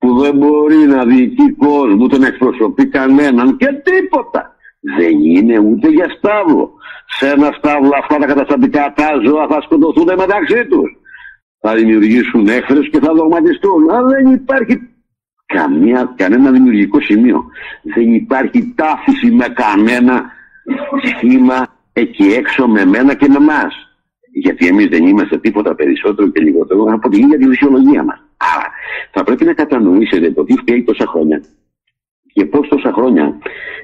που 0.00 0.18
δεν 0.20 0.36
μπορεί 0.36 0.76
να 0.76 1.04
διοικεί 1.04 1.52
κόσμο, 1.52 2.04
ούτε 2.04 2.18
να 2.18 2.26
εκπροσωπεί 2.26 2.86
κανέναν 2.86 3.56
και 3.56 3.66
τίποτα. 3.66 4.54
Δεν 4.96 5.24
είναι 5.24 5.58
ούτε 5.58 5.88
για 5.88 6.08
στάβλο. 6.16 6.72
Σε 7.06 7.28
ένα 7.28 7.50
στάβλο 7.58 7.90
αυτά 8.02 8.16
τα 8.16 8.26
καταστατικά 8.26 8.92
τα 8.96 9.08
ζώα 9.24 9.46
θα 9.48 9.60
σκοτωθούν 9.60 10.04
μεταξύ 10.04 10.66
τους. 10.66 10.90
Θα 11.60 11.74
δημιουργήσουν 11.74 12.48
έχθρες 12.48 12.88
και 12.90 13.00
θα 13.00 13.12
δογματιστούν. 13.14 13.90
Αλλά 13.90 14.06
δεν 14.06 14.32
υπάρχει 14.32 14.80
καμία, 15.46 16.12
κανένα 16.16 16.50
δημιουργικό 16.50 17.00
σημείο. 17.00 17.44
Δεν 17.82 18.14
υπάρχει 18.14 18.74
τάφηση 18.76 19.30
με 19.30 19.46
κανένα 19.48 20.30
σχήμα 21.04 21.66
εκεί 21.92 22.24
έξω 22.32 22.68
με 22.68 22.84
μένα 22.84 23.14
και 23.14 23.28
με 23.28 23.36
εμά. 23.36 23.70
Γιατί 24.32 24.66
εμείς 24.66 24.86
δεν 24.86 25.06
είμαστε 25.06 25.38
τίποτα 25.38 25.74
περισσότερο 25.74 26.28
και 26.28 26.40
λιγότερο 26.40 26.84
από 26.92 27.08
την 27.08 27.22
ίδια 27.22 27.38
τη 27.38 27.46
φυσιολογία 27.46 28.02
μας. 28.04 28.29
Άρα 28.90 29.10
θα 29.10 29.24
πρέπει 29.24 29.44
να 29.44 29.52
κατανοήσετε 29.54 30.30
το 30.30 30.44
τι 30.44 30.56
φταίει 30.56 30.82
τόσα 30.82 31.06
χρόνια 31.06 31.42
και 32.32 32.44
πώς 32.44 32.68
τόσα 32.68 32.92
χρόνια 32.92 33.38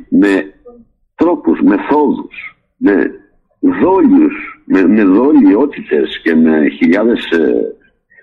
με 0.08 0.54
τρόπους, 1.14 1.60
μεθόδους, 1.60 2.56
με 2.76 3.10
δόλιους, 3.82 4.62
με, 4.64 4.86
με 4.86 5.04
δόλιότητες 5.04 6.20
και 6.22 6.34
με 6.34 6.68
χιλιάδες 6.68 7.30
ε, 7.30 7.76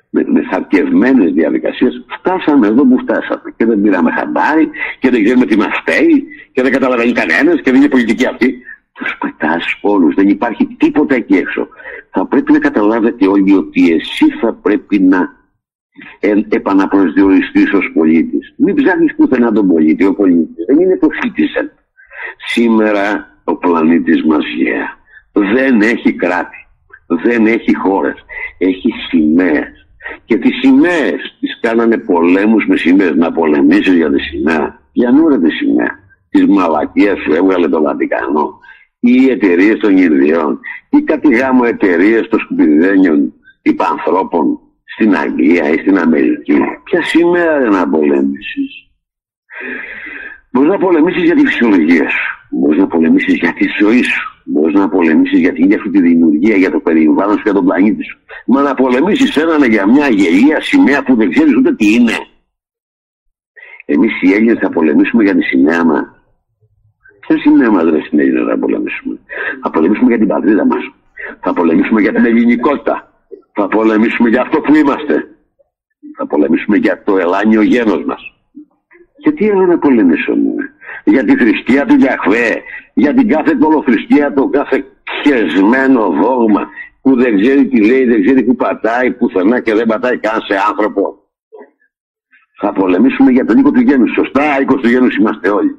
με, 0.10 0.24
με 0.28 0.42
θαρκευμένες 0.52 1.32
διαδικασίες 1.32 2.06
φτάσαμε 2.20 2.68
εδώ 2.68 2.88
που 2.88 2.98
φτάσαμε. 3.00 3.54
Και 3.58 3.66
δεν 3.66 3.82
πήραμε 3.82 4.12
χαμπάρι 4.12 4.70
και 5.00 5.10
δεν 5.10 5.24
ξέρουμε 5.24 5.46
τι 5.46 5.58
μας 5.58 5.78
φταίει 5.82 6.26
και 6.52 6.62
δεν 6.62 6.72
καταλαβαίνει 6.72 7.12
κανένας 7.12 7.62
και 7.62 7.72
δεν 7.72 7.76
είναι 7.80 7.90
πολιτική 7.90 8.26
αυτή. 8.26 8.62
Τους 8.94 9.18
πετάς 9.20 9.80
όλους, 9.82 10.16
δεν 10.16 10.28
υπάρχει 10.28 10.66
τίποτα 10.66 11.16
εκεί 11.16 11.34
έξω. 11.34 11.68
Θα 12.12 12.26
πρέπει 12.26 12.52
να 12.52 12.60
καταλάβετε 12.60 13.28
όλοι 13.28 13.54
ότι 13.54 13.94
εσύ 13.94 14.30
θα 14.30 14.54
πρέπει 14.54 15.00
να 15.00 15.43
ε, 16.20 16.34
επαναπροσδιοριστείς 16.50 17.74
ως 17.74 17.92
πολίτης 17.94 18.54
μην 18.58 18.76
ψάχνεις 18.76 19.16
πουθενά 19.16 19.52
τον 19.52 19.68
πολίτη 19.68 20.06
ο 20.06 20.14
πολίτης 20.14 20.66
δεν 20.68 20.80
είναι 20.80 20.98
το 20.98 21.08
citizen 21.08 21.70
σήμερα 22.48 23.38
ο 23.44 23.56
πλανήτης 23.56 24.24
μας 24.24 24.44
yeah 24.44 25.02
δεν 25.34 25.82
έχει 25.82 26.14
κράτη, 26.14 26.68
δεν 27.08 27.46
έχει 27.46 27.76
χώρες, 27.76 28.26
έχει 28.58 28.92
σημαίες. 29.10 29.88
Και 30.26 30.38
τις 30.38 30.60
σημαίες 30.60 31.38
τις 31.40 31.60
κάνανε 31.60 31.98
πολέμους 31.98 32.66
με 32.68 32.78
σημαίες, 32.78 33.16
να 33.16 33.32
πολεμήσεις 33.32 33.96
για 33.96 34.12
τη 34.12 34.20
σημαία. 34.20 34.82
Για 34.92 35.12
νουρε 35.12 35.40
τη 35.40 35.52
σημαία. 35.52 36.00
Τις 36.30 36.46
μαλακίες 36.46 37.16
που 37.26 37.34
έβγαλε 37.34 37.68
το 37.68 37.82
Βατικανό. 37.82 38.60
Ή 39.00 39.18
οι 39.22 39.30
εταιρείες 39.30 39.80
των 39.80 39.98
Ινδιών. 39.98 40.60
Ή 40.90 41.02
κάτι 41.02 41.36
γάμο 41.36 41.62
εταιρείες 41.66 42.28
των 42.28 42.40
σκουπιδένιων 42.40 43.34
υπανθρώπων 43.62 44.60
στην 44.94 45.16
Αγγλία 45.16 45.70
ή 45.70 45.78
στην 45.78 45.98
Αμερική. 45.98 46.54
Ποια 46.84 47.04
σημαία 47.04 47.60
δεν 47.60 47.72
να 47.72 47.90
πολέμησεις. 47.90 48.72
Μπορείς 50.52 50.70
να 50.70 50.78
πολεμήσεις 50.78 51.24
για 51.24 51.36
τη 51.36 51.46
φυσιολογία 51.46 52.10
σου. 52.10 52.48
Μπορείς 52.52 52.80
να 52.80 52.88
πολεμήσεις 52.88 53.36
για 53.36 53.54
τη 53.54 53.66
ζωή 53.80 54.04
σου. 54.04 54.22
Μπορείς 54.46 54.74
να 54.74 54.90
πολεμήσεις 54.90 55.40
για 55.40 55.54
την 55.54 55.64
ίδια 55.64 55.80
σου 55.80 55.90
τη 55.90 56.02
δημιουργία, 56.02 56.56
για 56.56 56.72
το 56.72 56.80
περιβάλλον 56.80 57.36
σου, 57.36 57.42
για 57.44 57.54
τον 57.54 57.66
πλανήτη 57.66 58.04
σου. 58.04 58.18
Μα 58.46 58.62
να 58.62 58.74
πολεμήσεις 58.74 59.36
έναν 59.36 59.64
για 59.64 59.88
μια 59.88 60.08
γελία 60.08 60.62
σημαία 60.62 61.04
που 61.04 61.16
δεν 61.16 61.30
ξέρεις 61.30 61.56
ούτε 61.56 61.76
τι 61.76 61.94
είναι. 61.94 62.14
Εμείς 63.86 64.22
οι 64.22 64.34
Έλληνες 64.34 64.58
θα 64.62 64.70
πολεμήσουμε 64.70 65.24
για 65.24 65.36
τη 65.36 65.42
σημαία 65.42 65.84
μας. 65.84 66.06
Ποια 67.20 67.38
σημαία 67.38 67.72
μας 67.72 67.84
δεν 67.84 68.04
στην 68.06 68.20
Έλληνα 68.20 68.50
θα 68.50 68.58
πολεμήσουμε; 68.60 69.20
Θα 69.62 69.70
πολεμήσουμε 69.70 70.10
για 70.10 70.18
την 70.18 70.28
πατρίδα 70.28 70.66
μας. 70.66 70.92
Θα 71.40 71.54
πολεμήσουμε 71.54 72.02
για 72.02 72.14
την 72.14 72.26
ελληνικότητα. 72.26 73.13
Θα 73.54 73.68
πολεμήσουμε 73.68 74.30
για 74.30 74.42
αυτό 74.42 74.62
που 74.62 74.76
είμαστε. 74.76 75.28
Θα 76.18 76.28
πολεμήσουμε 76.28 76.78
για 76.78 77.04
το 77.04 77.18
ελάνιο 77.18 77.62
γένος 77.62 78.04
μας. 78.06 78.34
Γιατί 79.18 79.50
άλλο 79.50 79.66
να 79.66 79.78
πολεμήσουμε 79.78 80.74
για 81.04 81.24
τη 81.24 81.36
θρησκεία 81.36 81.86
του 81.86 81.96
Γιαχβέ, 81.96 82.62
για 82.94 83.14
την 83.14 83.28
κάθε 83.28 83.58
κολοθρησκεία, 83.60 84.34
το 84.34 84.48
κάθε 84.48 84.86
χεσμένο 85.24 86.10
δόγμα 86.10 86.70
που 87.02 87.16
δεν 87.16 87.42
ξέρει 87.42 87.68
τι 87.68 87.86
λέει, 87.86 88.06
δεν 88.06 88.24
ξέρει 88.24 88.44
που 88.44 88.56
πατάει, 88.56 89.12
πουθενά 89.12 89.60
και 89.60 89.74
δεν 89.74 89.88
πατάει 89.88 90.18
καν 90.18 90.42
σε 90.42 90.56
άνθρωπο. 90.70 91.18
Θα 92.60 92.74
πολεμήσουμε 92.74 93.32
για 93.32 93.46
τον 93.46 93.58
οίκο 93.58 93.72
του 93.72 93.82
γένους. 93.82 94.14
Σωστά, 94.14 94.62
οίκος 94.62 94.82
του 94.82 94.90
γένους 94.90 95.16
είμαστε 95.16 95.50
όλοι. 95.50 95.76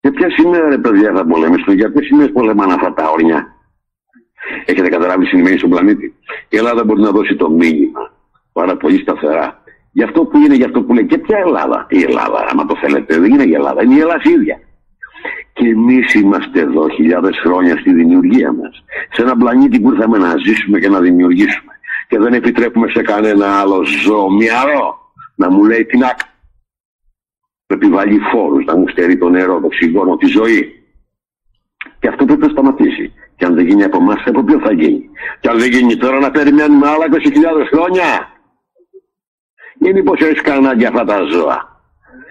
Και 0.00 0.10
ποια 0.10 0.30
σήμερα, 0.30 0.68
ρε 0.68 0.78
παιδιά, 0.78 1.12
θα 1.14 1.26
πολεμήσουμε, 1.26 1.74
για 1.74 1.92
ποιες 1.92 2.06
σημαίε 2.06 2.28
πολεμάνε 2.28 2.72
αυτά 2.72 2.92
τα 2.92 3.10
όρια; 3.10 3.54
Έχετε 4.64 4.88
καταλάβει 4.88 5.26
σημαίνει 5.26 5.58
στον 5.58 5.70
πλανήτη. 5.70 6.14
Η 6.48 6.56
Ελλάδα 6.56 6.84
μπορεί 6.84 7.00
να 7.00 7.10
δώσει 7.10 7.36
το 7.36 7.50
μήνυμα 7.50 8.12
πάρα 8.52 8.76
πολύ 8.76 8.98
σταθερά 8.98 9.62
για 9.92 10.04
αυτό 10.04 10.24
που 10.24 10.38
είναι, 10.38 10.54
για 10.54 10.66
αυτό 10.66 10.82
που 10.82 10.94
λέει. 10.94 11.06
Και 11.06 11.18
ποια 11.18 11.38
Ελλάδα; 11.38 11.86
Η 11.90 12.02
Ελλάδα, 12.02 12.46
άμα 12.50 12.66
το 12.66 12.76
θέλετε, 12.80 13.18
δεν 13.18 13.32
είναι 13.32 13.42
η 13.42 13.52
Ελλάδα, 13.52 13.82
είναι 13.82 13.94
η 13.94 13.98
Ελλάδα 13.98 14.22
ίδια. 14.24 14.60
Και 15.52 15.68
εμείς 15.68 16.14
είμαστε 16.14 16.60
εδώ 16.60 16.88
χιλιάδες 16.88 17.38
χρόνια 17.38 17.76
στη 17.76 17.92
δημιουργία 17.92 18.52
μας. 18.52 18.84
Σε 19.10 19.22
ένα 19.22 19.36
πλανήτη 19.36 19.80
που 19.80 19.92
ήρθαμε 19.92 20.18
να 20.18 20.34
ζήσουμε 20.36 20.78
και 20.78 20.88
να 20.88 21.00
δημιουργήσουμε. 21.00 21.72
Και 22.08 22.18
δεν 22.18 22.32
επιτρέπουμε 22.32 22.88
σε 22.88 23.02
κανένα 23.02 23.60
άλλο 23.60 23.84
ζώο 23.84 24.30
μυαρό 24.30 25.12
να 25.34 25.50
μου 25.50 25.64
λέει 25.64 25.84
την 25.84 26.02
άκρη. 26.02 26.28
Να 27.66 27.76
επιβάλλει 27.76 28.18
φόρους, 28.18 28.64
να 28.64 28.76
μου 28.76 28.88
στερεί 28.88 29.18
το 29.18 29.28
νερό, 29.28 29.60
το 29.60 29.66
οξυγόνο, 29.66 30.16
τη 30.16 30.26
ζωή. 30.26 30.77
Και 32.08 32.14
αυτό 32.14 32.26
πρέπει 32.26 32.46
να 32.46 32.48
σταματήσει. 32.48 33.12
Και 33.36 33.44
αν 33.44 33.54
δεν 33.54 33.66
γίνει 33.66 33.84
από 33.84 33.96
εμάς, 33.96 34.22
από 34.26 34.42
ποιο 34.42 34.58
θα 34.58 34.72
γίνει; 34.72 35.10
Και 35.40 35.48
αν 35.48 35.58
δεν 35.58 35.70
γίνει 35.70 35.96
τώρα, 35.96 36.18
να 36.18 36.30
περιμένουμε 36.30 36.88
άλλα 36.88 37.04
20.000 37.10 37.66
χρόνια. 37.72 38.08
Ή 39.78 39.92
μήπω 39.92 40.12
έχει 40.18 40.40
κανένα 40.42 40.74
για 40.74 40.88
αυτά 40.88 41.04
τα 41.04 41.18
ζώα. 41.32 41.58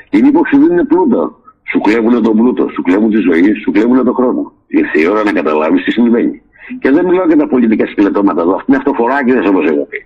Ή 0.09 0.21
μήπω 0.21 0.41
σου 0.45 0.57
δίνουν 0.57 0.87
πλούτο. 0.87 1.41
Σου 1.71 1.79
κλέβουν 1.79 2.23
τον 2.23 2.35
πλούτο, 2.37 2.69
σου 2.69 2.81
κλέβουν 2.81 3.09
τη 3.09 3.17
ζωή, 3.17 3.53
σου 3.53 3.71
κλέβουν 3.71 4.05
τον 4.05 4.15
χρόνο. 4.15 4.53
Ήρθε 4.67 4.99
η 4.99 5.07
ώρα 5.07 5.23
να 5.23 5.31
καταλάβεις 5.31 5.83
τι 5.83 5.91
συμβαίνει. 5.91 6.41
Και 6.79 6.91
δεν 6.91 7.05
μιλάω 7.05 7.25
για 7.25 7.37
τα 7.37 7.47
πολιτικά 7.47 7.85
σκελετώματα 7.87 8.41
εδώ. 8.41 8.53
Αυτή 8.55 8.65
είναι 8.67 8.77
αυτοφοράκιδε 8.77 9.47
όπως 9.47 9.65
έχω 9.65 9.85
πει. 9.85 10.05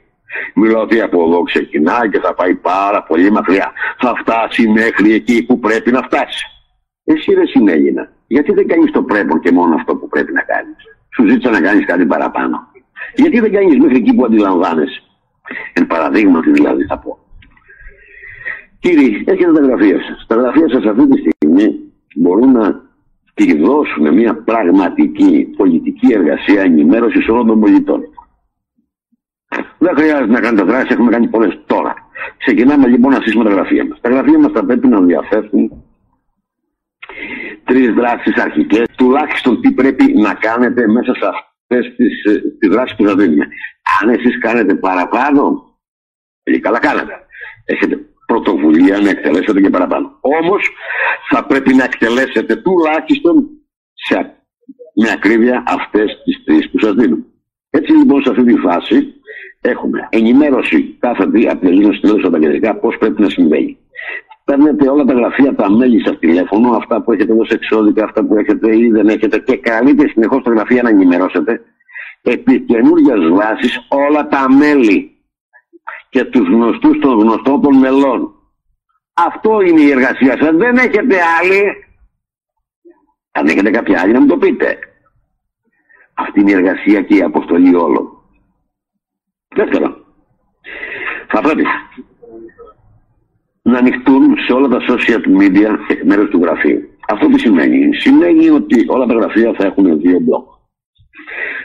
Μιλάω 0.55 0.81
ότι 0.81 1.01
από 1.01 1.23
εδώ 1.23 1.41
ξεκινάει 1.41 2.09
και 2.09 2.19
θα 2.19 2.33
πάει 2.33 2.55
πάρα 2.55 3.03
πολύ 3.03 3.31
μακριά. 3.31 3.71
Θα 3.99 4.13
φτάσει 4.19 4.67
μέχρι 4.67 5.13
εκεί 5.13 5.43
που 5.45 5.59
πρέπει 5.59 5.91
να 5.91 6.01
φτάσει. 6.01 6.45
Εσύ 7.03 7.33
δεν 7.33 7.47
συνέγινα. 7.47 8.11
Γιατί 8.27 8.53
δεν 8.53 8.67
κάνεις 8.67 8.91
το 8.91 9.03
πρέπει 9.03 9.39
και 9.39 9.51
μόνο 9.51 9.75
αυτό 9.75 9.95
που 9.95 10.07
πρέπει 10.07 10.33
να 10.33 10.41
κάνεις; 10.41 10.75
Σου 11.15 11.27
ζήτησα 11.27 11.49
να 11.49 11.61
κάνεις 11.61 11.85
κάτι 11.85 12.05
παραπάνω. 12.05 12.67
Γιατί 13.15 13.39
δεν 13.39 13.51
κάνεις 13.51 13.77
μέχρι 13.77 13.97
εκεί 13.97 14.13
που 14.13 14.25
αντιλαμβάνεσαι; 14.25 15.01
Εν 15.73 15.87
παραδείγματι 15.87 16.51
δηλαδή 16.51 16.83
θα 16.83 16.97
πω. 16.97 17.17
Κύριοι, 18.79 19.23
έχετε 19.27 19.51
τα 19.51 19.61
γραφεία 19.61 20.01
σας. 20.01 20.25
Τα 20.27 20.35
γραφεία 20.35 20.69
σας 20.69 20.85
αυτή 20.85 21.07
τη 21.07 21.17
στιγμή 21.17 21.79
μπορούν 22.15 22.51
να 22.51 22.81
τη 23.33 23.57
δώσουν 23.57 24.13
μια 24.13 24.35
πραγματική 24.35 25.53
πολιτική 25.57 26.13
εργασία 26.13 26.61
ενημέρωσης 26.61 27.27
όλων 27.27 27.47
των 27.47 27.59
πολιτών. 27.59 28.01
Δεν 29.77 29.95
χρειάζεται 29.95 30.31
να 30.31 30.39
κάνετε 30.39 30.63
δράση, 30.63 30.87
έχουμε 30.89 31.11
κάνει 31.11 31.27
πολλές 31.27 31.59
τώρα. 31.65 31.93
Ξεκινάμε 32.37 32.87
λοιπόν 32.87 33.11
να 33.11 33.19
στήσουμε 33.19 33.43
τα 33.43 33.49
γραφεία 33.49 33.85
μας. 33.85 33.99
Τα 34.01 34.09
γραφεία 34.09 34.39
μας 34.39 34.51
θα 34.51 34.65
πρέπει 34.65 34.87
να 34.87 35.01
διαθέσουν 35.01 35.83
τρεις 37.71 37.93
δράσεις 37.93 38.35
αρχικές, 38.35 38.85
τουλάχιστον 38.95 39.61
τι 39.61 39.71
πρέπει 39.71 40.13
να 40.13 40.33
κάνετε 40.33 40.87
μέσα 40.87 41.13
σε 41.15 41.25
αυτές 41.33 41.95
τις 42.59 42.69
δράσεις 42.69 42.95
που 42.95 43.05
θα 43.05 43.15
δίνουμε. 43.15 43.47
Αν 44.01 44.09
εσείς 44.09 44.39
κάνετε 44.39 44.75
παραπάνω, 44.75 45.43
πολύ 46.43 46.59
καλά 46.59 46.79
κάνετε. 46.79 47.13
Έχετε 47.65 47.99
πρωτοβουλία 48.25 48.97
να 48.99 49.09
εκτελέσετε 49.09 49.61
και 49.61 49.69
παραπάνω. 49.69 50.17
Όμως 50.21 50.69
θα 51.29 51.45
πρέπει 51.45 51.73
να 51.73 51.83
εκτελέσετε 51.83 52.55
τουλάχιστον 52.55 53.49
σε, 53.93 54.15
με 54.95 55.11
ακρίβεια 55.11 55.63
αυτές 55.67 56.21
τις 56.23 56.43
τρεις 56.43 56.69
που 56.69 56.79
σας 56.79 56.93
δίνω. 56.93 57.17
Έτσι 57.69 57.91
λοιπόν 57.91 58.23
σε 58.23 58.29
αυτή 58.29 58.43
τη 58.43 58.55
φάση 58.55 59.13
έχουμε 59.61 60.07
ενημέρωση 60.09 60.97
κάθε 60.99 61.25
δύο 61.25 61.51
από 61.51 61.65
την 61.65 61.93
στην 61.93 62.61
τα 62.61 62.75
πώς 62.75 62.97
πρέπει 62.97 63.21
να 63.21 63.29
συμβαίνει. 63.29 63.77
Παίρνετε 64.51 64.89
όλα 64.89 65.03
τα 65.03 65.13
γραφεία, 65.13 65.55
τα 65.55 65.71
μέλη 65.71 66.05
σας 66.05 66.19
τηλέφωνο, 66.19 66.71
αυτά 66.71 67.01
που 67.01 67.11
έχετε 67.11 67.33
δώσει 67.33 67.53
εξώδικα, 67.53 68.03
αυτά 68.03 68.25
που 68.25 68.37
έχετε 68.37 68.77
ή 68.77 68.91
δεν 68.91 69.07
έχετε 69.07 69.39
και 69.39 69.57
καλείτε 69.57 70.07
συνεχώς 70.07 70.43
τα 70.43 70.51
γραφεία 70.51 70.81
να 70.81 70.89
ενημερώσετε 70.89 71.61
επί 72.21 72.59
καινούργιας 72.59 73.29
βάσης 73.29 73.85
όλα 73.89 74.27
τα 74.27 74.51
μέλη 74.51 75.17
και 76.09 76.23
τους 76.23 76.47
γνωστούς 76.47 76.99
των 76.99 77.19
γνωστών 77.19 77.61
των 77.61 77.77
μελών. 77.77 78.33
Αυτό 79.13 79.61
είναι 79.61 79.81
η 79.81 79.89
εργασία 79.89 80.37
σας. 80.37 80.55
Δεν 80.55 80.77
έχετε 80.77 81.15
άλλη. 81.39 81.85
Αν 83.31 83.47
έχετε 83.47 83.69
κάποια 83.69 84.01
άλλη 84.01 84.13
να 84.13 84.19
μου 84.19 84.27
το 84.27 84.37
πείτε. 84.37 84.79
Αυτή 86.13 86.39
είναι 86.39 86.51
η 86.51 86.53
εργασία 86.53 87.01
και 87.01 87.15
η 87.15 87.21
αποστολή 87.21 87.75
όλων. 87.75 88.09
Δεύτερο. 89.55 89.95
Θα 91.27 91.41
πρέπει 91.41 91.65
να 93.61 93.77
ανοιχτούν 93.77 94.37
σε 94.45 94.53
όλα 94.53 94.67
τα 94.67 94.79
social 94.89 95.39
media 95.39 95.77
εκ 95.87 96.03
μέρους 96.03 96.29
του 96.29 96.39
γραφείου. 96.41 96.81
Αυτό 97.07 97.27
τι 97.27 97.39
σημαίνει. 97.39 97.95
Σημαίνει 97.95 98.49
ότι 98.49 98.85
όλα 98.87 99.05
τα 99.05 99.13
γραφεία 99.13 99.53
θα 99.57 99.65
έχουν 99.65 99.99
δύο 99.99 100.19
μπλοκ. 100.19 100.45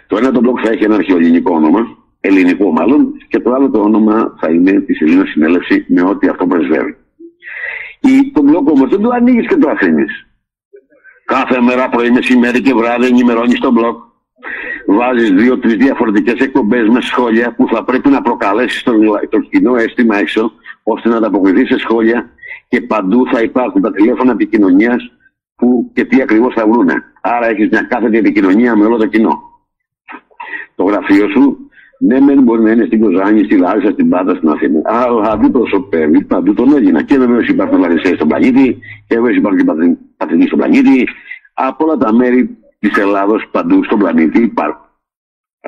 Το 0.07 0.17
ένα 0.17 0.33
το 0.33 0.41
μπλοκ 0.41 0.59
θα 0.63 0.71
έχει 0.71 0.85
ένα 0.85 0.95
αρχαιοελληνικό 0.95 1.55
όνομα 1.55 1.97
ελληνικό 2.21 2.73
μάλλον, 2.73 3.13
και 3.29 3.41
το 3.41 3.53
άλλο 3.53 3.71
το 3.71 3.81
όνομα 3.81 4.37
θα 4.41 4.51
είναι 4.51 4.81
της 4.81 5.01
Ελλήνας 5.01 5.29
Συνέλευση 5.29 5.85
με 5.89 6.03
ό,τι 6.03 6.29
αυτό 6.29 6.47
πρεσβεύει. 6.47 6.97
Η, 8.01 8.31
το 8.33 8.43
μπλοκ 8.43 8.69
όμως 8.69 8.91
δεν 8.91 9.01
το 9.01 9.11
ανοίγεις 9.11 9.47
και 9.47 9.57
το 9.57 9.71
αφήνεις. 9.71 10.27
Κάθε 11.25 11.61
μέρα 11.61 11.89
πρωί, 11.89 12.11
μεσημέρι 12.11 12.61
και 12.61 12.75
βράδυ 12.75 13.07
ενημερώνεις 13.07 13.59
το 13.59 13.71
μπλοκ. 13.71 14.05
Βάζεις 14.87 15.31
δύο-τρει 15.31 15.75
διαφορετικές 15.75 16.35
εκπομπές 16.35 16.89
με 16.89 17.01
σχόλια 17.01 17.55
που 17.55 17.69
θα 17.69 17.85
πρέπει 17.85 18.09
να 18.09 18.23
προκαλέσεις 18.23 18.83
το, 18.83 18.93
το 19.31 19.39
κοινό 19.39 19.77
αίσθημα 19.77 20.19
έξω, 20.19 20.53
ώστε 20.89 21.09
να 21.09 21.17
ανταποκριθεί 21.17 21.67
σε 21.67 21.79
σχόλια 21.79 22.29
και 22.69 22.81
παντού 22.81 23.27
θα 23.33 23.41
υπάρχουν 23.41 23.83
τα 23.83 23.93
τηλέφωνα 23.93 24.33
επικοινωνίας 24.33 25.13
που 25.57 25.91
και 25.95 26.05
τι 26.05 26.23
ακριβώς 26.23 26.55
θα 26.55 26.67
βρούνε. 26.67 26.95
Άρα 27.21 27.47
έχεις 27.47 27.69
μια 27.69 27.83
κάθετη 27.83 28.19
επικοινωνία 28.19 28.77
με 28.77 28.85
όλο 28.85 28.97
το 28.97 29.07
κοινό. 29.07 29.43
Το 30.75 30.85
γραφείο 30.85 31.29
σου, 31.29 31.57
ναι, 31.99 32.21
μεν 32.21 32.43
μπορεί 32.43 32.63
να 32.63 32.71
είναι 32.71 32.85
στην 32.85 33.01
Κοζάνη, 33.01 33.45
στη 33.45 33.57
Λάρισα, 33.57 33.91
στην 33.91 34.09
Πάντα, 34.09 34.35
στην 34.35 34.49
Αθήνα. 34.49 34.81
Αλλά 34.85 35.31
αντιπροσωπεύει 35.31 36.25
παντού 36.25 36.55
τον 36.55 36.75
Έλληνα. 36.75 37.03
Και 37.03 37.19
βεβαίως 37.19 37.49
υπάρχουν 37.49 37.79
Λαρισαίοι 37.79 38.15
στον 38.15 38.29
πλανήτη, 38.29 38.79
και 39.07 39.15
βεβαίως 39.15 39.37
υπάρχουν 39.37 39.59
και 39.59 39.97
Παθηνοί 40.17 40.47
στον 40.47 40.59
πλανήτη. 40.59 41.09
Από 41.55 41.85
όλα 41.85 41.97
τα 41.97 42.13
μέρη 42.13 42.57
της 42.79 42.97
Ελλάδος 42.97 43.49
παντού 43.51 43.85
στον 43.85 43.99
πλανήτη 43.99 44.43
υπάρχουν. 44.43 44.86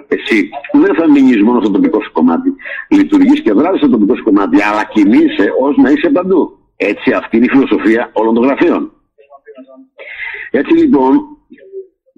Εσύ 0.09 0.49
δεν 0.73 0.95
θα 0.95 1.11
μείνεις 1.11 1.43
μόνο 1.43 1.61
στο 1.61 1.71
τοπικό 1.71 2.03
σου 2.03 2.13
κομμάτι. 2.13 2.55
Λειτουργείς 2.89 3.41
και 3.41 3.53
δράσει 3.53 3.79
στο 3.79 3.89
τοπικό 3.89 4.17
σου 4.17 4.23
κομμάτι, 4.23 4.63
αλλά 4.63 4.85
κινείσαι 4.85 5.53
ως 5.61 5.77
να 5.77 5.91
είσαι 5.91 6.11
παντού. 6.11 6.59
Έτσι, 6.77 7.13
αυτή 7.13 7.37
είναι 7.37 7.47
η 7.47 7.49
φιλοσοφία 7.49 8.11
όλων 8.13 8.35
των 8.35 8.45
γραφείων. 8.45 8.93
Έτσι 10.51 10.75
λοιπόν, 10.75 11.21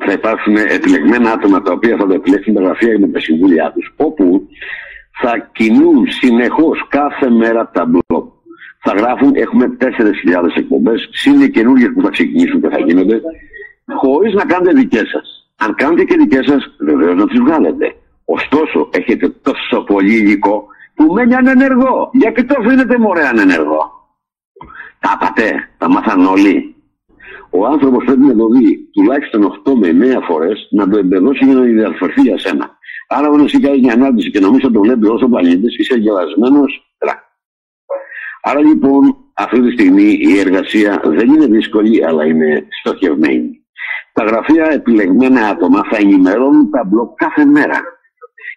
θα 0.05 0.13
υπάρξουν 0.13 0.57
επιλεγμένα 0.57 1.33
άτομα 1.33 1.63
τα 1.63 1.73
οποία 1.73 1.97
θα 1.97 2.07
το 2.07 2.15
επιλέξουν 2.15 2.55
τα 2.55 2.63
γραφεία 2.63 2.99
με 2.99 3.09
τα 3.09 3.21
συμβούλια 3.21 3.73
τους, 3.75 3.95
όπου 3.97 4.49
θα 5.23 5.51
κινούν 5.53 6.07
συνεχώς 6.11 6.87
κάθε 6.89 7.31
μέρα 7.31 7.71
τα 7.71 7.85
μπλοκ. 7.85 8.29
Θα 8.83 8.93
γράφουν, 8.93 9.33
έχουμε 9.35 9.77
4.000 9.81 10.57
εκπομπές, 10.57 11.09
συν 11.13 11.51
καινούργιες 11.51 11.91
που 11.95 12.03
θα 12.03 12.11
ξεκινήσουν 12.11 12.61
και 12.61 12.69
θα 12.69 12.81
γίνονται, 12.81 13.21
χωρίς 13.95 14.35
να 14.35 14.45
κάνετε 14.45 14.73
δικές 14.73 15.09
σας. 15.09 15.40
Αν 15.63 15.75
κάνετε 15.75 16.05
και 16.05 16.17
δικές 16.17 16.47
σας, 16.47 16.77
βεβαίως 16.79 17.17
να 17.17 17.27
τις 17.27 17.41
βγάλετε. 17.41 17.95
Ωστόσο, 18.25 18.89
έχετε 18.93 19.29
τόσο 19.29 19.85
πολύ 19.85 20.15
υλικό 20.15 20.67
που 20.95 21.13
μένει 21.13 21.35
ανενεργό. 21.35 22.11
Γιατί 22.13 22.45
το 22.45 22.55
αφήνετε 22.59 22.99
μωρέ 22.99 23.27
ανενεργό. 23.27 23.83
Τα 24.99 25.17
πατέ, 25.21 25.69
τα 25.79 25.89
μάθαν 25.89 26.27
όλοι. 26.27 26.75
Ο 27.51 27.67
άνθρωπος 27.67 28.05
πρέπει 28.05 28.21
να 28.21 28.37
το 28.37 28.49
δει 28.49 28.89
τουλάχιστον 28.93 29.63
8 29.65 29.73
με 29.75 30.17
9 30.19 30.21
φορές 30.29 30.69
να 30.71 30.89
το 30.89 30.99
εμπεδώσει 30.99 31.45
για 31.45 31.55
να 31.55 31.61
διαρθωθεί 31.61 32.21
για 32.21 32.39
σένα. 32.39 32.79
Άρα, 33.09 33.29
όταν 33.29 33.45
εσύ 33.45 33.61
κάνεις 33.61 33.81
μια 33.81 33.93
ανάπτυξη 33.93 34.31
και 34.31 34.41
νομίζω 34.41 34.71
το 34.71 34.81
βλέπει 34.81 35.07
όσο 35.07 35.29
παλιέντες, 35.29 35.77
είσαι 35.79 35.95
γελασμένος 35.95 36.95
τρακ. 36.99 37.19
Άρα 38.43 38.61
λοιπόν, 38.61 39.17
αυτή 39.35 39.61
τη 39.61 39.71
στιγμή 39.71 40.19
η 40.21 40.39
εργασία 40.39 41.01
δεν 41.05 41.29
είναι 41.29 41.47
δύσκολη, 41.47 42.05
αλλά 42.05 42.25
είναι 42.25 42.67
στοχευμένη. 42.81 43.60
Τα 44.21 44.27
γραφεία 44.27 44.67
επιλεγμένα 44.73 45.49
άτομα 45.49 45.81
θα 45.91 45.97
ενημερώνουν 45.97 46.71
τα 46.71 46.85
μπλοκ 46.85 47.15
κάθε 47.15 47.45
μέρα. 47.45 47.79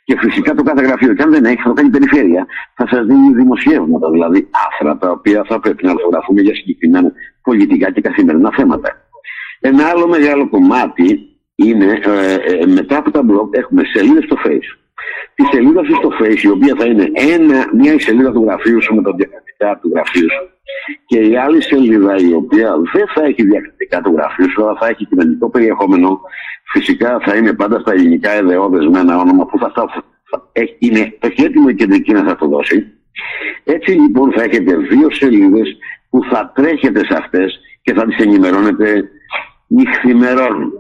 Και 0.03 0.17
φυσικά 0.17 0.53
το 0.53 0.63
κάθε 0.63 0.81
γραφείο, 0.85 1.13
και 1.13 1.23
αν 1.23 1.31
δεν 1.31 1.45
έχει, 1.45 1.61
θα 1.61 1.69
το 1.69 1.73
κάνει 1.73 1.89
περιφέρεια, 1.89 2.45
θα 2.75 2.87
σας 2.87 3.05
δίνει 3.05 3.33
δημοσιεύματα, 3.33 4.09
δηλαδή 4.11 4.49
άθρα 4.67 4.97
τα 4.97 5.11
οποία 5.11 5.43
θα 5.47 5.59
πρέπει 5.59 5.85
να 5.85 5.91
αρθογραφούν 5.91 6.37
για 6.37 6.55
συγκεκριμένα 6.55 7.11
πολιτικά 7.41 7.91
και 7.91 8.01
καθημερινά 8.01 8.51
θέματα. 8.55 8.89
Ένα 9.59 9.85
άλλο 9.85 10.07
μεγάλο 10.07 10.49
κομμάτι 10.49 11.19
είναι 11.55 11.99
ε, 12.03 12.33
ε, 12.33 12.65
μετά 12.65 12.97
από 12.97 13.11
τα 13.11 13.21
blog 13.21 13.47
έχουμε 13.51 13.81
σελίδες 13.93 14.23
στο 14.23 14.37
Facebook. 14.45 14.82
Τη 15.35 15.43
σελίδα 15.45 15.83
σου 15.83 15.95
στο 15.95 16.09
Facebook, 16.19 16.43
η 16.43 16.49
οποία 16.49 16.75
θα 16.77 16.85
είναι 16.85 17.11
ένα, 17.13 17.69
μια 17.73 17.99
σελίδα 17.99 18.31
του 18.31 18.43
γραφείου 18.43 18.83
σου 18.83 18.95
με 18.95 19.01
τα 19.01 19.11
διακριτικά 19.13 19.79
του 19.81 19.91
γραφείου 19.93 20.29
σου 20.31 20.53
και 21.05 21.19
η 21.19 21.37
άλλη 21.37 21.63
σελίδα 21.63 22.15
η 22.15 22.33
οποία 22.33 22.75
δεν 22.93 23.05
θα 23.13 23.25
έχει 23.25 23.43
διακριτικά 23.43 24.01
του 24.01 24.13
γραφείου 24.15 24.49
σου, 24.49 24.63
αλλά 24.63 24.75
θα 24.79 24.87
έχει 24.87 25.05
κοινωνικό 25.05 25.49
περιεχόμενο, 25.49 26.21
φυσικά 26.71 27.19
θα 27.19 27.35
είναι 27.35 27.53
πάντα 27.53 27.79
στα 27.79 27.91
ελληνικά 27.91 28.31
εδεώδες 28.31 28.87
με 28.87 28.99
ένα 28.99 29.17
όνομα 29.17 29.45
που 29.45 29.57
θα, 29.59 29.71
θα, 29.75 30.03
θα 30.29 30.49
είναι, 30.79 31.17
έχει 31.19 31.43
έτοιμο 31.43 31.65
η 31.69 31.75
κεντρική 31.75 32.11
να 32.11 32.23
θα 32.23 32.35
το 32.35 32.47
δώσει. 32.47 32.87
Έτσι 33.63 33.91
λοιπόν 33.91 34.31
θα 34.31 34.43
έχετε 34.43 34.75
δύο 34.75 35.11
σελίδες 35.11 35.77
που 36.09 36.23
θα 36.31 36.51
τρέχετε 36.55 37.05
σε 37.05 37.15
αυτές 37.17 37.59
και 37.81 37.93
θα 37.93 38.05
τις 38.05 38.17
ενημερώνετε 38.17 39.09
νυχθημερών. 39.67 40.71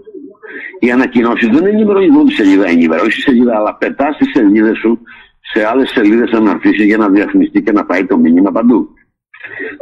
Οι 0.79 0.91
ανακοινώσεις 0.91 1.47
δεν 1.47 1.65
ενημερώνει 1.65 2.09
μόνο 2.09 2.23
τη 2.23 2.33
σελίδα, 2.33 2.67
ενημερώνει 2.67 3.09
τη 3.09 3.21
σελίδα, 3.21 3.55
αλλά 3.55 3.75
πετά 3.75 4.15
τι 4.19 4.25
σελίδες 4.25 4.77
σου 4.77 4.99
σε 5.39 5.65
άλλες 5.65 5.89
σελίδες 5.89 6.31
αναρτήσει 6.31 6.85
για 6.85 6.97
να 6.97 7.09
διαφημιστεί 7.09 7.61
και 7.61 7.71
να 7.71 7.85
πάει 7.85 8.05
το 8.05 8.17
μήνυμα 8.17 8.51
παντού. 8.51 8.89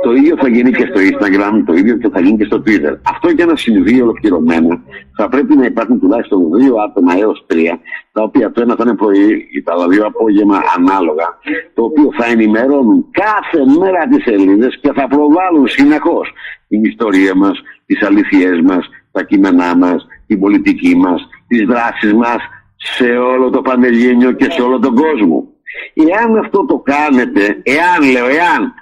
Το 0.04 0.13
ίδιο 0.13 0.36
θα 0.38 0.47
γίνει 0.47 0.71
και 0.71 0.86
στο 0.89 1.00
Instagram, 1.10 1.63
το 1.65 1.74
ίδιο 1.74 1.97
και 1.97 2.10
θα 2.10 2.19
γίνει 2.21 2.38
και 2.38 2.45
στο 2.45 2.63
Twitter. 2.65 2.93
Αυτό 3.04 3.30
για 3.30 3.45
να 3.45 3.56
συμβεί 3.56 4.02
ολοκληρωμένα 4.02 4.82
θα 5.15 5.30
πρέπει 5.30 5.56
να 5.56 5.65
υπάρχουν 5.65 6.00
τουλάχιστον 6.00 6.52
δύο 6.54 6.76
άτομα 6.76 7.13
έως 7.17 7.43
τρία, 7.47 7.80
τα 8.12 8.24
οποία 8.24 8.52
το 8.52 8.62
ένα 8.62 8.76
θα 8.76 8.84
είναι 8.86 8.95
πρωί, 8.95 9.47
τα 9.63 9.74
άλλα 9.74 9.88
δύο 9.88 10.06
απόγευμα 10.06 10.62
ανάλογα, 10.78 11.38
το 11.74 11.84
οποίο 11.84 12.10
θα 12.17 12.26
ενημερώνουν 12.26 13.06
κάθε 13.12 13.80
μέρα 13.80 14.08
τις 14.08 14.24
σελίδες 14.24 14.80
και 14.82 14.91
θα 14.93 15.08
προβάλλουν 15.08 15.67
συνεχώς 15.67 16.34
την 16.67 16.84
ιστορία 16.84 17.36
μας, 17.36 17.62
τις 17.86 18.02
αλήθειές 18.02 18.62
μας, 18.62 18.89
τα 19.12 19.24
κείμενά 19.24 19.76
μας, 19.78 20.06
την 20.32 20.39
πολιτική 20.39 20.96
μας, 20.96 21.28
τις 21.48 21.65
δράσεις 21.65 22.13
μας 22.13 22.38
σε 22.76 23.17
όλο 23.17 23.50
το 23.50 23.62
Πανελλήνιο 23.62 24.32
και 24.32 24.52
σε 24.52 24.62
όλο 24.62 24.80
τον 24.80 24.96
κόσμο. 24.96 25.48
Εάν 25.94 26.38
αυτό 26.38 26.65
το 26.65 26.78
κάνετε, 26.78 27.62
εάν 27.63 28.12
λέω, 28.12 28.28
εάν 28.28 28.74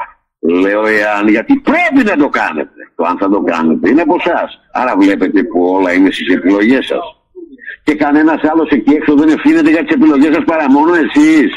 Λέω 0.42 0.86
εάν, 0.86 1.28
γιατί 1.28 1.56
πρέπει 1.56 2.06
να 2.06 2.16
το 2.16 2.30
κάνετε. 2.30 2.92
Το 2.96 3.04
αν 3.04 3.18
θα 3.18 3.30
το 3.30 3.42
κάνετε 3.42 3.90
είναι 3.90 4.02
από 4.02 4.16
εσάς. 4.26 4.60
Άρα 4.74 4.98
βλέπετε 4.98 5.44
που 5.44 5.64
όλα 5.64 5.94
είναι 5.94 6.12
στις 6.12 6.36
επιλογές 6.36 6.86
σας. 6.86 7.22
Και 7.84 7.96
κανένας 7.96 8.44
άλλος 8.44 8.70
εκεί 8.70 8.94
έξω 8.94 9.16
δεν 9.16 9.30
ευθύνεται 9.30 9.70
για 9.70 9.84
τις 9.84 9.96
επιλογές 9.96 10.36
σας 10.36 10.44
παρά 10.44 10.72
μόνο 10.72 10.94
εσείς. 10.94 11.52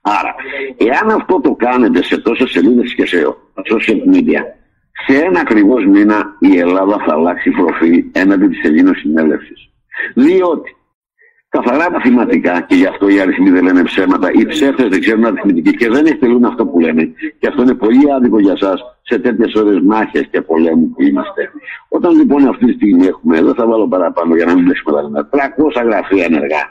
Άρα, 0.00 0.34
εάν 0.76 1.10
αυτό 1.10 1.40
το 1.40 1.54
κάνετε 1.54 2.02
σε 2.02 2.18
τόσες 2.18 2.50
σελίδες 2.50 2.94
και 2.94 3.06
σε 3.06 3.36
social 3.72 4.14
media, 4.14 4.40
σε 5.06 5.16
ένα 5.24 5.40
ακριβώς 5.40 5.86
μήνα 5.86 6.36
η 6.38 6.58
Ελλάδα 6.58 6.96
θα 7.06 7.14
αλλάξει 7.14 7.50
προφίλ 7.50 8.04
έναντι 8.12 8.46
της 8.48 8.62
Ελλήνων 8.62 8.94
συνέλευσης. 8.94 9.70
Διότι 10.14 10.76
καθαρά 11.48 11.90
μαθηματικά 11.90 12.60
και 12.60 12.74
γι' 12.74 12.86
αυτό 12.86 13.08
οι 13.08 13.20
αριθμοί 13.20 13.50
δεν 13.50 13.64
λένε 13.64 13.82
ψέματα. 13.82 14.30
Οι 14.32 14.46
ψεύτες 14.46 14.88
δεν 14.88 15.00
ξέρουν 15.00 15.24
αριθμητική 15.24 15.76
και 15.76 15.88
δεν 15.88 16.06
εκτελούν 16.06 16.44
αυτό 16.44 16.66
που 16.66 16.80
λένε. 16.80 17.12
Και 17.38 17.46
αυτό 17.46 17.62
είναι 17.62 17.74
πολύ 17.74 18.12
άδικο 18.12 18.38
για 18.38 18.52
εσά 18.52 18.78
σε 19.02 19.18
τέτοιες 19.18 19.54
ώρες 19.54 19.80
μάχες 19.80 20.26
και 20.30 20.40
πολέμου 20.40 20.88
που 20.88 21.02
είμαστε. 21.02 21.50
Όταν 21.88 22.12
λοιπόν 22.16 22.48
αυτή 22.48 22.66
τη 22.66 22.72
στιγμή 22.72 23.06
έχουμε, 23.06 23.42
δεν 23.42 23.54
θα 23.54 23.66
βάλω 23.66 23.88
παραπάνω 23.88 24.36
για 24.36 24.44
να 24.44 24.54
μην 24.54 24.64
πλέξουμε 24.64 24.92
τα 24.96 25.02
νούμερα, 25.02 25.28
300 25.30 25.84
γραφεία 25.84 26.24
ενεργά 26.24 26.62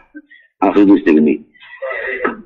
αυτή 0.57 0.85
τη 0.85 0.97
στιγμή. 0.99 1.45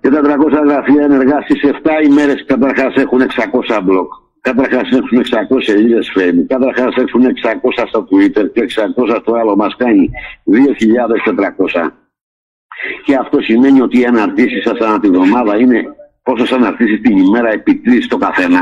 Και 0.01 0.09
τα 0.09 0.21
300 0.21 0.63
γραφεία 0.65 1.03
ενεργά 1.03 1.41
στις 1.41 1.61
7 1.63 2.05
ημέρες 2.05 2.45
καταρχάς 2.45 2.95
έχουν 2.95 3.21
600 3.21 3.81
μπλοκ. 3.83 4.11
Καταρχάς 4.41 4.89
έχουν 4.89 5.19
600 5.19 5.63
σελίδε 5.63 6.03
φέμι. 6.13 6.45
Καταρχάς 6.45 6.95
έχουν 6.95 7.21
600 7.25 7.87
στο 7.87 8.07
Twitter 8.11 8.51
και 8.53 8.61
600 8.61 9.17
στο 9.21 9.33
άλλο 9.33 9.55
μας 9.55 9.75
κάνει 9.75 10.09
2.400. 10.45 11.91
Και 13.05 13.15
αυτό 13.15 13.41
σημαίνει 13.41 13.81
ότι 13.81 13.99
οι 13.99 14.05
αναρτήσει 14.05 14.61
σας 14.61 14.79
ανά 14.79 14.99
τη 14.99 15.07
βδομάδα 15.07 15.57
είναι 15.57 15.83
πόσε 16.23 16.55
αναρτήσει 16.55 16.99
την 16.99 17.17
ημέρα 17.17 17.49
επί 17.49 17.75
τρεις 17.75 18.07
το 18.07 18.17
καθένα. 18.17 18.61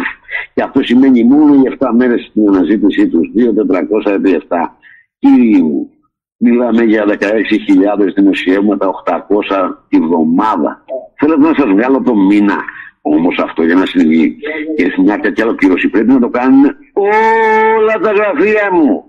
Και 0.54 0.62
αυτό 0.62 0.84
σημαίνει 0.84 1.24
μόνο 1.24 1.54
οι 1.54 1.78
7 1.80 1.88
μέρες 1.94 2.26
στην 2.30 2.48
αναζήτησή 2.48 3.08
τους, 3.08 3.30
2.400 3.36 4.12
επί 4.12 4.32
7. 4.32 4.78
Κύριοι 5.20 5.62
μου, 5.62 5.90
μιλάμε 6.38 6.84
για 6.84 7.06
16.000 7.06 8.14
δημοσιεύματα, 8.16 8.88
800 8.88 9.86
τη 9.88 10.00
βδομάδα. 10.00 10.84
Θέλω 11.20 11.38
να 11.38 11.54
σας 11.54 11.66
βγάλω 11.66 12.02
το 12.02 12.16
μήνα. 12.16 12.64
Όμως 13.14 13.38
αυτό 13.38 13.64
για 13.64 13.76
να 13.76 13.86
συμβεί 13.86 14.38
και 14.76 14.84
σε 14.84 15.02
μια 15.02 15.20
τέτοια 15.20 15.46
ολοκλήρωση 15.46 15.88
πρέπει 15.90 16.12
να 16.12 16.20
το 16.20 16.30
κάνουν 16.30 16.64
όλα 16.94 17.96
τα 18.02 18.12
γραφεία 18.12 18.74
μου. 18.74 19.04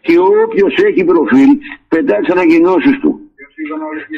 Και 0.00 0.18
όποιος 0.18 0.74
έχει 0.76 1.04
προφίλ, 1.04 1.58
πετάει 1.88 2.20
τι 2.20 2.32
ανακοινώσεις 2.32 2.98
του 3.00 3.28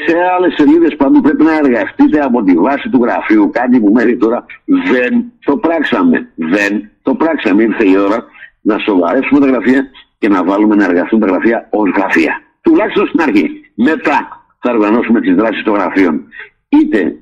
σε 0.07 0.17
άλλες 0.37 0.55
σελίδες 0.57 0.97
παντού 0.97 1.21
πρέπει 1.21 1.43
να 1.43 1.57
εργαστείτε 1.57 2.21
από 2.21 2.43
τη 2.43 2.55
βάση 2.55 2.89
του 2.89 3.03
γραφείου. 3.03 3.51
Κάτι 3.53 3.81
που 3.81 3.93
μέχρι 3.93 4.17
τώρα 4.17 4.45
δεν 4.93 5.33
το 5.45 5.57
πράξαμε. 5.57 6.29
Δεν 6.35 6.91
το 7.03 7.15
πράξαμε. 7.15 7.63
Ήρθε 7.63 7.89
η 7.89 7.97
ώρα 7.97 8.25
να 8.61 8.79
σοβαρεύσουμε 8.79 9.41
τα 9.41 9.47
γραφεία 9.47 9.91
και 10.19 10.29
να 10.29 10.45
βάλουμε 10.45 10.75
να 10.75 10.85
εργαστούν 10.85 11.21
τα 11.21 11.27
γραφεία 11.27 11.69
ως 11.71 11.91
γραφεία. 11.97 12.43
Τουλάχιστον 12.61 13.07
στην 13.07 13.21
αρχή. 13.21 13.51
Μετά 13.75 14.45
θα 14.61 14.71
οργανώσουμε 14.73 15.21
τις 15.21 15.35
δράσεις 15.35 15.63
των 15.63 15.75
γραφείων. 15.75 16.29
Είτε, 16.69 17.17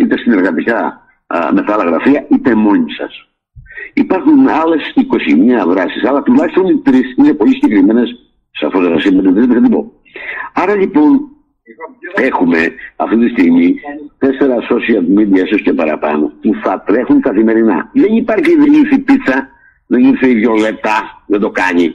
είτε 0.00 0.18
συνεργατικά 0.18 1.00
με 1.52 1.62
τα 1.62 1.72
άλλα 1.74 1.84
γραφεία, 1.84 2.26
είτε 2.30 2.54
μόνοι 2.54 2.92
σας. 2.92 3.28
Υπάρχουν 3.94 4.48
άλλες 4.48 4.92
21 4.94 5.66
δράσεις, 5.68 6.04
αλλά 6.04 6.22
τουλάχιστον 6.22 6.66
οι 6.66 6.78
τρεις 6.78 7.14
είναι 7.16 7.34
πολύ 7.34 7.52
συγκεκριμένες. 7.52 8.16
Σαφώ 8.50 8.80
δεν 8.80 9.00
σα 9.00 9.08
είπα, 9.08 9.20
δεν 9.22 9.48
θα 9.48 9.60
την 9.60 9.70
πω. 9.70 9.92
Άρα 10.54 10.76
λοιπόν 10.76 11.20
έχουμε 12.14 12.58
αυτή 12.96 13.16
τη 13.18 13.28
στιγμή 13.28 13.80
τέσσερα 14.18 14.56
social 14.70 15.18
media 15.18 15.44
ίσως 15.44 15.62
και 15.62 15.72
παραπάνω 15.72 16.32
που 16.42 16.54
θα 16.62 16.82
τρέχουν 16.86 17.20
καθημερινά. 17.20 17.90
Δεν 17.92 18.12
υπάρχει, 18.12 18.56
δεν 18.56 18.72
ήρθε 18.72 18.94
η 18.94 18.98
πίτσα, 18.98 19.48
δεν 19.86 20.00
ήρθε 20.04 20.28
η 20.28 20.34
βιολέτα, 20.34 21.22
δεν 21.26 21.40
το 21.40 21.50
κάνει. 21.50 21.94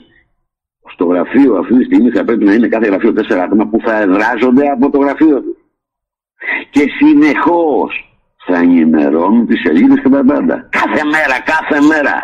Στο 0.93 1.05
γραφείο 1.05 1.55
αυτή 1.55 1.77
τη 1.77 1.83
στιγμή 1.83 2.09
θα 2.09 2.23
πρέπει 2.23 2.43
να 2.43 2.53
είναι 2.53 2.67
κάθε 2.67 2.85
γραφείο 2.85 3.13
τέσσερα 3.13 3.43
άτομα 3.43 3.67
που 3.67 3.79
θα 3.83 4.01
εδράζονται 4.01 4.67
από 4.69 4.89
το 4.89 4.97
γραφείο 4.97 5.41
του. 5.41 5.56
Και 6.69 6.83
συνεχώς 6.97 8.07
θα 8.45 8.57
ενημερώνουν 8.57 9.47
τις 9.47 9.59
σελίδε 9.59 9.95
και 10.01 10.09
τα 10.09 10.23
πάντα. 10.25 10.67
Κάθε 10.69 11.03
μέρα, 11.03 11.35
κάθε 11.45 11.85
μέρα. 11.85 12.15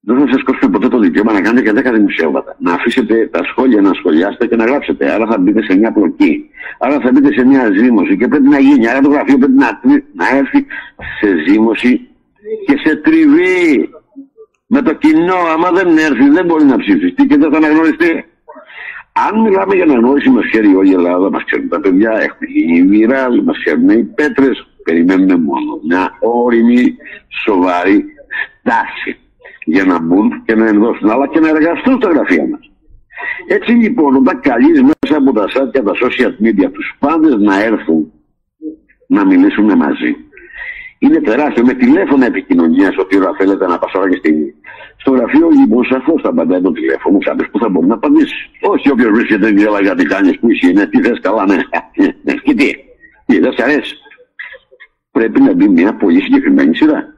δεν 0.00 0.18
θα 0.18 0.26
σας 0.32 0.42
κόψουμε 0.42 0.72
ποτέ 0.72 0.88
το 0.88 0.98
δικαίωμα 0.98 1.32
να 1.32 1.40
κάνετε 1.40 1.72
και 1.72 1.88
10 1.88 1.92
δημοσιεύματα. 1.92 2.56
Να 2.58 2.72
αφήσετε 2.72 3.26
τα 3.26 3.44
σχόλια 3.44 3.80
να 3.80 3.92
σχολιάσετε 3.92 4.46
και 4.46 4.56
να 4.56 4.64
γράψετε. 4.64 5.12
Άρα 5.12 5.26
θα 5.26 5.38
μπείτε 5.38 5.62
σε 5.62 5.76
μια 5.76 5.92
πλοκή. 5.92 6.50
Άρα 6.78 7.00
θα 7.00 7.10
μπείτε 7.12 7.32
σε 7.32 7.46
μια 7.46 7.70
ζήμωση 7.70 8.16
και 8.16 8.28
πρέπει 8.28 8.48
να 8.48 8.58
γίνει. 8.58 8.88
Άρα 8.88 9.00
το 9.00 9.10
γραφείο 9.10 9.38
πρέπει 9.38 9.58
να, 9.64 9.80
να 10.14 10.36
έρθει 10.36 10.66
σε 11.20 11.28
ζήμωση 11.46 12.08
και 12.66 12.76
σε 12.84 12.96
τριβή. 12.96 13.88
Με 14.66 14.82
το 14.82 14.92
κοινό, 14.94 15.36
άμα 15.54 15.70
δεν 15.70 15.98
έρθει, 15.98 16.28
δεν 16.28 16.44
μπορεί 16.46 16.64
να 16.64 16.76
ψηφιστεί 16.76 17.26
και 17.26 17.36
δεν 17.36 17.50
θα 17.50 17.56
αναγνωριστεί. 17.56 18.24
Αν 19.16 19.40
μιλάμε 19.40 19.74
για 19.74 19.84
αναγνώριση, 19.84 20.30
μας 20.30 20.44
ξέρει 20.50 20.74
όλη 20.74 20.90
η 20.90 20.92
Ελλάδα, 20.92 21.30
μας 21.30 21.44
ξέρουν 21.44 21.68
τα 21.68 21.80
παιδιά, 21.80 22.10
έχουμε 22.10 22.50
γίνει 22.54 22.82
μοίρα, 22.82 23.42
μας 23.42 23.58
ξέρουν 23.58 23.88
οι 23.88 24.04
πέτρες. 24.04 24.66
Περιμένουμε 24.84 25.36
μόνο 25.36 25.80
μια 25.86 26.16
όρημη, 26.20 26.96
σοβαρή 27.44 28.04
στάση 28.58 29.18
για 29.64 29.84
να 29.84 29.98
μπουν 29.98 30.42
και 30.44 30.54
να 30.54 30.66
ενδώσουν, 30.66 31.10
αλλά 31.10 31.26
και 31.28 31.40
να 31.40 31.48
εργαστούν 31.48 31.96
στα 32.00 32.10
γραφεία 32.10 32.46
μας. 32.46 32.70
Έτσι 33.48 33.72
λοιπόν, 33.72 34.16
όταν 34.16 34.40
καλείς 34.40 34.82
μέσα 34.82 35.16
από 35.16 35.32
τα 35.32 35.44
site 35.48 35.70
και 35.72 35.82
τα 35.82 35.92
social 35.92 36.44
media 36.44 36.70
τους 36.72 36.96
πάντες 36.98 37.34
να 37.38 37.62
έρθουν 37.62 38.12
να 39.06 39.26
μιλήσουν 39.26 39.76
μαζί, 39.76 40.16
είναι 40.98 41.20
τεράστιο. 41.20 41.64
Με 41.64 41.74
τηλέφωνα 41.74 42.26
επικοινωνίας, 42.26 42.96
ό,τι 42.96 43.16
ώρα 43.16 43.34
θέλετε 43.38 43.66
να 43.66 43.78
πα 43.78 43.88
ώρα 43.94 44.10
και 44.10 44.16
στιγμή. 44.16 44.54
Στο 44.96 45.10
γραφείο 45.10 45.48
λοιπόν 45.48 45.84
σαφώ 45.84 46.14
θα 46.22 46.28
απαντάει 46.28 46.60
το 46.60 46.72
τηλέφωνο, 46.72 47.18
κάποιο 47.18 47.46
που 47.52 47.58
θα 47.58 47.68
μπορεί 47.68 47.86
να 47.86 47.94
απαντήσεις. 47.94 48.50
Όχι 48.60 48.90
όποιος 48.90 49.10
βρίσκεται 49.10 49.48
γέλα 49.50 49.94
τι 49.94 50.04
κάνεις, 50.04 50.38
που 50.38 50.50
είσαι, 50.50 50.72
ναι, 50.72 50.86
τι 50.86 51.02
θες 51.02 51.20
καλά, 51.20 51.46
ναι. 51.46 51.56
και 52.44 52.54
τι, 52.54 52.70
τι 53.26 53.38
δεν 53.38 53.52
σ' 53.52 53.62
αρέσει. 53.62 53.94
Πρέπει 55.10 55.40
να 55.40 55.52
μπει 55.54 55.68
μια 55.68 55.96
πολύ 55.96 56.20
συγκεκριμένη 56.22 56.76
σειρά. 56.76 57.14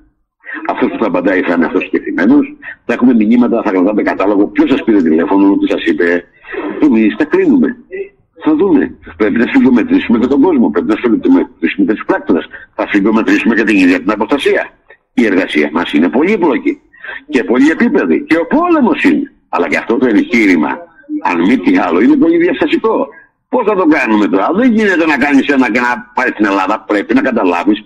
Αυτό 0.68 0.88
που 0.88 0.98
θα 0.98 1.06
απαντάει 1.06 1.40
θα 1.40 1.54
είναι 1.54 1.64
αυτό 1.64 1.80
συγκεκριμένο. 1.80 2.38
Θα 2.84 2.92
έχουμε 2.92 3.14
μηνύματα, 3.14 3.62
θα 3.62 3.70
κρατάμε 3.70 4.02
κατάλογο. 4.02 4.46
Ποιος 4.46 4.70
σας 4.70 4.84
πήρε 4.84 5.02
τηλέφωνο, 5.02 5.56
τι 5.56 5.70
σας 5.70 5.84
είπε. 5.84 6.24
Εμείς 6.80 7.16
τα 7.16 7.24
κρίνουμε. 7.24 7.76
Θα 8.44 8.54
δούμε. 8.54 8.94
Πρέπει 9.16 9.38
να 9.38 9.46
συγκομετρήσουμε 9.52 10.18
και 10.18 10.26
τον 10.26 10.40
κόσμο. 10.40 10.70
Πρέπει 10.70 10.86
να 10.86 10.96
συγκομετρήσουμε 10.96 11.86
και 11.86 11.98
του 11.98 12.04
πράκτορες. 12.04 12.46
Θα 12.74 12.88
συγκομετρήσουμε 12.92 13.54
και 13.54 13.64
την 13.64 13.76
ίδια 13.76 13.98
την 13.98 14.10
αποστασία. 14.10 14.70
Η 15.14 15.24
εργασία 15.26 15.70
μας 15.72 15.92
είναι 15.92 16.08
πολύπλοκη 16.08 16.80
και 17.28 17.44
πολύ 17.44 17.70
επίπεδη. 17.70 18.24
Και 18.24 18.36
ο 18.36 18.46
πόλεμος 18.46 19.02
είναι. 19.02 19.32
Αλλά 19.48 19.68
και 19.68 19.76
αυτό 19.76 19.96
το 19.96 20.06
επιχείρημα, 20.06 20.68
αν 21.22 21.40
μη 21.40 21.58
τι 21.58 21.78
άλλο, 21.78 22.00
είναι 22.00 22.16
πολύ 22.16 22.36
διαστασικό. 22.36 23.08
Πώς 23.48 23.64
θα 23.66 23.74
το 23.74 23.86
κάνουμε 23.86 24.26
τώρα; 24.28 24.48
Δεν 24.54 24.72
γίνεται 24.72 25.06
να 25.06 25.16
κάνεις 25.16 25.48
ένα 25.48 25.70
και 25.70 25.80
να 25.80 26.10
πάρεις 26.14 26.32
στην 26.32 26.44
Ελλάδα. 26.44 26.84
Πρέπει 26.86 27.14
να 27.14 27.22
καταλάβεις 27.22 27.78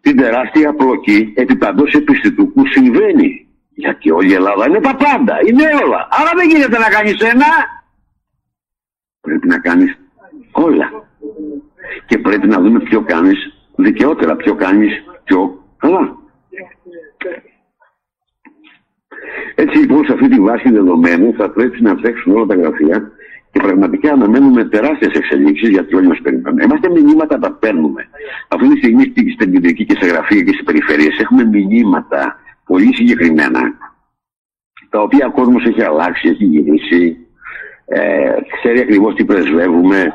την 0.00 0.16
τεράστια 0.16 0.74
πλοκή 0.74 1.32
επί 1.36 1.56
παντός 1.56 1.92
επιστητού 1.92 2.52
που 2.52 2.66
συμβαίνει. 2.66 3.46
Γιατί 3.74 4.10
όλη 4.10 4.30
η 4.30 4.34
Ελλάδα 4.34 4.68
είναι 4.68 4.80
τα 4.80 4.94
πάντα, 4.94 5.34
είναι 5.46 5.64
όλα. 5.84 6.08
Άρα 6.10 6.30
δεν 6.36 6.48
γίνεται 6.48 6.78
να 6.78 6.88
κάνεις 6.88 7.20
ένα. 7.20 7.46
Πρέπει 9.38 9.48
να 9.48 9.58
κάνεις 9.58 9.98
όλα. 10.52 10.90
Και 12.06 12.18
πρέπει 12.18 12.46
να 12.46 12.60
δούμε 12.60 12.80
ποιο 12.80 13.00
κάνεις 13.00 13.38
δικαιότερα, 13.76 14.36
ποιο 14.36 14.54
κάνεις 14.54 14.92
πιο 15.24 15.64
καλά. 15.76 16.16
Έτσι 19.54 19.78
λοιπόν 19.78 20.04
σε 20.04 20.12
αυτή 20.12 20.28
τη 20.28 20.40
βάση 20.40 20.70
δεδομένου 20.70 21.34
θα 21.36 21.50
πρέπει 21.50 21.82
να 21.82 21.96
φτιάξουν 21.96 22.32
όλα 22.34 22.46
τα 22.46 22.54
γραφεία 22.54 23.10
και 23.50 23.60
πραγματικά 23.60 24.12
αναμένουμε 24.12 24.64
τεράστιες 24.64 25.12
εξελίξεις 25.12 25.68
γιατί 25.68 25.94
όλοι 25.94 26.06
μας 26.06 26.20
περιμένουν. 26.22 26.58
Είμαστε 26.58 26.90
μηνύματα 26.90 27.38
τα 27.38 27.52
παίρνουμε. 27.52 28.08
Αυτή 28.48 28.68
τη 28.68 28.76
στιγμή 28.76 29.02
στην 29.34 29.52
κεντρική 29.52 29.84
και 29.84 29.96
σε 30.00 30.06
γραφεία 30.06 30.42
και 30.42 30.52
σε 30.52 30.62
περιφέρειες 30.62 31.18
έχουμε 31.18 31.44
μηνύματα 31.44 32.36
πολύ 32.64 32.94
συγκεκριμένα 32.94 33.60
τα 34.90 35.00
οποία 35.00 35.26
ο 35.26 35.32
κόσμος 35.32 35.64
έχει 35.64 35.82
αλλάξει, 35.82 36.28
έχει 36.28 36.44
γυρίσει, 36.44 37.27
ε, 37.88 38.34
ξέρει 38.56 38.80
ακριβώς 38.80 39.14
τι 39.14 39.24
πρεσβεύουμε. 39.24 40.12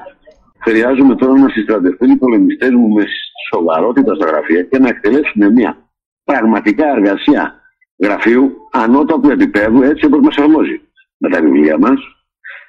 Χρειάζομαι 0.59 1.15
τώρα 1.15 1.33
να 1.33 1.49
συστρατευτούν 1.49 2.11
οι 2.11 2.17
πολεμιστές 2.17 2.69
μου 2.69 2.87
με 2.87 3.05
σοβαρότητα 3.51 4.15
στα 4.15 4.25
γραφεία 4.25 4.63
και 4.63 4.79
να 4.79 4.87
εκτελέσουν 4.87 5.53
μια 5.53 5.77
πραγματικά 6.23 6.87
εργασία 6.89 7.63
γραφείου 8.03 8.53
ανώτατου 8.71 9.29
επίπεδου 9.29 9.81
έτσι 9.81 10.05
όπως 10.05 10.19
μας 10.19 10.37
αρμόζει. 10.37 10.81
Με 11.17 11.29
τα 11.29 11.41
βιβλία 11.41 11.77
μας, 11.77 11.99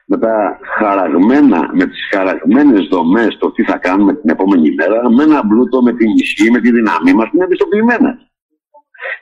με 0.07 0.19
τα 0.19 0.59
χαραγμένα, 0.79 1.71
με 1.73 1.87
τις 1.87 2.09
χαραγμένες 2.13 2.87
δομές 2.91 3.37
το 3.39 3.51
τι 3.53 3.63
θα 3.63 3.77
κάνουμε 3.79 4.15
την 4.15 4.31
επόμενη 4.31 4.75
μέρα, 4.75 5.11
με 5.11 5.23
ένα 5.23 5.43
μπλούτο, 5.45 5.83
με 5.83 5.93
την 5.93 6.11
ισχύ, 6.17 6.51
με 6.51 6.61
τη 6.61 6.71
δύναμή 6.71 7.13
μας, 7.13 7.29
είναι 7.33 7.45
επιστοποιημένα. 7.45 8.19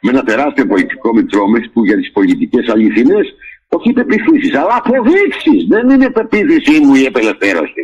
Με 0.01 0.11
ένα 0.11 0.23
τεράστιο 0.23 0.67
πολιτικό 0.67 1.13
μητρόμες 1.13 1.71
που 1.73 1.85
για 1.85 1.97
τις 1.97 2.13
πολιτικές 2.13 2.69
αληθινές, 2.69 3.35
όχι 3.77 3.93
πεπιθήσεις, 3.93 4.55
αλλά 4.57 4.83
αποδείξεις. 4.85 5.67
Δεν 5.69 5.91
είναι 5.91 6.11
πεποίθησή 6.11 6.81
μου 6.81 6.95
η 6.95 7.07
απελευθέρωση. 7.07 7.83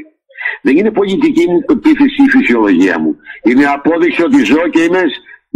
Δεν 0.62 0.76
είναι 0.76 0.90
πολιτική 0.90 1.48
μου 1.50 1.60
πεποίθηση 1.60 2.22
η 2.22 2.28
φυσιολογία 2.28 2.98
μου. 2.98 3.16
Είναι 3.42 3.64
απόδειξη 3.64 4.22
ότι 4.22 4.44
ζω 4.44 4.68
και 4.68 4.82
είμαι, 4.82 5.02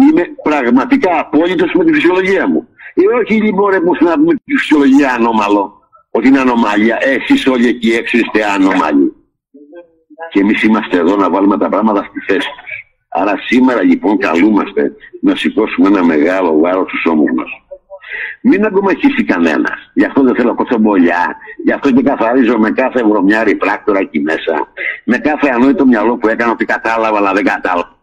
είμαι 0.03 0.23
πραγματικά 0.43 1.21
απόλυτος 1.21 1.73
με 1.75 1.85
τη 1.85 1.93
φυσιολογία 1.93 2.49
μου. 2.49 2.69
Ή 2.95 3.07
όχι 3.21 3.43
λοιπόν 3.43 3.73
που 3.85 4.05
να 4.05 4.15
πούμε 4.15 4.35
τη 4.35 4.57
φυσιολογία 4.57 5.15
ανώμαλο 5.15 5.81
ότι 6.11 6.29
είναι 6.29 6.41
ανομαλία. 6.41 6.99
Εσείς 7.01 7.47
όλοι 7.47 7.67
εκεί 7.69 7.91
έξω 7.91 8.19
είστε 8.19 8.45
ανομαλοί. 8.45 9.13
Και 10.31 10.41
εμείς 10.41 10.63
είμαστε 10.63 10.97
εδώ 10.97 11.17
να 11.17 11.31
βάλουμε 11.31 11.59
τα 11.59 11.69
πράγματα 11.69 12.03
στη 12.09 12.21
θέση 12.21 12.49
τους. 12.49 12.71
Άρα 13.09 13.35
σήμερα 13.47 13.83
λοιπόν 13.83 14.19
καλούμαστε 14.19 14.93
να 15.21 15.37
σηκώσουμε 15.37 15.89
ένα 15.89 16.05
μεγάλο 16.05 16.59
βάρος 16.59 16.89
στους 16.89 17.05
ώμους 17.05 17.31
μας. 17.37 17.49
Μην 18.43 18.65
αγκομαχήσει 18.65 19.25
κανένας. 19.25 19.91
Γι' 19.95 20.05
αυτό 20.05 20.23
δεν 20.23 20.35
θέλω 20.35 20.55
κοτσομπολιά. 20.55 21.37
Γι' 21.65 21.73
αυτό 21.73 21.91
και 21.91 22.03
καθαρίζω 22.03 22.59
με 22.59 22.71
κάθε 22.71 23.03
βρωμιάρι 23.03 23.55
πράκτορα 23.55 23.99
εκεί 23.99 24.21
μέσα. 24.21 24.69
Με 25.05 25.19
κάθε 25.19 25.49
ανόητο 25.49 25.87
μυαλό 25.87 26.17
που 26.17 26.29
έκανα 26.29 26.51
ότι 26.51 26.65
κατάλαβα 26.65 27.17
αλλά 27.17 27.33
δεν 27.33 27.45
κατάλαβα. 27.45 28.01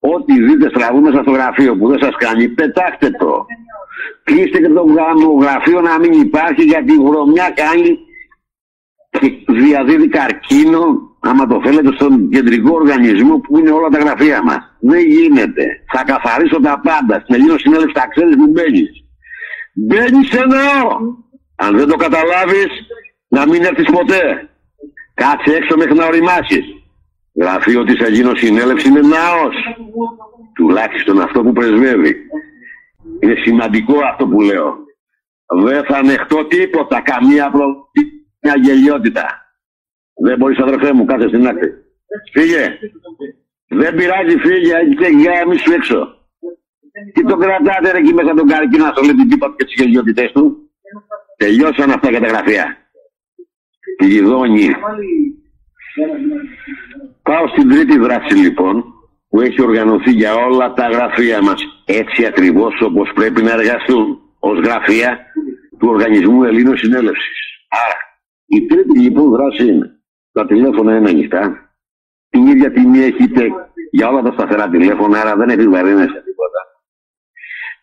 Ό,τι 0.00 0.42
δείτε 0.42 0.68
στραβούμε 0.68 1.10
στο 1.10 1.30
γραφείο 1.30 1.76
που 1.76 1.88
δεν 1.88 1.98
σας 2.02 2.16
κάνει, 2.16 2.48
πετάχτε 2.48 3.10
το. 3.10 3.46
Κλείστε 4.24 4.58
και 4.58 4.68
το 4.68 4.84
γραφείο 5.40 5.80
να 5.80 5.98
μην 5.98 6.12
υπάρχει 6.12 6.62
γιατί 6.62 6.92
η 6.92 6.98
βρωμιά 6.98 7.52
κάνει 7.54 7.98
και 9.10 9.52
διαδίδει 9.52 10.08
καρκίνο 10.08 11.10
άμα 11.20 11.46
το 11.46 11.60
θέλετε 11.64 11.92
στον 11.94 12.28
κεντρικό 12.30 12.74
οργανισμό 12.74 13.38
που 13.38 13.58
είναι 13.58 13.70
όλα 13.70 13.88
τα 13.88 13.98
γραφεία 13.98 14.42
μας. 14.42 14.76
Δεν 14.78 15.00
γίνεται. 15.06 15.64
Θα 15.92 16.04
καθαρίσω 16.04 16.60
τα 16.60 16.80
πάντα. 16.84 17.20
Στην 17.20 17.34
Ελλήνο 17.34 17.58
συνέλευση 17.58 17.94
τα 17.94 18.06
ξέρεις 18.08 18.36
που 18.36 18.52
μπαίνεις. 19.74 20.10
Μπαίνεις 20.10 20.32
εδώ. 20.32 21.00
Αν 21.56 21.76
δεν 21.76 21.88
το 21.88 21.96
καταλάβεις 21.96 22.70
να 23.28 23.46
μην 23.46 23.64
έρθεις 23.64 23.90
ποτέ. 23.90 24.48
Κάτσε 25.14 25.54
έξω 25.54 25.76
μέχρι 25.76 25.94
να 25.94 26.06
οριμάσεις. 26.06 26.64
Γραφείο 27.34 27.84
της 27.84 27.98
Ελλήνος 28.00 28.38
συνέλευση 28.38 28.88
είναι 28.88 29.00
ναός. 29.00 29.54
Τουλάχιστον 30.54 31.20
αυτό 31.20 31.42
που 31.42 31.52
πρεσβεύει. 31.52 32.16
Είναι 33.20 33.34
σημαντικό 33.34 33.98
αυτό 34.10 34.26
που 34.26 34.40
λέω. 34.40 34.76
Δεν 35.62 35.84
θα 35.84 35.96
ανεχτώ 35.96 36.44
τίποτα, 36.44 37.00
καμία 37.00 37.50
προ... 37.50 37.64
μια 38.40 38.54
γελιότητα. 38.56 39.24
Δεν 40.24 40.38
μπορείς 40.38 40.58
αδερφέ 40.58 40.92
μου, 40.92 41.04
κάθε 41.04 41.28
στην 41.28 41.46
άκρη. 41.46 41.70
Φύγε. 42.32 42.78
Δεν 43.68 43.94
πειράζει, 43.94 44.38
φύγε, 44.38 44.74
και 44.98 45.06
για 45.06 45.46
μη 45.46 45.56
σου 45.56 45.72
έξω. 45.72 46.19
Τι 47.14 47.22
το 47.24 47.36
κρατάτε 47.36 47.90
ρε 47.90 47.98
εκεί 47.98 48.14
μέσα 48.14 48.34
τον 48.34 48.46
καρκίνο 48.46 48.84
να 48.84 48.92
σου 48.96 49.04
λέει 49.04 49.14
την 49.14 49.28
τύπα 49.28 49.54
και 49.56 49.64
τις 49.64 49.74
γελιότητες 49.76 50.32
του. 50.32 50.70
Τελειώσαν 51.36 51.90
αυτά 51.90 52.10
για 52.10 52.20
τα 52.20 52.26
γραφεία. 52.26 52.76
Λιδώνει. 54.00 54.68
Πάω 57.22 57.48
στην 57.48 57.68
τρίτη 57.68 57.98
δράση 57.98 58.34
λοιπόν 58.34 58.84
που 59.28 59.40
έχει 59.40 59.62
οργανωθεί 59.62 60.10
για 60.10 60.34
όλα 60.34 60.72
τα 60.72 60.88
γραφεία 60.88 61.42
μας 61.42 61.62
έτσι 61.84 62.26
ακριβώς 62.26 62.80
όπως 62.80 63.10
πρέπει 63.14 63.42
να 63.42 63.52
εργαστούν 63.52 64.18
ως 64.38 64.58
γραφεία 64.58 65.18
του 65.78 65.88
Οργανισμού 65.88 66.44
Ελλήνων 66.44 66.76
Συνέλευσης. 66.76 67.38
Άρα, 67.68 67.98
η 68.46 68.66
τρίτη 68.66 68.98
λοιπόν 68.98 69.30
δράση 69.30 69.66
είναι 69.66 70.00
τα 70.32 70.46
τηλέφωνα 70.46 70.96
είναι 70.96 71.08
ανοιχτά. 71.08 71.72
Την 72.28 72.46
ίδια 72.46 72.72
τιμή 72.72 72.98
έχετε 72.98 73.48
για 73.90 74.08
όλα 74.08 74.22
τα 74.22 74.32
σταθερά 74.32 74.68
τηλέφωνα, 74.68 75.20
άρα 75.20 75.36
δεν 75.36 75.48
επιβαρύνεσαι 75.48 76.22
τίποτα. 76.24 76.29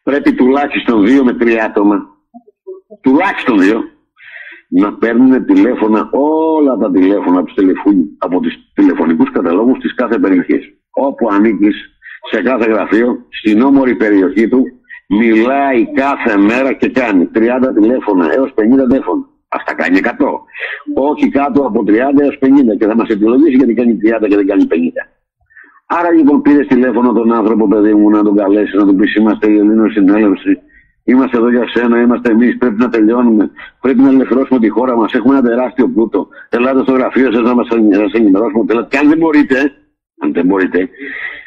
Πρέπει 0.10 0.34
τουλάχιστον 0.34 1.06
δύο 1.06 1.24
με 1.24 1.34
τρία 1.34 1.66
άτομα, 1.66 2.06
τουλάχιστον 3.02 3.60
δύο, 3.60 3.84
να 4.70 4.94
παίρνουν 4.94 5.46
τηλέφωνα 5.46 6.10
όλα 6.12 6.78
τα 6.78 6.92
τηλέφωνα 6.92 7.40
από 7.40 7.54
τους, 7.54 7.64
από 8.18 8.40
τους 8.40 8.54
τηλεφωνικούς 8.74 9.32
καταλόγους 9.32 9.80
της 9.80 9.96
κάθε 9.96 10.20
περιοχής 10.20 10.64
όπου 10.90 11.28
ανήκεις 11.32 11.76
σε 12.32 12.42
κάθε 12.42 12.72
γραφείο, 12.72 13.26
στην 13.30 13.62
όμορφη 13.62 13.96
περιοχή 13.96 14.48
του, 14.48 14.64
μιλάει 15.08 15.92
κάθε 15.94 16.38
μέρα 16.38 16.74
και 16.74 16.90
κάνει 16.90 17.30
30 17.34 17.74
τηλέφωνα 17.74 18.34
έως 18.34 18.54
50 18.56 18.88
τηλέφωνα. 18.88 19.26
Αυτά 19.48 19.74
κάνει 19.74 20.00
100. 20.04 20.10
Όχι 20.96 21.30
κάτω 21.30 21.62
από 21.66 21.84
30 21.88 22.22
έως 22.22 22.38
50 22.42 22.78
και 22.80 22.86
θα 22.86 22.96
μας 22.96 23.10
επιλογίσει 23.10 23.56
γιατί 23.56 23.74
κάνει 23.74 23.98
30 24.22 24.28
και 24.28 24.36
δεν 24.36 24.48
κάνει 24.48 24.68
50. 24.70 24.76
Άρα 25.88 26.12
λοιπόν 26.12 26.42
πήρε 26.42 26.64
τηλέφωνο 26.66 27.14
τον 27.14 27.34
άνθρωπο, 27.34 27.68
παιδί 27.68 27.94
μου, 27.94 28.10
να 28.10 28.24
τον 28.24 28.36
καλέσει, 28.36 28.78
να 28.78 28.86
του 28.86 28.96
πεις: 28.96 29.16
Είμαστε 29.16 29.52
η 29.52 29.58
Ελλήνων 29.58 29.92
συνέλευση. 29.92 30.60
Είμαστε 31.04 31.38
εδώ 31.38 31.50
για 31.50 31.68
σένα, 31.68 32.02
είμαστε 32.02 32.32
εμείς. 32.32 32.58
Πρέπει 32.58 32.76
να 32.78 32.90
τελειώνουμε. 32.90 33.52
Πρέπει 33.82 34.00
να 34.00 34.10
ελευθερώσουμε 34.10 34.60
τη 34.60 34.70
χώρα 34.70 34.96
μας. 34.96 35.14
Έχουμε 35.14 35.38
ένα 35.38 35.48
τεράστιο 35.48 35.88
πλούτο. 35.90 36.28
Ελάτε 36.50 36.82
στο 36.82 36.92
γραφείο 36.92 37.32
σας 37.32 37.42
να 37.42 37.56
μας 37.56 37.68
ενημερώσουμε. 38.14 38.88
Και 38.90 38.98
αν 38.98 39.10
δεν 39.10 39.18
μπορείτε, 39.18 39.72
αν 40.20 40.34
δεν 40.34 40.46
μπορείτε, 40.46 40.90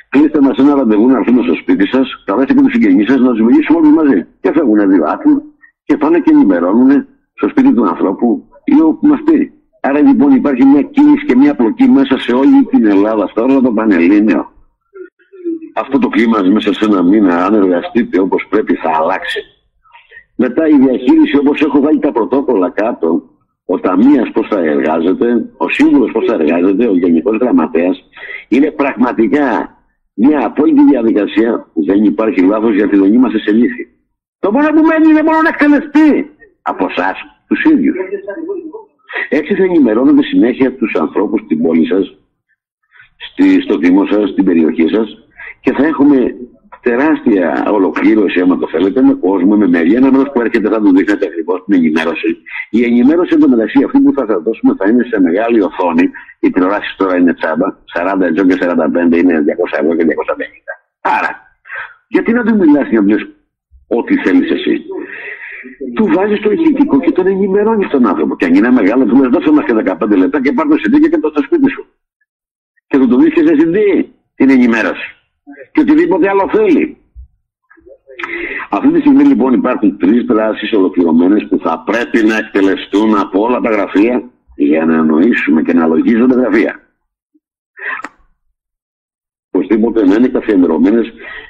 κλείστε 0.09 0.41
μας 0.41 0.59
ένα 0.59 0.75
ραντεβού 0.75 1.09
να 1.09 1.19
έρθουμε 1.19 1.43
στο 1.43 1.55
σπίτι 1.55 1.87
σας, 1.87 2.23
καλέστε 2.25 2.55
και 2.55 2.61
τους 2.61 2.73
συγγενείς 2.73 3.07
σας 3.11 3.21
να 3.21 3.33
του 3.33 3.45
μιλήσουμε 3.45 3.79
όλοι 3.79 3.93
μαζί. 3.93 4.27
Και 4.41 4.53
φεύγουν 4.53 4.89
δύο 4.91 5.05
άτομα 5.05 5.43
και 5.85 5.97
πάνε 5.97 6.19
και 6.21 6.31
ενημερώνουν 6.33 7.07
στο 7.35 7.49
σπίτι 7.49 7.73
του 7.73 7.89
ανθρώπου 7.89 8.49
ή 8.65 8.81
όπου 8.81 9.07
μας 9.07 9.21
πει. 9.25 9.53
Άρα 9.81 10.01
λοιπόν 10.01 10.31
υπάρχει 10.35 10.65
μια 10.65 10.83
κίνηση 10.83 11.25
και 11.27 11.37
μια 11.37 11.55
πλοκή 11.55 11.89
μέσα 11.89 12.19
σε 12.19 12.33
όλη 12.33 12.65
την 12.71 12.87
Ελλάδα, 12.87 13.27
στο 13.27 13.43
όλο 13.43 13.61
το 13.61 13.73
Πανελλήνιο. 13.73 14.53
Αυτό 15.75 15.99
το 15.99 16.09
κλίμα 16.09 16.43
μέσα 16.43 16.73
σε 16.73 16.85
ένα 16.85 17.03
μήνα, 17.03 17.45
αν 17.45 17.55
εργαστείτε 17.55 18.21
όπως 18.21 18.47
πρέπει, 18.51 18.75
θα 18.75 18.91
αλλάξει. 19.01 19.41
Μετά 20.37 20.69
η 20.69 20.79
διαχείριση, 20.79 21.37
όπως 21.37 21.61
έχω 21.61 21.81
βάλει 21.81 21.99
τα 21.99 22.13
πρωτόκολλα 22.13 22.71
κάτω, 22.71 23.23
ο 23.65 23.81
ταμείας 23.81 24.31
πώς 24.33 24.49
θα 24.49 24.61
εργάζεται, 24.61 25.51
ο 25.57 25.69
σύμβουλος 25.69 26.13
πώς 26.13 26.25
θα 26.25 26.35
εργάζεται, 26.35 26.89
ο 26.89 26.95
γενικός 26.95 27.37
γραμματέας, 27.37 28.05
είναι 28.49 28.71
πραγματικά 28.71 29.77
μια 30.15 30.47
απόλυτη 30.47 30.85
διαδικασία 30.85 31.71
που 31.73 31.85
δεν 31.85 32.05
υπάρχει 32.05 32.41
λάθος 32.41 32.75
γιατί 32.75 32.97
δεν 32.97 33.13
είμαστε 33.13 33.39
σε 33.39 33.53
λύθη. 33.53 33.89
Το 34.39 34.53
μόνο 34.53 34.69
που 34.69 34.83
μένει 34.83 35.09
είναι 35.11 35.23
μόνο 35.23 35.43
να 35.43 35.49
εκτελεστεί 35.49 36.31
από 36.63 36.87
εσάς, 36.91 37.19
τους 37.49 37.65
ίδιους. 37.65 37.97
Έτσι 39.29 39.55
θα 39.55 39.63
ενημερώνετε 39.63 40.23
συνέχεια 40.23 40.75
τους 40.75 40.95
ανθρώπους 40.95 41.41
στην 41.41 41.63
πόλη 41.63 41.87
σας, 41.87 42.19
στο 43.65 43.77
Δήμο 43.77 44.07
σας, 44.07 44.31
στην 44.31 44.45
περιοχή 44.45 44.89
σας 44.89 45.19
και 45.61 45.73
θα 45.73 45.87
έχουμε 45.87 46.35
τεράστια 46.83 47.71
ολοκλήρωση, 47.71 48.41
άμα 48.41 48.59
το 48.59 48.69
θέλετε, 48.69 49.03
με 49.03 49.15
κόσμο, 49.15 49.57
με 49.57 49.69
μεριά. 49.69 49.97
Ένα 49.97 50.11
μέρος 50.11 50.31
που 50.33 50.41
έρχεται 50.41 50.69
θα 50.69 50.81
του 50.81 50.93
δείχνετε 50.97 51.27
ακριβώς 51.27 51.65
την 51.65 51.75
ενημέρωση. 51.75 52.37
Η 52.71 52.85
ενημέρωση 52.85 53.35
εντωμεταξύ 53.35 53.83
αυτή 53.85 53.99
που 54.01 54.13
θα 54.17 54.27
σας 54.29 54.43
δώσουμε 54.43 54.75
θα 54.79 54.89
είναι 54.89 55.05
σε 55.11 55.21
μεγάλη 55.21 55.61
οθόνη. 55.63 56.11
Οι 56.41 56.51
τηλεοράσεις 56.51 56.97
τώρα 56.97 57.17
είναι 57.17 57.35
τσάμπα. 57.35 57.67
40 57.95 58.21
ευρώ 58.21 58.45
και 58.45 58.57
45 58.61 59.17
είναι 59.17 59.35
200 59.41 59.79
ευρώ 59.81 59.95
και 59.97 60.05
250. 60.05 60.73
Άρα, 61.01 61.31
γιατί 62.09 62.33
να 62.33 62.43
του 62.45 62.57
μιλάς 62.57 62.89
για 62.89 63.01
να 63.01 63.17
ό,τι 63.99 64.17
θέλεις 64.17 64.51
εσύ; 64.51 64.85
Του 65.95 66.07
βάζεις 66.15 66.41
το 66.41 66.51
ηχητικό 66.51 67.01
και 67.01 67.13
τον 67.13 67.27
ενημερώνεις 67.27 67.89
τον 67.89 68.07
άνθρωπο. 68.07 68.37
Και 68.37 68.45
αν 68.45 68.55
είναι 68.55 68.71
μεγάλο, 68.71 69.05
του 69.05 69.17
λες: 69.17 69.29
Δώσε 69.29 69.51
μας 69.51 69.65
και 69.65 69.73
15 69.73 70.17
λεπτά 70.17 70.41
και 70.41 70.53
πάρ 70.53 70.67
το 70.69 70.75
CD 70.75 71.01
και 71.01 71.19
το 71.19 71.29
στο 71.29 71.43
σπίτι 71.43 71.71
σου. 71.71 71.87
Και 72.87 72.99
του 72.99 73.09
το 73.09 73.19
βρίσκει 73.19 73.41
σε 73.47 73.55
CD 73.59 74.05
την 74.35 74.51
ενημέρωση. 74.51 75.15
Και 75.73 75.81
οτιδήποτε 75.81 76.29
άλλο 76.29 76.49
θέλει. 76.53 76.97
Αυτή 78.71 78.89
τη 78.93 79.01
στιγμή 79.01 79.25
λοιπόν 79.25 79.53
υπάρχουν 79.53 79.99
τρεις 79.99 80.25
δράσεις 80.25 80.73
ολοκληρωμένες 80.73 81.47
που 81.49 81.59
θα 81.59 81.83
πρέπει 81.87 82.27
να 82.27 82.37
εκτελεστούν 82.37 83.19
από 83.19 83.43
όλα 83.43 83.61
τα 83.61 83.71
γραφεία 83.71 84.23
για 84.57 84.85
να 84.85 84.95
εννοήσουμε 84.95 85.63
και 85.63 85.73
να 85.73 85.87
λογίζονται 85.87 86.35
γραφεία. 86.35 86.81
Οπωσδήποτε 89.71 90.07
να 90.07 90.15
είναι 90.15 90.29
καθιερωμένε 90.29 91.01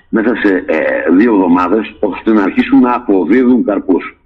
μέσα 0.09 0.37
σε 0.37 0.65
ε, 0.67 1.11
δύο 1.17 1.35
εβδομάδες 1.35 1.97
ώστε 2.01 2.33
να 2.33 2.43
αρχίσουν 2.43 2.81
να 2.81 2.95
αποδίδουν 2.95 3.65
καρπούς. 3.65 4.19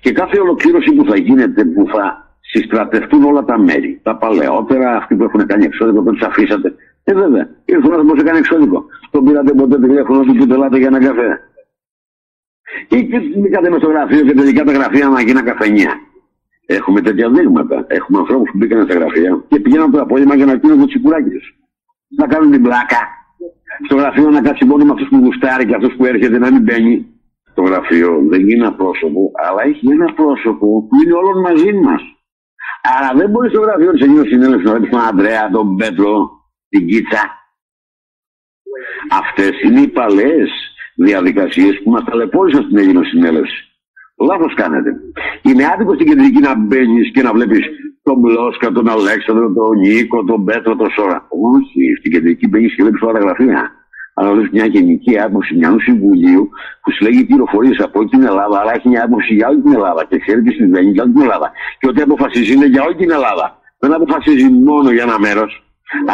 Και 0.00 0.12
κάθε 0.12 0.40
ολοκλήρωση 0.40 0.92
που 0.92 1.04
θα 1.04 1.16
γίνεται, 1.16 1.64
που 1.64 1.86
θα 1.94 2.34
συστρατευτούν 2.40 3.24
όλα 3.24 3.44
τα 3.44 3.58
μέρη, 3.58 4.00
τα 4.02 4.16
παλαιότερα, 4.16 4.96
αυτοί 4.96 5.14
που 5.14 5.24
έχουν 5.24 5.46
κάνει 5.46 5.64
εξώδικο, 5.64 6.02
που 6.02 6.12
του 6.12 6.26
αφήσατε. 6.26 6.74
Ε, 7.04 7.14
βέβαια, 7.14 7.48
ήρθε 7.64 7.88
ο 7.88 7.92
άνθρωπος 7.92 8.20
έκανε 8.20 8.38
εξώδικο. 8.38 8.84
Τον 9.10 9.24
πήρατε 9.24 9.52
ποτέ 9.52 9.78
τηλέφωνο 9.78 10.20
του 10.20 10.34
που 10.34 10.46
τελάτε 10.46 10.78
για 10.78 10.86
ένα 10.86 10.98
καφέ. 10.98 11.40
Ή 12.88 13.04
και 13.04 13.20
μπήκατε 13.36 13.70
με 13.70 13.76
στο 13.78 13.88
γραφείο 13.88 14.20
και 14.20 14.34
τελικά 14.34 14.64
τα 14.64 14.72
γραφεία 14.72 15.08
να 15.08 15.20
γίνανε 15.20 15.50
καφενεία. 15.50 15.92
Έχουμε 16.66 17.00
τέτοια 17.00 17.30
δείγματα. 17.30 17.84
Έχουμε 17.88 18.18
ανθρώπους 18.18 18.50
που 18.50 18.58
μπήκαν 18.58 18.84
στα 18.84 18.94
γραφεία 18.94 19.44
και 19.48 19.60
πηγαίναν 19.60 19.90
το 19.90 20.00
απόγευμα 20.00 20.34
για 20.34 20.46
να 20.46 20.58
πίνουν 20.58 20.78
το 20.80 20.86
τσιπουράκι 20.86 21.28
του. 21.28 21.59
Να 22.18 22.26
κάνουν 22.26 22.50
την 22.50 22.62
πλάκα. 22.62 23.00
Στο 23.86 23.96
γραφείο 23.96 24.30
να 24.30 24.40
κάτσει 24.40 24.64
μόνο 24.64 24.84
με 24.84 24.92
αυτούς 24.92 25.08
που 25.08 25.16
γουστάρει 25.16 25.66
και 25.66 25.74
αυτού 25.74 25.96
που 25.96 26.04
έρχεται 26.04 26.38
να 26.38 26.52
μην 26.52 26.62
μπαίνει. 26.62 27.06
Το 27.54 27.62
γραφείο 27.62 28.22
δεν 28.28 28.40
είναι 28.40 28.64
ένα 28.64 28.74
πρόσωπο, 28.74 29.30
αλλά 29.46 29.62
έχει 29.62 29.90
ένα 29.90 30.12
πρόσωπο 30.12 30.86
που 30.86 30.94
είναι 31.02 31.12
όλων 31.12 31.40
μαζί 31.40 31.72
μας. 31.72 32.02
Άρα 32.96 33.18
δεν 33.18 33.30
μπορεί 33.30 33.48
στο 33.48 33.60
γραφείο 33.60 33.90
της 33.90 34.02
Αγίου 34.02 34.26
Συνέλευσης 34.26 34.66
να 34.66 34.70
βλέπεις 34.70 34.90
τον 34.90 35.00
Αντρέα, 35.00 35.50
τον 35.50 35.76
Πέτρο, 35.76 36.30
την 36.68 36.86
Κίτσα. 36.86 37.22
Αυτές 39.10 39.60
είναι 39.62 39.80
οι 39.80 39.88
παλαιέ 39.88 40.44
διαδικασίες 40.94 41.82
που 41.82 41.90
μας 41.90 42.04
ταλαιπώρησαν 42.04 42.62
στην 42.62 42.78
Αγίου 42.78 43.04
Συνέλευση. 43.04 43.70
Λάθος 44.28 44.54
κάνετε. 44.54 44.90
Είναι 45.42 45.66
άδικο 45.72 45.94
στην 45.94 46.06
κεντρική 46.06 46.40
να 46.40 46.54
μπαίνεις 46.54 47.10
και 47.12 47.22
να 47.22 47.32
βλέπεις 47.32 47.66
τον 48.02 48.18
Μπλόσκα, 48.18 48.72
τον 48.72 48.88
Αλέξανδρο, 48.88 49.52
τον 49.52 49.78
Νίκο, 49.78 50.24
τον 50.24 50.44
Πέτρο, 50.44 50.76
τον 50.76 50.90
Σόρα. 50.90 51.26
Όχι, 51.54 51.80
στην 51.98 52.12
κεντρική 52.12 52.48
μπαίνει 52.48 52.68
και 52.68 52.82
βλέπει 52.82 53.04
όλα 53.04 53.12
τα 53.12 53.18
γραφεία. 53.18 53.70
Αλλά 54.14 54.32
βλέπεις 54.32 54.50
μια 54.50 54.66
γενική 54.66 55.20
άποψη 55.20 55.54
μια 55.54 55.76
συμβουλίου 55.80 56.48
που 56.82 56.90
συλλέγει 56.90 57.24
πληροφορίες 57.24 57.78
από 57.78 57.98
όλη 57.98 58.08
την 58.08 58.22
Ελλάδα, 58.22 58.60
αλλά 58.60 58.72
έχει 58.74 58.88
μια 58.88 59.04
άποψη 59.04 59.34
για 59.34 59.48
όλη 59.48 59.60
την 59.60 59.72
Ελλάδα 59.72 60.04
και 60.04 60.18
ξέρει 60.18 60.42
τι 60.42 60.52
συμβαίνει 60.52 60.90
για 60.90 61.02
όλη 61.02 61.12
την 61.12 61.22
Ελλάδα. 61.22 61.52
Και 61.78 61.88
ό,τι 61.88 62.00
αποφασίζει 62.00 62.52
είναι 62.52 62.66
για 62.66 62.82
όλη 62.82 62.94
την 62.94 63.10
Ελλάδα. 63.10 63.58
Δεν 63.78 63.92
αποφασίζει 63.92 64.48
μόνο 64.48 64.90
για 64.90 65.02
ένα 65.02 65.18
μέρος. 65.18 65.64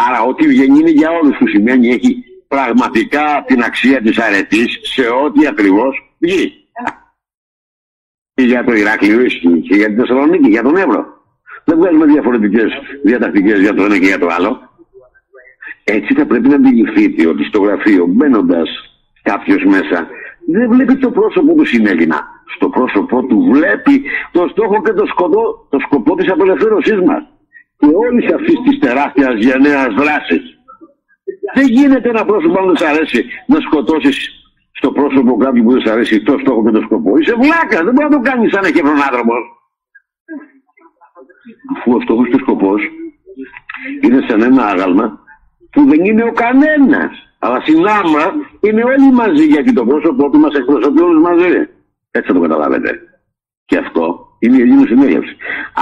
Άρα, 0.09 0.23
ό,τι 0.23 0.47
βγαίνει 0.47 0.79
είναι 0.79 0.91
για 0.91 1.11
όλους 1.11 1.37
που 1.39 1.47
σημαίνει 1.49 1.89
έχει 1.89 2.25
πραγματικά 2.49 3.45
την 3.47 3.63
αξία 3.63 4.01
της 4.01 4.19
αρετής 4.19 4.79
σε 4.83 5.07
ό,τι 5.25 5.47
ακριβώς 5.47 6.17
βγει. 6.19 6.53
Και 8.35 8.43
για 8.43 8.65
το 8.65 8.73
Ηράκλειο 8.73 9.21
ισχύει 9.21 9.61
και 9.61 9.75
για 9.75 9.87
την 9.87 9.97
Θεσσαλονίκη, 9.97 10.49
για 10.49 10.63
τον 10.63 10.77
Εύρο. 10.77 11.16
Δεν 11.69 11.79
βγάζουμε 11.79 12.07
διαφορετικές 12.07 12.71
διατακτικές 13.03 13.59
για 13.61 13.75
το 13.75 13.83
ένα 13.85 13.99
και 13.99 14.07
για 14.07 14.19
το 14.19 14.29
άλλο. 14.37 14.51
Έτσι 15.85 16.15
θα 16.15 16.27
πρέπει 16.27 16.49
να 16.49 16.55
αντιληφθείτε 16.55 17.27
ότι 17.27 17.45
στο 17.45 17.61
γραφείο 17.61 18.07
μπαίνοντας 18.07 18.69
κάποιος 19.23 19.63
μέσα 19.65 19.99
δεν 20.55 20.69
βλέπει 20.73 20.97
το 20.97 21.11
πρόσωπο 21.11 21.55
του 21.55 21.67
συνέλληνα. 21.67 22.19
Στο 22.55 22.69
πρόσωπό 22.69 23.23
του 23.27 23.39
βλέπει 23.53 24.03
το 24.33 24.49
στόχο 24.51 24.83
και 24.83 24.93
το 24.93 25.07
σκοπό, 25.07 25.67
το 25.71 25.79
σκοπό 25.79 26.15
της 26.15 26.31
απελευθέρωσής 26.31 27.01
μας 27.09 27.23
και 27.79 27.89
όλης 28.07 28.33
αυτής 28.33 28.57
της 28.65 28.79
τεράστιας 28.79 29.35
γενναίας 29.47 29.91
δράσης. 30.01 30.45
Δεν 31.55 31.67
γίνεται 31.67 32.09
ένα 32.09 32.25
πρόσωπο 32.25 32.59
αν 32.61 32.67
δεν 32.67 32.77
σ' 32.77 32.89
αρέσει 32.93 33.25
να 33.47 33.61
σκοτώσεις 33.61 34.17
στο 34.73 34.93
πρόσωπο 34.93 35.37
κάποιου 35.37 35.63
που 35.65 35.73
δεν 35.73 35.81
σ' 35.81 35.91
αρέσει 35.91 36.23
το 36.23 36.39
στόχο 36.41 36.65
και 36.65 36.71
το 36.71 36.83
σκοπό. 36.87 37.19
Είσαι 37.19 37.35
βλάκα, 37.43 37.79
δεν 37.85 37.93
μπορεί 37.95 38.09
να 38.11 38.17
το 38.17 38.23
κάνεις 38.31 38.53
σαν 38.53 38.65
έχει 38.65 38.81
άνθρωπο. 39.09 39.35
Αφού 41.77 41.93
ο 41.93 42.01
στόχο 42.01 42.27
και 42.27 42.35
ο 42.35 42.39
σκοπός 42.39 42.83
είναι 44.01 44.21
σαν 44.29 44.43
ένα 44.43 44.67
άγαλμα 44.67 45.21
που 45.71 45.85
δεν 45.85 46.05
είναι 46.05 46.25
ο 46.25 46.33
κανένας. 46.33 47.11
Αλλά 47.39 47.61
συνάμα 47.61 48.25
είναι 48.61 48.83
όλοι 48.85 49.13
μαζί 49.13 49.45
γιατί 49.45 49.73
το 49.73 49.85
πρόσωπό 49.85 50.31
του 50.31 50.39
μας 50.39 50.55
εκπροσωπεί 50.55 51.03
όλους 51.03 51.23
μαζί. 51.23 51.69
Έτσι 52.11 52.27
θα 52.29 52.33
το 52.33 52.41
καταλάβετε. 52.41 53.01
Και 53.65 53.77
αυτό 53.77 54.27
είναι 54.39 54.57
η 54.57 54.61
Ελλήνους 54.61 54.89
συνέλευση. 54.89 55.37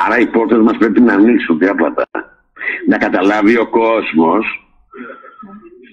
Άρα 0.06 0.18
οι 0.18 0.26
πόρτες 0.26 0.58
μας 0.58 0.76
πρέπει 0.76 1.00
να 1.00 1.12
ανοίξουν 1.12 1.58
διάπλατα. 1.58 2.04
Να 2.88 2.98
καταλάβει 2.98 3.58
ο 3.58 3.66
κόσμος 3.68 4.44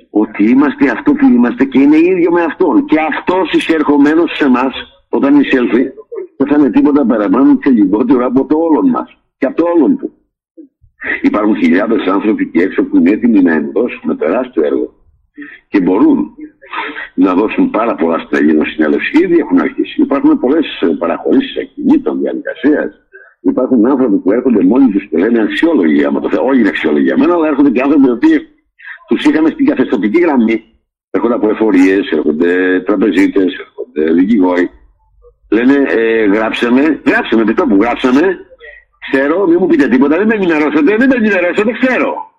ότι 0.10 0.44
είμαστε 0.50 0.90
αυτό 0.90 1.14
που 1.14 1.26
είμαστε 1.26 1.66
και 1.66 1.80
είναι 1.80 1.98
ίδιο 1.98 2.32
με 2.32 2.44
αυτόν. 2.44 2.86
Και 2.86 3.00
αυτός 3.00 3.52
εισερχομένος 3.52 4.36
σε 4.36 4.46
εμά, 4.46 4.72
όταν 5.10 5.40
εισέλθει, 5.40 5.92
δεν 6.38 6.48
θα 6.48 6.56
είναι 6.60 6.70
τίποτα 6.70 7.06
παραπάνω 7.06 7.58
και 7.58 7.70
λιγότερο 7.70 8.26
από 8.26 8.46
το 8.46 8.58
όλον 8.58 8.90
μας. 8.90 9.21
Και 9.42 9.48
από 9.48 9.56
το 9.56 9.66
όλον 9.76 9.98
του. 9.98 10.14
Υπάρχουν 11.22 11.56
χιλιάδες 11.56 12.08
άνθρωποι 12.08 12.48
και 12.52 12.62
έξω 12.62 12.84
που 12.84 12.98
είναι 12.98 13.10
έτοιμοι 13.10 13.42
να 13.42 13.54
ενδώσουν 13.54 14.18
τεράστιο 14.18 14.66
έργο 14.66 14.94
και 15.68 15.82
μπορούν 15.82 16.18
να 17.16 17.34
δώσουν 17.34 17.70
πάρα 17.70 17.96
πολλά 17.96 18.18
στα 18.20 18.38
συνέλευση. 18.74 19.24
Ήδη 19.24 19.38
έχουν 19.38 19.60
αρχίσει. 19.60 20.02
Υπάρχουν 20.02 20.40
πολλές 20.40 20.66
παραχωρήσεις 20.98 21.58
ακινήτων, 21.62 22.20
διαδικασίας. 22.20 22.90
Υπάρχουν 23.42 23.86
άνθρωποι 23.86 24.18
που 24.18 24.32
έρχονται 24.32 24.64
μόνοι 24.64 24.92
τους 24.92 25.08
και 25.10 25.18
λένε 25.18 25.42
αξιόλογοι, 25.42 26.04
άμα 26.04 26.20
το 26.20 26.30
θέλω. 26.30 26.46
Όχι 26.46 26.60
είναι 26.60 26.70
αξιόλογοι 26.70 27.04
για 27.04 27.18
μένα, 27.18 27.34
αλλά 27.34 27.48
έρχονται 27.48 27.70
και 27.70 27.82
άνθρωποι 27.82 28.08
οι 28.08 28.12
οποίοι 28.12 28.38
τους 29.08 29.26
είχαμε 29.26 29.50
στην 29.50 29.66
καθεστωτική 29.66 30.20
γραμμή. 30.22 30.64
Έρχονται 31.12 31.34
από 31.34 31.50
εφορίες, 31.50 32.12
έρχονται 32.12 32.82
τραπεζίτες, 32.82 33.50
έρχονται 33.66 34.14
δικηγόροι. 34.14 34.70
Λένε, 35.50 35.78
ε, 35.88 36.26
γράψαμε, 36.26 37.02
γράψαμε, 37.06 37.44
τι 37.44 37.54
που 37.54 37.78
γράψαμε, 37.82 38.22
ξέρω, 39.10 39.48
μην 39.48 39.58
μου 39.60 39.68
πείτε 39.68 39.88
τίποτα, 39.88 40.18
δεν 40.18 40.28
με 40.28 40.34
ενημερώσετε, 40.34 40.96
δεν 40.96 41.10
με 41.10 41.16
ενημερώσετε, 41.16 41.72
ξέρω. 41.72 42.30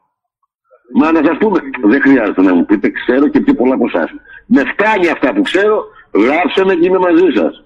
Μα 0.94 1.12
να 1.12 1.24
σας 1.24 1.36
πούμε, 1.38 1.58
δεν 1.82 2.00
χρειάζεται 2.00 2.42
να 2.42 2.54
μου 2.54 2.64
πείτε, 2.64 2.90
ξέρω 2.90 3.28
και 3.28 3.40
πιο 3.40 3.54
πολλά 3.54 3.74
από 3.74 3.86
εσάς. 3.86 4.10
Με 4.46 4.62
φτάνει 4.72 5.08
αυτά 5.08 5.32
που 5.32 5.42
ξέρω, 5.42 5.84
γράψτε 6.14 6.64
με 6.64 6.74
και 6.74 6.86
είμαι 6.86 6.98
μαζί 6.98 7.28
σας. 7.34 7.64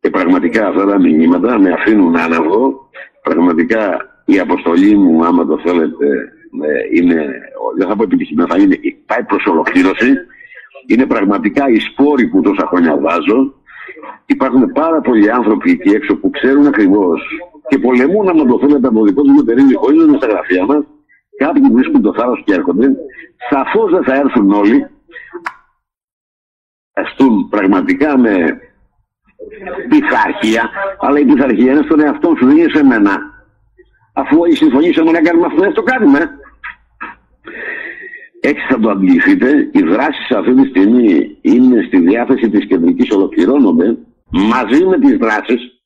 Και 0.00 0.10
πραγματικά 0.10 0.68
αυτά 0.68 0.86
τα 0.86 0.98
μηνύματα 0.98 1.58
με 1.58 1.72
αφήνουν 1.72 2.16
άναυδο. 2.16 2.88
Πραγματικά 3.22 3.96
η 4.24 4.38
αποστολή 4.38 4.96
μου, 4.96 5.24
άμα 5.24 5.46
το 5.46 5.58
θέλετε, 5.64 6.06
ε, 6.62 6.96
είναι, 6.96 7.26
δεν 7.76 7.88
θα 7.88 7.96
πω 7.96 8.02
επιτυχημένη, 8.02 8.48
θα 8.48 8.58
είναι, 8.58 8.78
πάει 9.06 9.22
προς 9.24 9.44
ολοκλήρωση. 9.46 10.12
Είναι 10.86 11.06
πραγματικά 11.06 11.68
η 11.68 11.78
σπόροι 11.78 12.26
που 12.26 12.40
τόσα 12.40 12.66
χρόνια 12.66 12.96
βάζω 12.96 13.54
υπάρχουν 14.26 14.72
πάρα 14.72 15.00
πολλοί 15.00 15.30
άνθρωποι 15.30 15.70
εκεί 15.70 15.88
έξω 15.88 16.16
που 16.16 16.30
ξέρουν 16.30 16.66
ακριβώς 16.66 17.20
και 17.68 17.78
πολεμούν 17.78 18.28
άμα 18.28 18.44
το 18.44 18.58
θέλετε 18.58 18.88
από 18.88 19.04
δικό 19.04 19.22
τους 19.22 19.36
μετερίζει 19.36 19.74
χωρί 19.74 19.96
να 19.96 20.04
είναι 20.04 20.16
στα 20.16 20.26
γραφεία 20.26 20.64
μας. 20.64 20.84
Κάποιοι 21.36 21.62
βρίσκουν 21.72 22.02
το 22.02 22.14
θάρρος 22.14 22.42
και 22.44 22.54
έρχονται. 22.54 22.96
Σαφώς 23.50 23.90
δεν 23.90 24.04
θα 24.04 24.14
έρθουν 24.14 24.52
όλοι. 24.52 24.86
Αστούν 26.92 27.48
πραγματικά 27.48 28.18
με 28.18 28.60
πειθαρχία, 29.88 30.70
αλλά 30.98 31.18
η 31.18 31.24
πειθαρχία 31.24 31.72
είναι 31.72 31.82
στον 31.82 32.00
εαυτό 32.00 32.34
σου, 32.38 32.46
δεν 32.46 32.56
είναι 32.56 32.70
σε 32.74 32.84
μένα. 32.84 33.18
Αφού 34.12 34.38
συμφωνήσαμε 34.48 35.10
να 35.10 35.20
κάνουμε 35.20 35.46
αυτό, 35.46 35.72
το 35.72 35.82
κάνουμε. 35.82 36.30
Έτσι 38.40 38.66
θα 38.68 38.78
το 38.78 38.90
αντιληφθείτε, 38.90 39.70
οι 39.72 39.82
δράσεις 39.82 40.30
αυτή 40.30 40.54
τη 40.54 40.68
στιγμή 40.68 41.38
είναι 41.40 41.82
στη 41.86 41.98
διάθεση 41.98 42.50
της 42.50 42.66
κεντρικής, 42.66 43.10
ολοκληρώνονται. 43.10 43.96
Μαζί 44.30 44.84
με 44.84 44.98
τις 44.98 45.16
δράσεις 45.16 45.77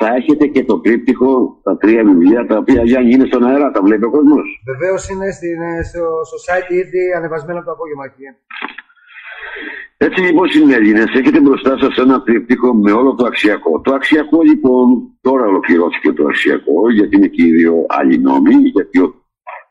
θα 0.00 0.08
έχετε 0.14 0.46
και 0.46 0.64
το 0.64 0.80
τρίπτυχο, 0.80 1.60
τα 1.62 1.76
τρία 1.76 2.04
βιβλία 2.04 2.46
τα 2.46 2.56
οποία 2.56 2.82
για 2.82 3.00
είναι 3.00 3.26
στον 3.26 3.44
αέρα, 3.44 3.70
τα 3.70 3.82
βλέπει 3.82 4.04
ο 4.04 4.10
κόσμος. 4.10 4.62
Βεβαίως 4.72 5.08
είναι 5.08 5.28
στο, 5.90 6.04
στο 6.28 6.36
site 6.46 6.70
ήδη 6.82 7.02
ανεβασμένο 7.16 7.62
το 7.64 7.70
απόγευμα, 7.70 8.08
κύριε. 8.08 8.32
Έτσι 9.96 10.20
λοιπόν 10.20 10.48
συνέλληνες, 10.48 11.10
έχετε 11.14 11.40
μπροστά 11.40 11.78
σας 11.78 11.96
ένα 11.96 12.22
τρίπτυχο 12.22 12.74
με 12.74 12.92
όλο 12.92 13.14
το 13.14 13.24
αξιακό. 13.24 13.80
Το 13.80 13.94
αξιακό 13.94 14.42
λοιπόν 14.42 14.86
τώρα 15.20 15.44
ολοκληρώθηκε 15.46 16.12
το 16.12 16.24
αξιακό 16.26 16.90
γιατί 16.92 17.16
είναι 17.16 17.26
και 17.26 17.42
οι 17.46 17.52
δύο 17.52 17.86
άλλοι 17.88 18.18
νόμοι, 18.18 18.54
γιατί 18.54 18.98
ο 19.00 19.14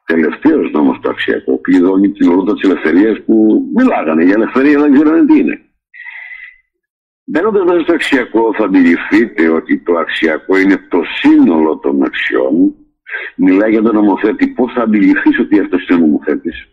τελευταίος 0.06 0.72
νόμος 0.72 1.00
του 1.00 1.10
αξιακό 1.10 1.62
κλειδώνει 1.62 2.12
την 2.12 2.30
ορότα 2.30 2.54
της 2.54 2.64
ελευθερίας 2.70 3.22
που 3.26 3.36
μιλάγανε 3.76 4.24
για 4.24 4.34
ελευθερία, 4.34 4.78
αλλά 4.78 4.88
δεν 4.88 4.94
ξέρανε 4.94 5.26
τι 5.26 5.40
είναι. 5.40 5.56
Μπαίνοντα 7.26 7.66
μέσα 7.66 7.80
στο 7.80 7.94
αξιακό, 7.94 8.54
θα 8.58 8.64
αντιληφθείτε 8.64 9.48
ότι 9.50 9.80
το 9.80 9.94
αξιακό 9.94 10.58
είναι 10.58 10.78
το 10.90 11.02
σύνολο 11.22 11.78
των 11.78 12.04
αξιών. 12.04 12.76
Μιλάει 13.36 13.72
για 13.72 13.82
τον 13.82 13.96
νομοθέτη. 13.96 14.48
Πώς 14.48 14.74
θα 14.74 14.82
αντιληφθείς 14.82 15.40
ότι 15.40 15.60
αυτός 15.60 15.88
είναι 15.88 16.04
ο 16.04 16.06
νομοθέτης; 16.06 16.68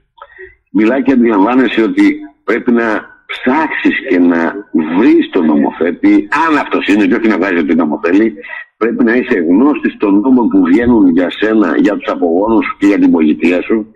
Μιλάει 0.73 1.03
και 1.03 1.13
αντιλαμβάνεσαι 1.13 1.83
ότι 1.83 2.19
πρέπει 2.45 2.73
να 2.73 3.09
ψάξεις 3.27 4.09
και 4.09 4.19
να 4.19 4.55
βρεις 4.99 5.31
τον 5.31 5.47
νομοθέτη, 5.47 6.29
αν 6.47 6.59
αυτός 6.59 6.87
είναι, 6.87 7.07
και 7.07 7.15
όχι 7.15 7.29
να 7.29 7.39
βάζει 7.39 7.59
ότι 7.59 7.75
νομοθέλει, 7.75 8.35
πρέπει 8.77 9.05
να 9.05 9.15
είσαι 9.15 9.39
γνώστης 9.39 9.97
των 9.97 10.21
νόμων 10.21 10.49
που 10.49 10.65
βγαίνουν 10.65 11.09
για 11.09 11.31
σένα, 11.31 11.77
για 11.77 11.97
τους 11.97 12.13
απογόνους 12.13 12.67
σου 12.67 12.77
και 12.79 12.87
για 12.87 12.99
την 12.99 13.11
πολιτεία 13.11 13.63
σου. 13.63 13.87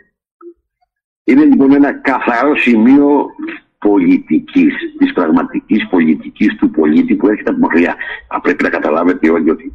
Είναι 1.24 1.44
λοιπόν 1.44 1.72
ένα 1.72 1.92
καθαρό 1.92 2.57
σημείο 2.57 3.26
πολιτικής, 3.89 4.74
της 4.99 5.12
πραγματικής 5.12 5.89
πολιτικής 5.89 6.57
του 6.57 6.70
πολίτη 6.70 7.14
που 7.14 7.28
έρχεται 7.28 7.51
από 7.51 7.59
μακριά. 7.59 7.95
πρέπει 8.43 8.62
να 8.62 8.68
καταλάβετε 8.68 9.30
όλοι 9.30 9.51
ότι 9.51 9.72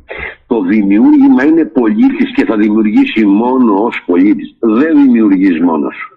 το 0.48 0.62
δημιούργημα 0.62 1.44
είναι 1.44 1.66
πολίτης 1.66 2.34
και 2.36 2.46
θα 2.46 2.56
δημιουργήσει 2.58 3.26
μόνο 3.26 3.74
ως 3.84 4.04
πολίτης. 4.06 4.56
Δεν 4.60 5.02
δημιουργείς 5.02 5.62
μόνος 5.62 5.96
σου. 5.96 6.14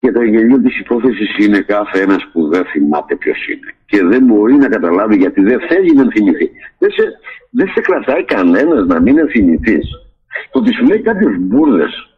Και 0.00 0.12
το 0.12 0.22
γελίο 0.22 0.60
της 0.60 0.78
υπόθεσης 0.78 1.30
είναι 1.38 1.60
κάθε 1.60 2.00
ένας 2.00 2.28
που 2.32 2.48
δεν 2.48 2.64
θυμάται 2.64 3.16
ποιος 3.16 3.48
είναι. 3.48 3.74
Και 3.86 4.04
δεν 4.04 4.24
μπορεί 4.24 4.54
να 4.54 4.68
καταλάβει 4.68 5.16
γιατί 5.16 5.40
δεν 5.42 5.60
θέλει 5.68 5.92
να 5.94 6.04
θυμηθεί. 6.10 6.50
Δεν 6.78 6.90
σε, 6.90 7.04
δεν 7.50 7.68
σε 7.68 7.80
κρατάει 7.80 8.24
κανένας 8.24 8.86
να 8.86 9.00
μην 9.00 9.28
θυμηθείς. 9.28 9.86
Το 10.50 10.58
ότι 10.58 10.72
σου 10.74 10.84
λέει 10.84 11.00
κάποιε 11.00 11.28
μπουρδες 11.28 12.10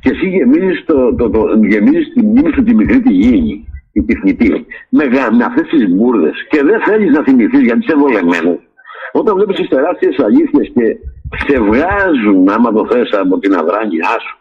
και 0.00 0.10
εσύ 0.10 0.28
γεμίζεις, 0.28 0.84
το, 0.84 1.14
το, 1.14 1.30
το, 1.30 1.40
γεμίζεις 1.68 2.12
τη 2.12 2.22
μνήμη 2.22 2.52
σου 2.54 2.62
τη 2.62 2.74
μικρή 2.74 3.00
τη 3.00 3.12
γη, 3.12 3.67
η 3.98 4.02
τεχνητή, 4.10 4.66
με, 4.88 5.04
με 5.38 5.44
αυτές 5.44 5.66
τις 5.68 5.88
μπουρδες 5.88 6.46
και 6.50 6.62
δεν 6.62 6.78
θέλεις 6.86 7.10
να 7.16 7.22
θυμηθείς 7.22 7.60
γιατί 7.60 7.80
είσαι 7.82 7.96
βολεμένο. 7.96 8.58
Όταν 9.12 9.34
βλέπεις 9.36 9.56
τις 9.56 9.68
τεράστιες 9.68 10.18
αλήθειες 10.18 10.66
και 10.74 10.86
σε 11.46 11.60
βγάζουν, 11.60 12.48
άμα 12.48 12.72
το 12.72 12.86
θες 12.90 13.10
από 13.12 13.38
την 13.38 13.54
αδράνειά 13.54 14.14
σου, 14.24 14.34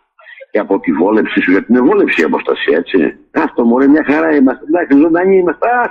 και 0.52 0.60
από 0.60 0.80
τη 0.80 0.92
βόλεψη 0.92 1.42
σου, 1.42 1.52
γιατί 1.52 1.68
είναι 1.72 1.82
βόλεψη 1.82 2.22
η 2.22 2.24
αποστασία, 2.24 2.78
έτσι. 2.78 2.98
Αυτό 3.32 3.66
μωρέ, 3.66 3.88
μια 3.88 4.06
χαρά 4.10 4.36
είμαστε. 4.36 4.64
Εντάξει, 4.68 4.98
ζωντανοί 4.98 5.38
είμαστε. 5.38 5.68
Α, 5.70 5.84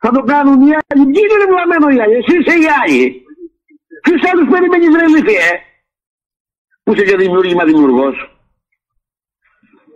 θα 0.00 0.10
το 0.10 0.22
κάνουν 0.22 0.60
οι 0.66 0.70
άλλοι. 0.78 1.04
Ποιοι 1.12 1.22
είναι 1.34 1.48
βλαμμένο 1.52 1.86
οι 1.88 2.00
άλλοι, 2.02 2.14
εσύ 2.20 2.32
είσαι 2.38 2.54
οι 2.62 2.66
άλλοι. 2.80 3.24
Ποιου 4.02 4.16
άλλου 4.32 4.46
περιμένεις, 4.50 4.94
ρε 4.96 5.32
ε. 5.32 5.52
Που 6.82 6.92
είσαι 6.92 7.04
και 7.04 7.16
δημιούργημα 7.16 7.64
δημιουργός. 7.64 8.29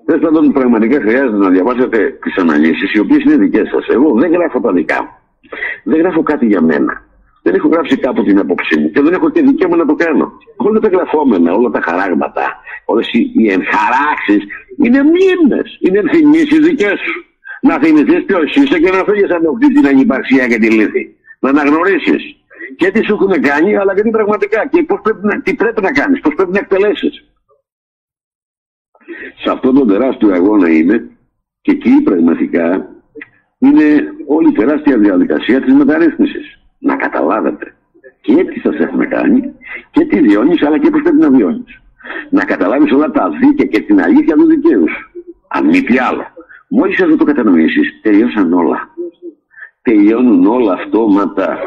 Δεν 0.06 0.20
πάντων, 0.20 0.52
πραγματικά 0.52 1.00
χρειάζεται 1.00 1.36
να 1.36 1.50
διαβάσετε 1.50 2.18
τις 2.22 2.36
αναλύσεις, 2.36 2.92
οι 2.92 2.98
οποίες 2.98 3.22
είναι 3.24 3.36
δικές 3.36 3.68
σας. 3.68 3.86
Εγώ 3.88 4.14
δεν 4.20 4.32
γράφω 4.32 4.60
τα 4.60 4.72
δικά 4.72 5.02
μου. 5.02 5.10
Δεν 5.84 5.98
γράφω 6.00 6.22
κάτι 6.22 6.46
για 6.46 6.60
μένα. 6.60 7.02
Δεν 7.42 7.54
έχω 7.54 7.68
γράψει 7.68 7.96
κάπου 7.96 8.22
την 8.22 8.38
άποψή 8.38 8.80
μου 8.80 8.90
και 8.90 9.00
δεν 9.00 9.12
έχω 9.12 9.30
και 9.30 9.42
δικαίωμα 9.42 9.76
να 9.76 9.86
το 9.86 9.94
κάνω. 9.94 10.32
Όλα 10.56 10.80
τα 10.80 10.88
γραφόμενα, 10.88 11.54
όλα 11.54 11.70
τα 11.70 11.80
χαράγματα, 11.80 12.44
όλες 12.84 13.08
οι 13.12 13.50
ενχαράξεις 13.56 14.42
είναι 14.82 15.00
μνήμες. 15.02 15.68
Είναι 15.80 15.98
ενθυμίσει 15.98 16.58
δικές 16.60 16.98
σου. 17.04 17.18
Να 17.62 17.74
θυμηθείς 17.78 18.24
ποιος 18.24 18.54
είσαι 18.54 18.78
και 18.78 18.90
να 18.90 19.04
φύγεις 19.08 19.30
από 19.30 19.50
αυτή 19.52 19.72
την 19.74 19.86
ανυπαρξία 19.86 20.46
και 20.46 20.58
τη 20.58 20.70
λύθη. 20.70 21.04
Να 21.40 21.48
αναγνωρίσεις 21.48 22.22
και 22.76 22.90
τι 22.90 23.04
σου 23.04 23.12
έχουν 23.12 23.42
κάνει, 23.48 23.76
αλλά 23.76 23.94
και 23.94 24.02
τι 24.02 24.10
πραγματικά 24.10 24.66
και 24.72 24.82
πώς 24.82 25.00
πρέπει 25.02 25.26
να, 25.26 25.42
τι 25.42 25.54
πρέπει 25.54 25.80
να 25.82 25.92
κάνεις, 25.92 26.20
πώς 26.20 26.34
πρέπει 26.34 26.52
να 26.52 26.58
εκτελέσεις. 26.58 27.14
Σε 29.44 29.50
αυτόν 29.50 29.74
τον 29.74 29.88
τεράστιο 29.88 30.34
αγώνα 30.34 30.68
είμαι 30.68 31.10
και 31.60 31.70
εκεί 31.70 32.02
πραγματικά 32.02 32.88
είναι 33.58 33.84
όλη 34.26 34.48
η 34.48 34.52
τεράστια 34.52 34.98
διαδικασία 34.98 35.60
της 35.60 35.74
μεταρρύθμισης 35.74 36.58
να 36.78 36.96
καταλάβετε 36.96 37.74
και 38.20 38.44
τι 38.44 38.60
σας 38.60 38.76
έχουμε 38.76 39.06
κάνει 39.06 39.54
και 39.90 40.04
τι 40.04 40.20
βιώνεις, 40.20 40.62
αλλά 40.62 40.78
και 40.78 40.90
πώ 40.90 40.98
πρέπει 41.02 41.16
να 41.16 41.30
βιώνεις. 41.30 41.80
Να 42.30 42.44
καταλάβεις 42.44 42.92
όλα 42.92 43.10
τα 43.10 43.30
δίκαια 43.40 43.66
και 43.66 43.80
την 43.80 44.02
αλήθεια 44.02 44.34
του 44.34 44.46
δικαίου 44.46 44.84
Αν 45.48 45.66
μη 45.66 45.82
τι 45.82 45.98
άλλο. 45.98 46.26
Μόλις 46.68 47.00
αυτό 47.00 47.16
το 47.16 47.24
κατανοήσεις, 47.24 48.00
τελειώσαν 48.02 48.52
όλα. 48.52 48.88
Τελειώνουν 49.82 50.46
όλα 50.46 50.72
αυτόματα. 50.72 51.58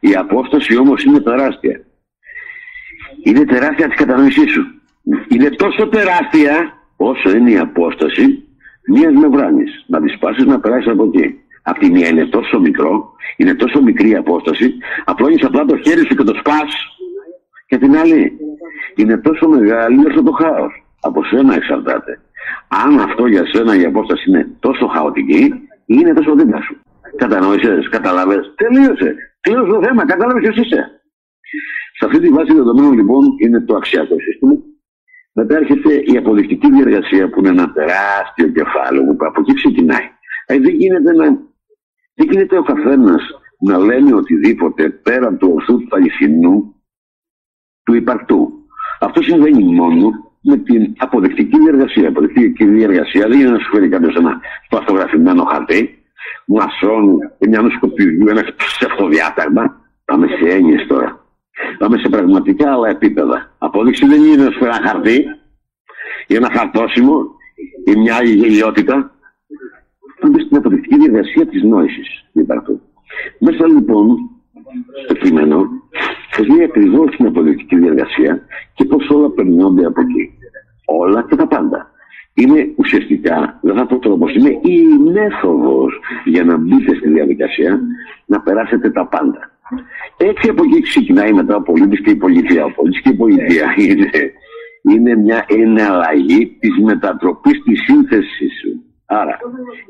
Η 0.00 0.14
απόσταση 0.14 0.76
όμως 0.76 1.04
είναι 1.04 1.20
τεράστια. 1.20 1.80
Είναι 3.22 3.44
τεράστια 3.44 3.86
της 3.86 3.96
κατανόησή 3.96 4.48
σου. 4.48 4.66
Είναι 5.28 5.48
τόσο 5.48 5.88
τεράστια 5.88 6.81
όσο 6.96 7.36
είναι 7.36 7.50
η 7.50 7.58
απόσταση 7.58 8.42
μια 8.86 9.10
μεμβράνη. 9.10 9.64
Να 9.86 10.00
τη 10.00 10.08
σπάσεις 10.08 10.44
να 10.44 10.60
περάσεις 10.60 10.92
από 10.92 11.04
εκεί. 11.04 11.38
Απ' 11.62 11.78
τη 11.78 11.90
μία 11.90 12.08
είναι 12.08 12.24
τόσο 12.24 12.60
μικρό, 12.60 13.12
είναι 13.36 13.54
τόσο 13.54 13.82
μικρή 13.82 14.08
η 14.08 14.16
απόσταση, 14.16 14.74
απλώνεις 15.04 15.44
απλά 15.44 15.64
το 15.64 15.76
χέρι 15.76 16.06
σου 16.06 16.14
και 16.14 16.22
το 16.22 16.34
σπάς. 16.38 16.74
Και 17.66 17.78
την 17.78 17.96
άλλη 17.96 18.32
είναι 18.96 19.16
τόσο 19.16 19.48
μεγάλη 19.48 20.06
όσο 20.06 20.22
το 20.22 20.32
χάος. 20.32 20.84
Από 21.00 21.24
σένα 21.24 21.54
εξαρτάται. 21.54 22.20
Αν 22.68 23.00
αυτό 23.00 23.26
για 23.26 23.46
σένα 23.46 23.76
η 23.80 23.84
απόσταση 23.84 24.30
είναι 24.30 24.56
τόσο 24.60 24.86
χαοτική, 24.86 25.52
είναι 25.86 26.12
τόσο 26.12 26.34
δίπλα 26.34 26.60
σου. 26.62 26.76
Κατανόησες, 27.16 27.88
κατάλαβε, 27.88 28.40
τελείωσε. 28.54 29.14
Τελείωσε 29.40 29.70
το 29.70 29.82
θέμα, 29.82 30.06
κατάλαβες 30.06 30.42
ποιος 30.42 30.56
είσαι. 30.64 31.02
Σε 31.98 32.04
αυτή 32.04 32.20
τη 32.20 32.28
βάση 32.28 32.54
δεδομένων 32.54 32.92
λοιπόν 32.92 33.22
είναι 33.38 33.60
το 33.60 33.74
αξιακό 33.76 34.16
σύστημα. 34.20 34.54
Μετά 35.32 35.56
έρχεται 35.56 35.94
η 35.94 36.16
αποδεικτική 36.16 36.70
διεργασία 36.70 37.30
που 37.30 37.38
είναι 37.38 37.48
ένα 37.48 37.72
τεράστιο 37.72 38.48
κεφάλαιο 38.48 39.04
που 39.04 39.26
από 39.26 39.40
εκεί 39.40 39.54
ξεκινάει. 39.54 40.06
Ε, 40.46 40.58
δεν 40.58 40.74
γίνεται 40.74 41.12
να 41.12 41.24
δεν 42.14 42.28
γίνεται 42.30 42.58
ο 42.58 42.62
καθένας 42.62 43.22
να 43.58 43.78
λένε 43.78 44.14
οτιδήποτε 44.14 44.90
πέραν 44.90 45.38
του 45.38 45.52
ορθού 45.54 45.78
του 45.78 45.96
αληθινού 45.96 46.74
του 47.82 47.94
υπαρκτού. 47.94 48.52
Αυτό 49.00 49.22
συμβαίνει 49.22 49.64
μόνο 49.64 50.10
με 50.42 50.56
την 50.56 50.94
αποδεκτική 50.98 51.58
διεργασία. 51.58 52.02
Η 52.02 52.06
αποδεκτική 52.06 52.64
διεργασία 52.64 53.28
δεν 53.28 53.40
είναι 53.40 53.50
να 53.50 53.58
σου 53.58 53.70
φέρει 53.70 53.88
κάποιος 53.88 54.14
ένα 54.14 54.40
παθογραφημένο 54.68 55.44
χαρτί, 55.44 56.04
μασόν, 56.46 57.18
μια 57.48 57.60
νοσκοπηδιού, 57.60 58.28
ένα 58.28 58.44
ψευτοδιάταγμα. 58.56 59.80
Πάμε 60.04 60.26
σε 60.26 60.48
έννοιε 60.48 60.86
τώρα. 60.86 61.21
Πάμε 61.78 61.98
σε 61.98 62.08
πραγματικά 62.08 62.72
άλλα 62.72 62.88
επίπεδα. 62.88 63.54
Απόδειξη 63.58 64.06
δεν 64.06 64.22
είναι 64.22 64.44
να 64.44 64.50
σου 64.50 64.58
φέρει 64.58 64.70
ένα 64.70 64.88
χαρτί 64.88 65.24
ή 66.26 66.34
ένα 66.34 66.50
χαρτόσημο 66.52 67.26
ή 67.84 67.96
μια 67.96 68.16
άλλη 68.16 68.34
γελιότητα 68.34 69.12
είναι 70.26 70.42
στην 70.44 70.56
αποδεικτική 70.56 70.96
διαδικασία 70.96 71.46
της 71.46 71.62
νόησης 71.62 72.24
του 72.64 72.80
Μέσα 73.38 73.66
λοιπόν 73.66 74.30
στο 75.04 75.14
κείμενο 75.14 75.66
σα 76.30 76.42
λέει 76.42 76.64
ακριβώς 76.64 77.16
την 77.16 77.26
αποδεικτική 77.26 77.76
διαδικασία 77.76 78.42
και 78.74 78.84
πώς 78.84 79.08
όλα 79.08 79.30
περνιόνται 79.30 79.86
από 79.86 80.00
εκεί. 80.00 80.30
Όλα 80.84 81.26
και 81.28 81.36
τα 81.36 81.46
πάντα. 81.46 81.90
Είναι 82.34 82.72
ουσιαστικά, 82.76 83.58
δεν 83.62 83.76
θα 83.76 83.86
πω 83.86 83.98
τρόπος, 83.98 84.34
είναι 84.34 84.58
η 84.62 84.82
μέθοδος 85.12 86.00
για 86.24 86.44
να 86.44 86.56
μπείτε 86.56 86.94
στη 86.94 87.08
διαδικασία 87.08 87.80
να 88.26 88.40
περάσετε 88.40 88.90
τα 88.90 89.06
πάντα. 89.06 89.50
Έτσι 90.16 90.48
από 90.48 90.62
εκεί 90.64 90.80
ξεκινάει 90.80 91.32
μετά 91.32 91.56
ο 91.56 91.62
πολίτη 91.62 92.02
και 92.02 92.10
η 92.10 92.16
πολιτεία. 92.16 92.64
Ο 92.64 92.70
πολίτης 92.70 93.00
και 93.02 93.08
η 93.08 93.14
πολιτεία 93.14 93.74
είναι, 93.88 94.10
είναι 94.92 95.16
μια 95.16 95.44
εναλλαγή 95.48 96.56
της 96.60 96.78
μετατροπής 96.78 97.62
της 97.62 97.82
σύνθεσης 97.82 98.52
σου 98.60 98.82
Άρα, 99.20 99.38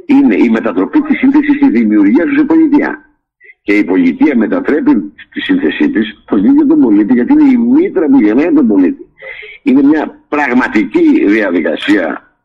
είναι 0.06 0.34
η 0.34 0.48
μετατροπή 0.50 1.00
της 1.00 1.18
σύνθεσης 1.18 1.56
στη 1.56 1.70
δημιουργία 1.70 2.26
σου 2.26 2.34
σε 2.36 2.44
πολιτεία. 2.44 3.04
Και 3.62 3.72
η 3.78 3.84
πολιτεία 3.84 4.36
μετατρέπει 4.36 5.12
στη 5.28 5.40
σύνθεσή 5.40 5.90
της 5.90 6.22
τον 6.24 6.44
ίδιο 6.44 6.66
τον 6.66 6.80
πολίτη, 6.80 7.12
γιατί 7.12 7.32
είναι 7.32 7.50
η 7.50 7.56
μήτρα 7.56 8.06
που 8.06 8.20
γεννάει 8.20 8.52
τον 8.52 8.66
πολίτη. 8.66 9.06
Είναι 9.62 9.82
μια 9.82 10.20
πραγματική 10.28 11.26
διαδικασία 11.26 12.36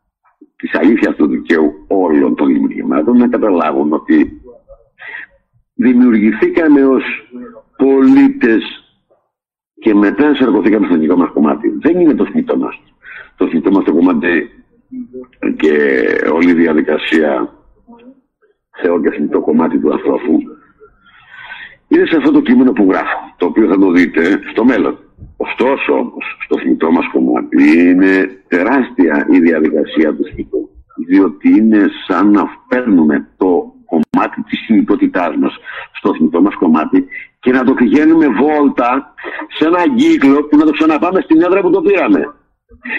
της 0.56 0.74
αλήθειας 0.74 1.16
του 1.16 1.28
δικαίου 1.28 1.74
όλων 1.88 2.36
των 2.36 2.48
δημιουργημάτων 2.48 3.18
να 3.18 3.28
καταλάβουν 3.28 3.94
ότι 3.94 4.42
δημιουργηθήκαμε 5.78 6.86
ως 6.86 7.04
πολίτες 7.78 8.64
και 9.80 9.94
μετά 9.94 10.26
ενσαρκωθήκαμε 10.26 10.88
στο 10.88 10.98
δικό 10.98 11.16
μας 11.16 11.30
κομμάτι. 11.34 11.70
Δεν 11.82 12.00
είναι 12.00 12.14
το 12.14 12.26
θνητό 12.26 12.58
μας. 12.58 12.82
Το 13.38 13.48
θνητό 13.48 13.72
μας 13.72 13.84
το 13.84 13.94
κομμάτι 13.94 14.50
και 15.56 15.74
όλη 16.34 16.50
η 16.50 16.54
διαδικασία 16.54 17.54
Θεό 18.82 19.02
και 19.02 19.10
θνητό 19.10 19.42
κομμάτι 19.42 19.80
του 19.80 19.92
ανθρώπου 19.92 20.40
είναι 21.88 22.06
σε 22.06 22.18
αυτό 22.18 22.32
το 22.32 22.42
κείμενο 22.42 22.72
που 22.72 22.88
γράφω, 22.90 23.34
το 23.38 23.46
οποίο 23.46 23.68
θα 23.68 23.80
το 23.80 23.92
δείτε 23.92 24.40
στο 24.52 24.66
μέλλον. 24.66 24.98
Ωστόσο 25.38 25.94
όμως, 25.94 26.38
στο 26.44 26.60
θνητό 26.60 26.92
μας 26.92 27.08
κομμάτι 27.12 27.80
είναι 27.80 28.42
τεράστια 28.48 29.28
η 29.32 29.40
διαδικασία 29.40 30.16
του 30.16 30.26
θνητού, 30.34 30.70
διότι 31.08 31.50
είναι 31.50 31.88
σαν 32.08 32.32
να 32.32 32.44
παίρνουμε 32.68 33.28
το 33.38 33.74
κομμάτι 33.92 34.42
της 34.42 34.60
συνειδητότητάς 34.66 35.36
μας 35.36 35.54
στο 35.98 36.16
θνητό 36.16 36.42
μας 36.42 36.56
κομμάτι 36.56 37.08
και 37.40 37.52
να 37.52 37.64
το 37.64 37.74
πηγαίνουμε 37.74 38.28
βόλτα 38.28 39.14
σε 39.56 39.66
ένα 39.66 39.82
κύκλο 39.96 40.44
που 40.44 40.58
να 40.58 40.66
το 40.66 40.72
ξαναπάμε 40.72 41.22
στην 41.22 41.42
έδρα 41.42 41.62
που 41.62 41.70
το 41.70 41.82
πήραμε. 41.82 42.34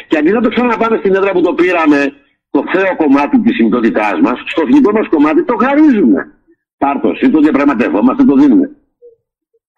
Και 0.08 0.16
αντί 0.18 0.30
να 0.30 0.40
το 0.40 0.48
ξαναπάμε 0.48 0.96
στην 0.96 1.14
έδρα 1.14 1.32
που 1.32 1.40
το 1.40 1.52
πήραμε, 1.54 2.12
το 2.50 2.64
θέο 2.72 2.96
κομμάτι 2.96 3.40
της 3.40 3.54
συνειδητότητάς 3.54 4.20
μας, 4.20 4.42
στο 4.46 4.62
θνητό 4.66 4.92
μας 4.92 5.08
κομμάτι 5.08 5.44
το 5.44 5.56
χαρίζουμε. 5.56 6.32
Πάρτο, 6.78 7.10
ή 7.20 7.30
το 7.30 7.40
διαπραγματευόμαστε, 7.40 8.24
το 8.24 8.34
δίνουμε. 8.34 8.70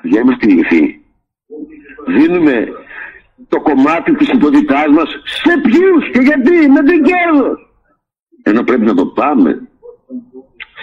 Για 0.03 0.21
είμαστε 0.21 0.47
λυθοί. 0.47 1.05
Δίνουμε 2.07 2.69
το 3.49 3.61
κομμάτι 3.61 4.15
της 4.15 4.27
συνειδητότητάς 4.27 4.87
μας 4.97 5.09
σε 5.25 5.61
ποιους 5.61 6.11
και 6.13 6.21
γιατί, 6.21 6.71
με 6.71 6.83
την 6.83 7.03
κέρδος. 7.03 7.59
Ενώ 8.43 8.63
πρέπει 8.63 8.85
να 8.85 8.95
το 8.95 9.07
πάμε 9.07 9.70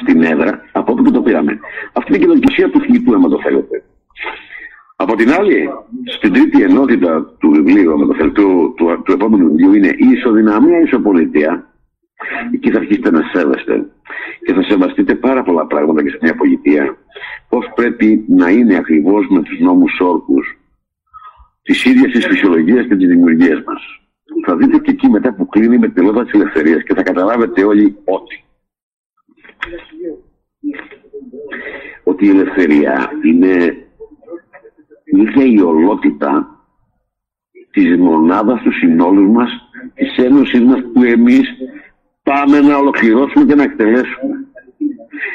στην 0.01 0.23
έδρα 0.23 0.61
από 0.71 0.91
όπου 0.91 1.11
το 1.11 1.21
πήραμε. 1.21 1.59
Αυτή 1.93 2.09
είναι 2.09 2.17
και 2.17 2.25
η 2.25 2.27
λογική 2.27 2.63
του 2.63 2.81
θνητού, 2.81 3.15
άμα 3.15 3.29
το 3.29 3.39
θέλετε. 3.41 3.83
Από 4.95 5.15
την 5.15 5.31
άλλη, 5.31 5.69
στην 6.15 6.33
τρίτη 6.33 6.61
ενότητα 6.61 7.35
του 7.39 7.49
βιβλίου, 7.49 7.91
άμα 7.91 8.05
το 8.05 8.13
θέλετε, 8.13 8.41
του, 8.41 8.73
του, 8.77 9.01
του 9.05 9.11
επόμενου 9.11 9.47
βιβλίου 9.47 9.73
είναι 9.73 9.87
η 9.87 10.07
ισοδυναμία, 10.15 10.79
η 10.79 10.83
ισοπολιτεία. 10.83 11.65
Εκεί 12.53 12.71
θα 12.71 12.77
αρχίσετε 12.77 13.11
να 13.11 13.21
σέβεστε 13.33 13.85
και 14.45 14.53
θα 14.53 14.63
σεβαστείτε 14.63 15.15
πάρα 15.15 15.43
πολλά 15.43 15.65
πράγματα 15.65 16.03
και 16.03 16.09
σε 16.09 16.17
μια 16.21 16.35
πολιτεία. 16.35 16.97
Πώς 17.49 17.71
πρέπει 17.75 18.25
να 18.27 18.49
είναι 18.49 18.75
ακριβώς 18.75 19.27
με 19.29 19.41
τους 19.41 19.59
νόμους 19.59 19.99
όρκους 19.99 20.57
τη 21.61 21.89
ίδια 21.89 22.11
τη 22.11 22.21
φυσιολογία 22.21 22.83
και 22.83 22.95
τη 22.95 23.05
δημιουργία 23.05 23.63
μας. 23.65 23.81
Θα 24.45 24.55
δείτε 24.55 24.77
και 24.77 24.91
εκεί 24.91 25.09
μετά 25.09 25.33
που 25.33 25.47
κλείνει 25.47 25.77
με 25.77 25.89
τη 25.89 26.01
λόγια 26.01 26.23
της 26.23 26.33
ελευθερίας 26.33 26.83
και 26.83 26.93
θα 26.93 27.03
καταλάβετε 27.03 27.63
όλοι 27.63 27.97
ότι 28.05 28.43
ότι 32.03 32.25
η 32.25 32.29
ελευθερία 32.29 33.09
είναι 33.23 33.53
η 35.03 35.21
ίδια 35.21 35.45
η 35.45 35.61
ολότητα 35.61 36.57
της 37.71 37.97
μονάδας 37.97 38.61
του 38.61 38.71
συνόλου 38.71 39.31
μας, 39.31 39.49
της 39.93 40.17
ένωσης 40.17 40.61
μας 40.61 40.79
που 40.93 41.03
εμείς 41.03 41.49
πάμε 42.23 42.59
να 42.59 42.77
ολοκληρώσουμε 42.77 43.45
και 43.45 43.55
να 43.55 43.63
εκτελέσουμε. 43.63 44.35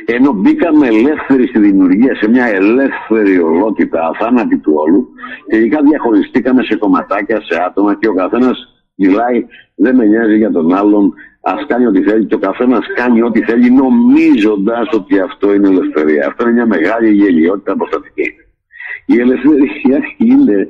Ενώ 0.06 0.32
μπήκαμε 0.32 0.86
ελεύθεροι 0.86 1.46
στη 1.46 1.58
δημιουργία, 1.58 2.14
σε 2.14 2.28
μια 2.28 2.46
ελεύθερη 2.46 3.38
ολότητα, 3.38 4.06
αθάνατη 4.06 4.58
του 4.58 4.72
όλου, 4.76 5.08
τελικά 5.48 5.82
διαχωριστήκαμε 5.82 6.62
σε 6.62 6.76
κομματάκια, 6.76 7.40
σε 7.40 7.62
άτομα 7.66 7.94
και 7.98 8.08
ο 8.08 8.14
καθένας 8.14 8.84
μιλάει, 8.94 9.46
δεν 9.74 9.96
με 9.96 10.04
νοιάζει 10.04 10.36
για 10.36 10.50
τον 10.50 10.74
άλλον, 10.74 11.14
Α 11.42 11.54
κάνει 11.66 11.86
ό,τι 11.86 12.02
θέλει 12.02 12.26
και 12.26 12.34
ο 12.34 12.38
καθένας 12.38 12.86
κάνει 12.94 13.22
ό,τι 13.22 13.42
θέλει, 13.42 13.70
νομίζοντας 13.70 14.88
ότι 14.92 15.18
αυτό 15.20 15.54
είναι 15.54 15.68
ελευθερία. 15.68 16.26
Αυτό 16.26 16.42
είναι 16.42 16.52
μια 16.52 16.66
μεγάλη 16.66 17.10
γελιότητα 17.10 17.72
αποστατική. 17.72 18.32
Η 19.06 19.20
ελευθερία 19.20 20.00
είναι 20.16 20.68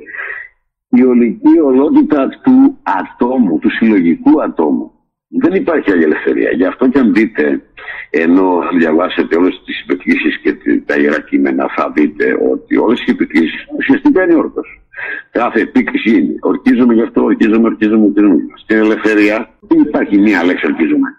η 0.89 1.03
ολική 1.03 1.59
ολότητα 1.63 2.29
του 2.43 2.77
ατόμου, 2.83 3.59
του 3.59 3.69
συλλογικού 3.69 4.43
ατόμου. 4.43 4.91
Δεν 5.27 5.53
υπάρχει 5.53 5.91
άλλη 5.91 6.03
ελευθερία. 6.03 6.49
Γι' 6.51 6.65
αυτό 6.65 6.87
και 6.87 6.99
αν 6.99 7.13
δείτε, 7.13 7.61
ενώ 8.09 8.61
διαβάσετε 8.77 9.35
όλες 9.35 9.61
τις 9.65 9.81
υπεκκλήσει 9.81 10.39
και 10.41 10.81
τα 10.85 10.95
ιερά 10.95 11.21
κείμενα, 11.21 11.69
θα 11.75 11.91
δείτε 11.95 12.25
ότι 12.51 12.77
όλες 12.77 12.99
οι 12.99 13.05
υπεκκλήσει 13.07 13.57
ουσιαστικά 13.77 14.23
είναι 14.23 14.35
όρκος. 14.35 14.82
Κάθε 15.31 15.59
επίκριση 15.61 16.09
είναι. 16.17 16.35
Ορκίζομαι 16.41 16.93
γι' 16.93 17.01
αυτό, 17.01 17.23
ορκίζομαι, 17.23 17.67
ορκίζομαι, 17.67 18.05
ορκίζομαι. 18.05 18.37
Στην 18.63 18.77
ελευθερία 18.77 19.49
δεν 19.59 19.79
υπάρχει 19.79 20.17
μία 20.17 20.43
λέξη 20.43 20.65
ορκίζομαι. 20.65 21.09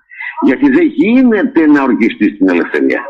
Γιατί 0.44 0.70
δεν 0.70 0.86
γίνεται 0.86 1.66
να 1.66 1.82
ορκιστείς 1.82 2.34
στην 2.34 2.48
ελευθερία. 2.48 3.02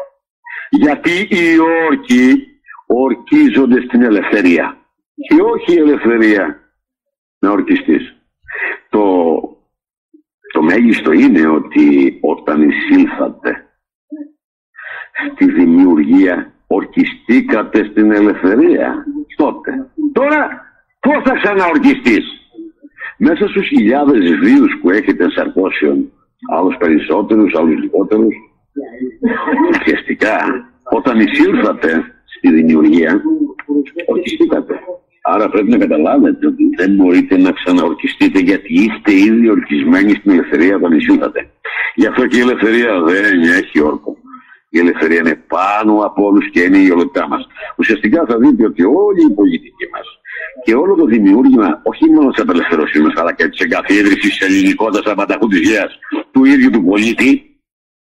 Γιατί 0.71 1.11
οι 1.11 1.59
όρκοι 1.89 2.47
ορκίζονται 2.87 3.81
στην 3.81 4.03
ελευθερία. 4.03 4.77
Και 5.29 5.43
όχι 5.43 5.73
η 5.73 5.81
ελευθερία 5.81 6.59
να 7.39 7.51
ορκιστείς. 7.51 8.15
Το, 8.91 9.05
το 10.53 10.63
μέγιστο 10.63 11.13
είναι 11.13 11.47
ότι 11.47 12.19
όταν 12.21 12.69
εισήλθατε 12.69 13.69
στη 15.33 15.53
δημιουργία 15.53 16.53
ορκιστήκατε 16.67 17.85
στην 17.85 18.13
ελευθερία 18.13 19.05
τότε. 19.45 19.71
Τώρα 20.13 20.41
πώς 21.01 21.19
θα 21.25 21.35
ξαναορκιστείς; 21.41 22.25
Μέσα 23.17 23.49
στους 23.49 23.67
χιλιάδες 23.67 24.25
βίους 24.43 24.73
που 24.81 24.91
έχετε 24.91 25.31
σαρκώσεων, 25.31 26.13
άλλους 26.57 26.77
περισσότερους, 26.77 27.55
άλλους 27.59 27.79
λιγότερους, 27.83 28.35
ουσιαστικά 29.71 30.37
όταν 30.99 31.21
εισήλθατε 31.21 31.91
στη 32.37 32.49
δημιουργία, 32.55 33.23
ορκιστήκατε. 34.07 34.75
Άρα 35.23 35.49
πρέπει 35.49 35.71
να 35.71 35.79
καταλάβετε 35.79 36.47
ότι 36.47 36.65
δεν 36.77 36.95
μπορείτε 36.95 37.37
να 37.37 37.51
ξαναορκιστείτε 37.51 38.39
γιατί 38.39 38.73
είστε 38.75 39.13
ήδη 39.29 39.51
ορκισμένοι 39.51 40.11
στην 40.11 40.31
ελευθερία 40.31 40.77
όταν 40.77 40.93
εισήλθατε. 40.93 41.51
Γι' 41.95 42.07
αυτό 42.07 42.27
και 42.27 42.37
η 42.37 42.41
ελευθερία 42.41 43.01
δεν 43.01 43.41
έχει 43.43 43.81
όρκο 43.83 44.17
η 44.75 44.79
ελευθερία 44.79 45.19
είναι 45.19 45.37
πάνω 45.55 45.93
από 46.09 46.25
όλους 46.25 46.51
και 46.51 46.61
είναι 46.61 46.79
η 46.79 46.91
ολότητά 46.91 47.29
μας. 47.29 47.47
Ουσιαστικά 47.77 48.25
θα 48.29 48.39
δείτε 48.39 48.65
ότι 48.65 48.83
όλη 48.85 49.23
η 49.31 49.35
πολιτική 49.35 49.87
μας 49.93 50.07
και 50.65 50.75
όλο 50.75 50.95
το 50.95 51.05
δημιούργημα, 51.05 51.81
όχι 51.85 52.11
μόνο 52.11 52.31
της 52.31 52.43
απελευθερωσή 52.43 52.99
μας, 53.01 53.15
αλλά 53.17 53.33
και 53.35 53.49
της 53.49 53.61
εγκαθίδρυσης 53.61 54.39
της 54.39 54.41
ελληνικότητας 54.41 55.13
απανταχού 55.13 55.47
της 55.49 55.61
γέα 55.69 55.87
του 56.33 56.45
ίδιου 56.45 56.71
του 56.71 56.85
πολίτη, 56.85 57.31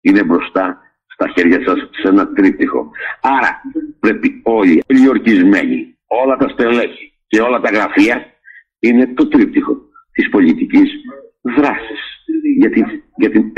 είναι 0.01 0.25
μπροστά 0.25 0.65
στα 1.15 1.29
χέρια 1.35 1.61
σας 1.67 1.79
σε 2.01 2.09
ένα 2.09 2.33
τρίπτυχο. 2.33 2.91
Άρα 3.21 3.51
πρέπει 4.01 4.41
όλοι 4.45 4.83
οι 4.87 5.09
ορκισμένοι, 5.09 5.97
όλα 6.07 6.37
τα 6.37 6.49
στελέχη 6.49 7.13
και 7.27 7.41
όλα 7.41 7.61
τα 7.61 7.71
γραφεία 7.71 8.27
είναι 8.79 9.07
το 9.07 9.29
τρίπτυχο 9.29 9.77
της 10.13 10.29
πολιτικής 10.29 10.91
δράσης 11.57 12.01
για 12.59 12.71
για 13.17 13.31
την 13.31 13.53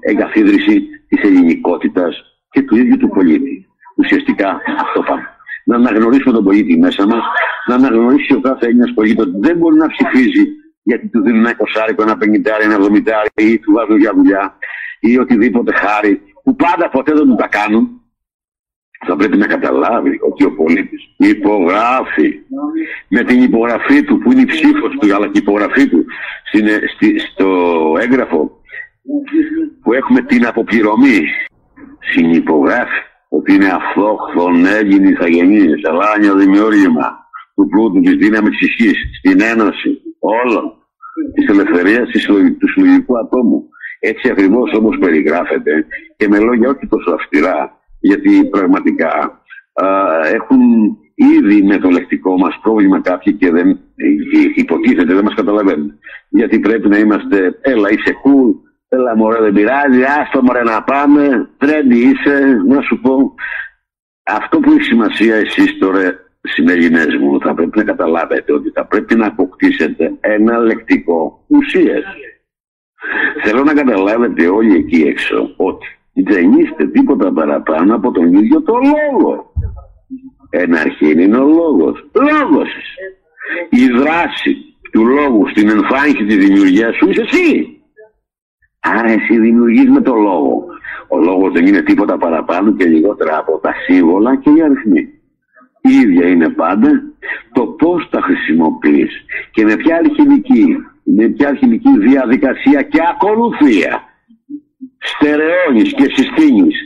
εγκαθίδρυση 0.00 0.88
της 1.08 1.22
ελληνικότητας 1.22 2.33
και 2.54 2.62
του 2.62 2.76
ίδιου 2.76 2.96
του 2.96 3.08
πολίτη. 3.08 3.66
Ουσιαστικά 3.96 4.60
αυτό 4.84 5.00
πάμε. 5.08 5.28
Να 5.64 5.76
αναγνωρίσουμε 5.76 6.32
τον 6.34 6.44
πολίτη 6.44 6.78
μέσα 6.78 7.06
μας, 7.06 7.22
να 7.66 7.74
αναγνωρίσει 7.74 8.34
ο 8.34 8.40
κάθε 8.40 8.66
Έλληνας 8.66 8.92
πολίτης 8.94 9.24
ότι 9.24 9.36
δεν 9.46 9.56
μπορεί 9.56 9.76
να 9.76 9.86
ψηφίζει 9.86 10.44
γιατί 10.82 11.06
του 11.08 11.22
δίνουν 11.22 11.40
ένα 11.40 11.54
κοσάρικο, 11.54 12.02
ένα 12.02 12.16
πενιντάρι, 12.16 12.64
ένα 12.64 12.74
εβδομητάρι 12.74 13.28
ή 13.34 13.58
του 13.58 13.72
βάζουν 13.72 13.98
για 13.98 14.12
δουλειά 14.14 14.58
ή 15.00 15.18
οτιδήποτε 15.18 15.72
χάρη 15.74 16.20
που 16.42 16.56
πάντα 16.56 16.88
ποτέ 16.90 17.12
δεν 17.12 17.26
του 17.26 17.34
τα 17.34 17.48
κάνουν. 17.48 17.88
Θα 19.06 19.16
πρέπει 19.16 19.36
να 19.36 19.46
καταλάβει 19.46 20.18
ότι 20.28 20.44
ο 20.44 20.52
πολίτης 20.54 21.14
υπογράφει 21.16 22.38
με 23.08 23.24
την 23.24 23.42
υπογραφή 23.42 24.02
του 24.04 24.18
που 24.18 24.32
είναι 24.32 24.40
η 24.40 24.44
ψήφος 24.44 24.96
του, 25.00 25.14
αλλά 25.14 25.26
και 25.26 25.38
η 25.38 25.42
υπογραφή 25.42 25.88
του 25.88 26.04
στο 27.32 27.48
έγγραφο 28.00 28.60
που 29.82 29.92
έχουμε 29.92 30.20
την 30.22 30.46
αποπληρωμή 30.46 31.20
συνυπογράφει 32.12 33.00
ότι 33.28 33.54
είναι 33.54 33.70
αυτόχθον 33.80 34.66
Έλληνη 34.66 35.08
ηθαγενή, 35.08 35.64
σελάνιο 35.82 36.34
δημιούργημα 36.34 37.06
του 37.54 37.68
πλούτου 37.68 38.00
της 38.00 38.16
δύναμης 38.16 38.58
τη 38.58 38.64
ισχύ 38.64 38.94
στην 39.18 39.40
ένωση 39.40 40.00
όλων 40.18 40.64
της 41.34 41.48
ελευθερίας 41.48 42.08
του 42.58 42.68
συλλογικού 42.68 43.18
ατόμου. 43.18 43.68
Έτσι 44.00 44.30
ακριβώς 44.30 44.72
όπω 44.72 44.98
περιγράφεται 44.98 45.86
και 46.16 46.28
με 46.28 46.38
λόγια 46.38 46.68
όχι 46.68 46.86
τόσο 46.86 47.10
αυστηρά, 47.10 47.78
γιατί 48.00 48.44
πραγματικά 48.44 49.42
α, 49.72 49.86
έχουν 50.32 50.60
ήδη 51.14 51.62
με 51.62 51.78
το 51.78 51.88
λεκτικό 51.90 52.38
μας 52.38 52.58
πρόβλημα 52.62 53.00
κάποιοι 53.00 53.32
και 53.32 53.50
δεν 53.50 53.80
υποτίθεται, 54.54 55.14
δεν 55.14 55.24
μας 55.24 55.34
καταλαβαίνουν. 55.34 55.92
Γιατί 56.28 56.58
πρέπει 56.58 56.88
να 56.88 56.98
είμαστε, 56.98 57.58
έλα 57.60 57.90
είσαι 57.90 58.14
cool, 58.24 58.50
Έλα 58.88 59.16
μωρέ 59.16 59.40
δεν 59.40 59.52
πειράζει, 59.52 60.02
άστο 60.02 60.42
μωρέ 60.42 60.62
να 60.62 60.82
πάμε, 60.82 61.48
τρέντι 61.58 61.98
είσαι, 61.98 62.62
να 62.66 62.80
σου 62.80 63.00
πω. 63.00 63.34
αυτό 64.22 64.58
που 64.60 64.70
έχει 64.70 64.82
σημασία 64.82 65.34
εσείς 65.36 65.78
τώρα 65.78 66.24
συνέλληνες 66.40 67.16
μου 67.20 67.40
θα 67.40 67.54
πρέπει 67.54 67.78
να 67.78 67.84
καταλάβετε 67.84 68.52
ότι 68.52 68.70
θα 68.70 68.86
πρέπει 68.86 69.14
να 69.14 69.26
αποκτήσετε 69.26 70.12
ένα 70.20 70.58
λεκτικό 70.58 71.44
ουσίες. 71.46 72.04
Θέλω 73.42 73.62
να 73.64 73.74
καταλάβετε 73.74 74.48
όλοι 74.48 74.74
εκεί 74.76 75.02
έξω 75.02 75.54
ότι 75.56 75.86
δεν 76.12 76.52
είστε 76.52 76.86
τίποτα 76.86 77.32
παραπάνω 77.32 77.94
από 77.94 78.10
τον 78.10 78.34
ίδιο 78.34 78.62
το 78.62 78.72
λόγο. 78.72 79.52
Ένα 80.50 80.80
αρχή 80.80 81.10
είναι 81.22 81.36
ο 81.36 81.44
λόγος. 81.44 82.10
Λόγος. 82.12 82.68
Η 83.70 83.86
δράση 83.86 84.56
του 84.92 85.06
λόγου 85.06 85.48
στην 85.48 85.68
εμφάνιση 85.68 86.24
της 86.24 86.36
δημιουργίας 86.36 86.96
σου 86.96 87.10
είσαι 87.10 87.22
εσύ. 87.22 87.78
Άρα 88.84 89.10
εσύ 89.10 89.38
δημιουργείς 89.38 89.90
με 89.90 90.00
το 90.00 90.14
λόγο. 90.14 90.64
Ο 91.08 91.18
λόγος 91.18 91.52
δεν 91.52 91.66
είναι 91.66 91.82
τίποτα 91.82 92.16
παραπάνω 92.16 92.72
και 92.72 92.84
λιγότερα 92.84 93.38
από 93.38 93.58
τα 93.58 93.74
σύμβολα 93.86 94.36
και 94.36 94.50
οι 94.50 94.62
αριθμοί. 94.62 95.08
Η 95.80 95.90
ίδια 96.02 96.26
είναι 96.28 96.48
πάντα 96.48 96.90
το 97.52 97.66
πώς 97.66 98.08
τα 98.10 98.20
χρησιμοποιείς 98.20 99.24
και 99.50 99.64
με 99.64 99.76
ποια 99.76 99.96
αλχημική, 99.96 100.76
με 101.02 101.28
ποια 101.28 101.48
αλχημική 101.48 101.98
διαδικασία 101.98 102.82
και 102.82 103.00
ακολουθία 103.10 104.02
στερεώνεις 104.98 105.94
και 105.94 106.12
συστήνεις 106.14 106.76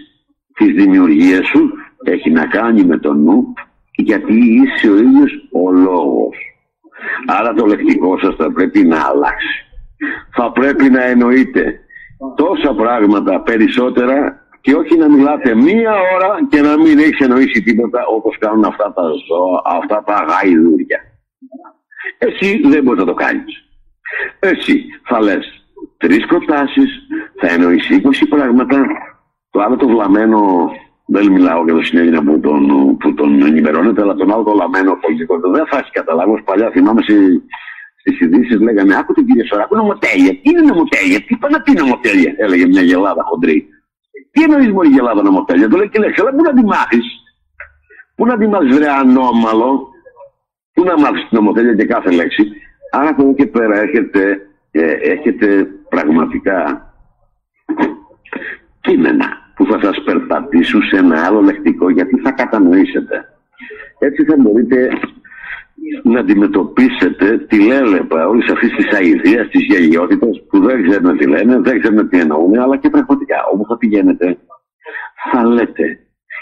τις 0.54 0.74
δημιουργίες 0.74 1.46
σου 1.46 1.72
έχει 2.04 2.30
να 2.30 2.46
κάνει 2.46 2.84
με 2.84 2.98
το 2.98 3.14
νου 3.14 3.54
γιατί 3.96 4.34
είσαι 4.34 4.90
ο 4.90 4.96
ίδιος 4.96 5.48
ο 5.52 5.72
λόγος. 5.72 6.36
Άρα 7.26 7.52
το 7.52 7.66
λεκτικό 7.66 8.18
σας 8.18 8.34
θα 8.36 8.52
πρέπει 8.52 8.84
να 8.84 9.06
αλλάξει. 9.06 9.64
Θα 10.30 10.52
πρέπει 10.52 10.90
να 10.90 11.04
εννοείτε 11.04 11.80
τόσα 12.36 12.74
πράγματα 12.74 13.40
περισσότερα 13.40 14.46
και 14.60 14.74
όχι 14.74 14.96
να 14.96 15.08
μιλάτε 15.08 15.54
μία 15.54 15.92
ώρα 16.14 16.38
και 16.50 16.60
να 16.60 16.78
μην 16.78 16.98
έχεις 16.98 17.20
εννοήσει 17.20 17.62
τίποτα 17.62 18.06
όπως 18.06 18.38
κάνουν 18.38 18.64
αυτά 18.64 18.92
τα 18.92 19.02
ζώα, 19.02 19.62
αυτά 19.64 20.02
τα 20.06 20.26
γαϊδούρια. 20.28 21.00
Εσύ 22.18 22.60
δεν 22.68 22.82
μπορείς 22.82 23.00
να 23.00 23.06
το 23.06 23.14
κάνεις. 23.14 23.64
Εσύ 24.38 24.84
θα 25.04 25.20
λες 25.20 25.58
τρεις 25.96 26.26
προτάσεις, 26.26 26.90
θα 27.40 27.52
εννοήσει 27.52 27.94
20 27.94 28.26
πράγματα, 28.28 28.86
το 29.50 29.60
άλλο 29.60 29.76
το 29.76 29.88
βλαμμένο 29.88 30.70
δεν 31.06 31.32
μιλάω 31.32 31.64
για 31.64 31.74
το 31.74 31.82
συνέδριο 31.82 32.22
που 32.22 32.40
τον, 32.40 32.96
που 32.96 33.14
τον 33.14 33.42
ενημερώνεται, 33.42 34.02
αλλά 34.02 34.14
τον 34.14 34.32
άλλο 34.32 34.42
το 34.42 34.52
λαμμένο 34.52 34.98
πολιτικό. 35.00 35.40
Δεν 35.40 35.66
θα 35.66 35.78
έχεις 35.78 35.90
καταλάβει. 35.90 36.42
Παλιά 36.42 36.70
θυμάμαι 36.70 37.02
στι 38.12 38.24
ειδήσεις 38.24 38.60
λέγανε 38.60 38.96
Άκου 38.98 39.12
την 39.12 39.26
κυρία 39.26 39.44
Σωράκου, 39.44 39.76
νομοτέλεια. 39.76 40.32
Τι 40.40 40.50
είναι 40.50 40.60
νομοτέλεια, 40.60 41.20
τι 41.26 41.36
πάνε 41.36 41.56
να 41.56 41.62
πει 41.62 41.72
νομοτέλεια, 41.72 42.34
έλεγε 42.36 42.66
μια 42.66 42.82
γελάδα 42.82 43.22
χοντρή. 43.28 43.68
Τι 44.30 44.42
εννοείς 44.42 44.68
μόνο 44.68 44.88
η 44.88 44.92
γελάδα 44.92 45.22
νομοτέλεια, 45.22 45.68
το 45.68 45.76
λέει 45.76 45.88
και 45.88 45.98
λέει, 45.98 46.14
αλλά 46.20 46.30
πού 46.30 46.42
να 46.42 46.52
τη 46.54 46.64
μάθεις; 46.64 47.06
Πού 48.14 48.26
να 48.26 48.38
τη 48.38 48.46
μάθεις, 48.46 48.76
βρε 48.76 48.88
ανώμαλο, 48.90 49.88
πού 50.72 50.84
να 50.84 50.98
μάθεις 50.98 51.20
την 51.28 51.38
νομοτέλεια 51.38 51.74
και 51.74 51.84
κάθε 51.84 52.10
λέξη; 52.10 52.42
Άρα 52.90 53.08
από 53.08 53.22
εδώ 53.22 53.34
και 53.34 53.46
πέρα 53.46 53.80
έχετε, 53.80 54.20
ε, 54.70 54.92
έχετε 55.14 55.68
πραγματικά 55.88 56.56
κείμενα 58.80 59.26
που 59.54 59.64
θα 59.64 59.78
σας 59.82 60.02
περπατήσουν 60.04 60.82
σε 60.82 60.96
ένα 60.96 61.24
άλλο 61.26 61.40
λεκτικό 61.40 61.90
γιατί 61.90 62.16
θα 62.18 62.30
κατανοήσετε. 62.30 63.28
Έτσι 63.98 64.24
θα 64.24 64.36
μπορείτε 64.38 64.88
να 66.02 66.20
αντιμετωπίσετε 66.20 67.38
τη 67.38 67.60
λέλεπα 67.60 68.28
όλη 68.28 68.42
αυτή 68.52 68.68
τη 68.76 68.96
αηδία, 68.96 69.48
της 69.48 69.64
γελιότητας 69.64 70.42
που 70.48 70.60
δεν 70.60 70.88
ξέρουν 70.88 71.16
τι 71.16 71.26
λένε, 71.26 71.60
δεν 71.60 71.80
ξέρουν 71.80 72.08
τι 72.08 72.18
εννοούν, 72.20 72.58
αλλά 72.58 72.76
και 72.76 72.90
πραγματικά 72.90 73.36
όπου 73.52 73.64
θα 73.68 73.76
πηγαίνετε 73.76 74.38
θα 75.32 75.44
λέτε 75.44 75.98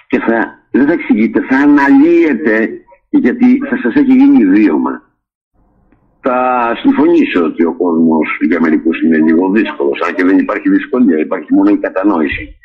και 0.08 0.18
θα, 0.18 0.68
δεν 0.70 0.86
θα 0.86 0.92
εξηγείτε, 0.92 1.40
θα 1.40 1.56
αναλύετε 1.56 2.70
γιατί 3.08 3.58
θα 3.68 3.76
σας 3.76 3.94
έχει 3.94 4.12
γίνει 4.12 4.42
ιδίωμα. 4.42 5.04
Θα 6.20 6.72
συμφωνήσω 6.82 7.44
ότι 7.44 7.64
ο 7.64 7.72
κόσμος 7.72 8.38
για 8.48 8.60
μερικούς 8.60 9.02
είναι 9.02 9.18
λίγο 9.18 9.50
δύσκολος, 9.50 10.00
αν 10.06 10.14
και 10.14 10.24
δεν 10.24 10.38
υπάρχει 10.38 10.68
δυσκολία, 10.70 11.18
υπάρχει 11.18 11.54
μόνο 11.54 11.70
η 11.70 11.76
κατανόηση 11.76 12.56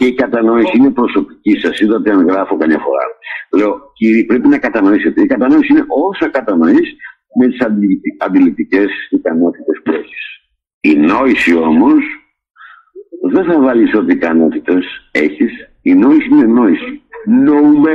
και 0.00 0.06
η 0.06 0.14
κατανόηση 0.14 0.76
είναι 0.76 0.90
προσωπική. 0.90 1.58
Σας 1.58 1.80
είδατε 1.80 2.10
αν 2.10 2.26
γράφω 2.26 2.56
καμιά 2.56 2.78
φορά. 2.78 3.04
Λέω, 3.56 3.92
κύριε, 3.94 4.24
πρέπει 4.24 4.48
να 4.48 4.58
κατανοήσετε. 4.58 5.22
Η 5.22 5.26
κατανόηση 5.26 5.72
είναι 5.72 5.84
όσα 5.88 6.28
κατανοείς 6.28 6.88
με 7.38 7.46
τις 7.46 7.58
αντιληπτικές 8.18 8.90
ικανότητες 9.10 9.80
που 9.84 9.92
έχεις. 9.92 10.22
Η 10.80 10.94
νόηση 10.96 11.56
όμως 11.56 12.02
δεν 13.32 13.44
θα 13.44 13.60
βάλεις 13.60 13.94
ό,τι 13.94 14.12
ικανότητες 14.12 14.84
έχεις. 15.10 15.52
Η 15.82 15.94
νόηση 15.94 16.28
είναι 16.30 16.46
νόηση. 16.46 17.02
Νοούμε 17.44 17.92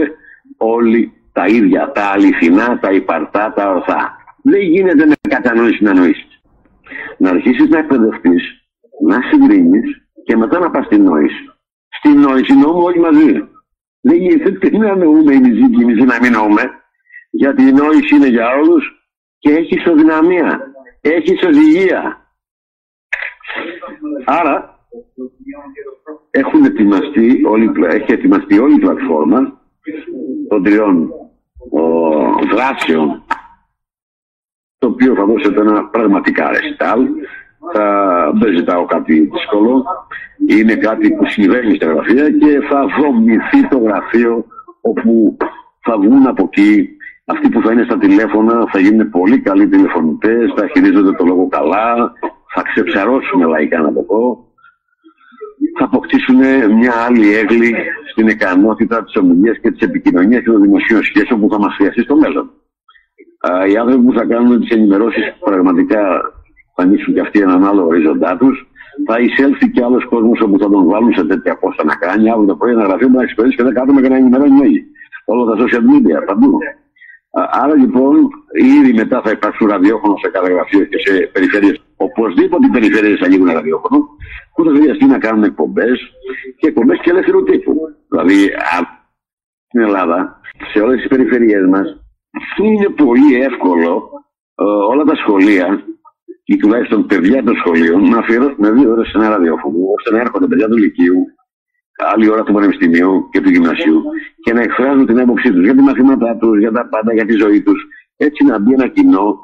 όλοι 0.57 1.11
τα 1.31 1.47
ίδια, 1.47 1.91
τα 1.91 2.05
αληθινά, 2.05 2.79
τα 2.79 2.91
υπαρτά, 2.91 3.53
τα 3.55 3.69
ορθά. 3.69 4.15
Δεν 4.43 4.61
γίνεται 4.61 5.05
με 5.05 5.15
κατανόηση 5.29 5.83
να 5.83 5.93
νοήσεις. 5.93 6.41
Να 7.17 7.29
αρχίσεις 7.29 7.69
να 7.69 7.77
εκπαιδευτείς, 7.77 8.43
να 9.07 9.21
συγκρίνεις 9.21 10.07
και 10.23 10.35
μετά 10.35 10.59
να 10.59 10.71
πας 10.71 10.85
στην 10.85 11.03
νόηση 11.03 11.49
στην 12.05 12.19
νόηση 12.19 12.53
νόμου 12.53 12.83
όλοι 12.83 12.99
μαζί. 12.99 13.31
Δεν 14.01 14.17
γίνεται 14.17 14.77
να 14.77 14.95
νοούμε 14.95 15.33
η 15.33 15.39
μισή 15.39 15.69
και 15.69 15.81
η 15.81 15.85
μισή 15.85 16.03
να 16.03 16.19
μην 16.21 16.31
νοούμε. 16.31 16.63
Γιατί 17.29 17.61
η 17.61 17.71
νόηση 17.71 18.15
είναι 18.15 18.27
για 18.27 18.47
όλους 18.55 18.83
και 19.37 19.51
έχει 19.51 19.75
ισοδυναμία. 19.75 20.61
Έχει 21.01 21.33
ισοζυγία. 21.33 22.29
Άρα 24.25 24.79
έχουν 26.31 26.63
ετοιμαστεί 26.65 27.45
όλη, 27.45 27.71
έχει 27.87 28.11
ετοιμαστεί 28.11 28.59
όλη 28.59 28.75
η 28.75 28.79
πλατφόρμα 28.79 29.61
των 30.49 30.63
τριών 30.63 31.11
δράσεων 32.51 33.23
το 34.77 34.87
οποίο 34.87 35.15
θα 35.15 35.25
δώσετε 35.25 35.61
ένα 35.61 35.85
πραγματικά 35.85 36.51
ρεστάλ 36.51 37.07
δεν 38.39 38.57
ζητάω 38.57 38.85
κάτι 38.85 39.19
δύσκολο. 39.19 39.83
Είναι 40.47 40.75
κάτι 40.75 41.11
που 41.11 41.25
συμβαίνει 41.25 41.75
στα 41.75 41.85
γραφεία 41.85 42.29
και 42.29 42.59
θα 42.69 42.85
δομηθεί 42.99 43.67
το 43.69 43.77
γραφείο 43.77 44.45
όπου 44.81 45.37
θα 45.81 45.97
βγουν 45.97 46.27
από 46.27 46.43
εκεί 46.51 46.89
αυτοί 47.25 47.49
που 47.49 47.61
θα 47.61 47.71
είναι 47.71 47.83
στα 47.83 47.97
τηλέφωνα 47.97 48.67
θα 48.71 48.79
γίνουν 48.79 49.09
πολύ 49.09 49.39
καλοί 49.39 49.67
τηλεφωνητές, 49.67 50.53
θα 50.55 50.67
χειρίζονται 50.67 51.11
το 51.11 51.25
λόγο 51.25 51.47
καλά, 51.47 52.13
θα 52.53 52.61
ξεψαρώσουν 52.61 53.47
λαϊκά 53.47 53.79
να 53.79 53.93
το 53.93 54.01
πω, 54.01 54.47
θα 55.77 55.85
αποκτήσουν 55.85 56.35
μια 56.73 56.93
άλλη 57.07 57.35
έγκλη 57.35 57.75
στην 58.11 58.27
ικανότητα 58.27 59.03
της 59.03 59.15
ομιλίας 59.15 59.57
και 59.59 59.71
της 59.71 59.81
επικοινωνίας 59.87 60.43
και 60.43 60.51
των 60.51 60.61
δημοσίων 60.61 61.03
σχέσεων 61.03 61.39
που 61.39 61.49
θα 61.51 61.59
μας 61.59 61.75
χρειαστεί 61.75 62.01
στο 62.01 62.15
μέλλον. 62.15 62.51
Οι 63.69 63.77
άνθρωποι 63.77 64.03
που 64.05 64.13
θα 64.13 64.25
κάνουν 64.25 64.59
τις 64.59 64.69
ενημερώσεις 64.69 65.35
πραγματικά 65.39 66.21
θα 66.75 66.83
ανοίξουν 66.83 67.13
και 67.13 67.19
αυτοί 67.19 67.39
έναν 67.39 67.65
άλλο 67.65 67.85
ορίζοντά 67.85 68.37
τους. 68.37 68.67
Θα 69.07 69.19
εισέλθει 69.19 69.69
και 69.69 69.83
άλλος 69.83 70.05
κόσμος 70.05 70.41
όπου 70.41 70.59
θα 70.59 70.69
τον 70.69 70.85
βάλουν 70.85 71.13
σε 71.13 71.25
τέτοια 71.25 71.57
πόστα 71.57 71.83
να 71.83 71.95
κάνει. 71.95 72.29
Αύριο 72.29 72.47
το 72.47 72.55
πρωί 72.55 72.71
ένα 72.71 72.83
γραφείο 72.83 73.09
να 73.09 73.21
εξυπηρετήσει 73.21 73.57
και 73.57 73.63
δεν 73.63 73.73
κάθομαι 73.73 74.01
και 74.01 74.09
να 74.09 74.15
ενημερώνει 74.15 74.59
όλοι. 74.59 74.81
Όλα 75.25 75.43
τα 75.49 75.63
social 75.63 75.83
media, 75.91 76.17
παντού. 76.25 76.57
Άρα 77.61 77.75
λοιπόν, 77.75 78.13
ήδη 78.77 78.93
μετά 78.93 79.21
θα 79.21 79.31
υπάρξουν 79.31 79.67
ραδιόφωνο 79.67 80.15
σε 80.17 80.29
κάθε 80.29 80.51
γραφείο 80.53 80.83
και 80.85 80.99
σε 81.05 81.29
περιφέρειες. 81.33 81.81
Οπωσδήποτε 81.95 82.65
οι 82.65 82.69
περιφέρειες 82.69 83.19
θα 83.19 83.25
ανοίγουν 83.25 83.49
ραδιόφωνο, 83.51 83.97
που 84.55 84.63
θα 84.63 84.71
χρειαστεί 84.75 85.05
να 85.05 85.17
κάνουν 85.17 85.43
εκπομπές 85.43 85.99
και 86.57 86.67
εκπομπές 86.67 86.99
και 87.01 87.09
ελεύθερου 87.09 87.43
τύπου. 87.43 87.73
Δηλαδή, 88.09 88.39
στην 89.67 89.81
Ελλάδα, 89.81 90.39
σε 90.71 90.79
όλες 90.79 90.97
τις 90.99 91.07
περιφερειές 91.07 91.65
μας, 91.69 91.87
είναι 92.61 92.89
πολύ 92.89 93.35
εύκολο 93.35 94.09
ε, 94.55 94.63
όλα 94.63 95.03
τα 95.03 95.15
σχολεία 95.15 95.83
ή 96.45 96.57
τουλάχιστον 96.57 97.05
παιδιά 97.05 97.43
των 97.43 97.55
σχολείων 97.55 98.09
να 98.09 98.17
αφιερώσουν 98.17 98.77
δύο 98.77 98.91
ώρες 98.91 99.07
σε 99.07 99.17
ένα 99.17 99.29
ραδιόφωνο, 99.29 99.77
ώστε 99.97 100.11
να 100.11 100.19
έρχονται 100.19 100.47
παιδιά 100.47 100.67
του 100.67 100.77
Λυκείου, 100.77 101.25
άλλη 102.13 102.29
ώρα 102.29 102.43
του 102.43 102.53
Πανεπιστημίου 102.53 103.29
και 103.31 103.41
του 103.41 103.49
Γυμνασίου 103.49 104.03
και 104.43 104.53
να 104.53 104.61
εκφράζουν 104.61 105.05
την 105.05 105.19
άποψή 105.19 105.51
τους 105.51 105.63
για 105.63 105.75
τη 105.75 105.81
μαθήματά 105.81 106.37
τους, 106.37 106.59
για 106.59 106.71
τα 106.71 106.87
πάντα, 106.89 107.13
για 107.13 107.25
τη 107.25 107.33
ζωή 107.33 107.61
τους. 107.61 107.87
Έτσι 108.17 108.43
να 108.43 108.59
μπει 108.59 108.73
ένα 108.73 108.87
κοινό, 108.87 109.37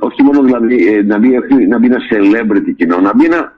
όχι 0.00 0.22
μόνο 0.22 0.42
δηλαδή 0.42 0.94
ε, 0.94 1.02
να 1.02 1.18
μπει, 1.18 1.28
να 1.68 1.78
μπει 1.78 1.86
ένα 1.86 2.00
celebrity 2.10 2.74
κοινό, 2.76 3.00
να 3.00 3.14
μπει 3.14 3.24
ένα 3.24 3.52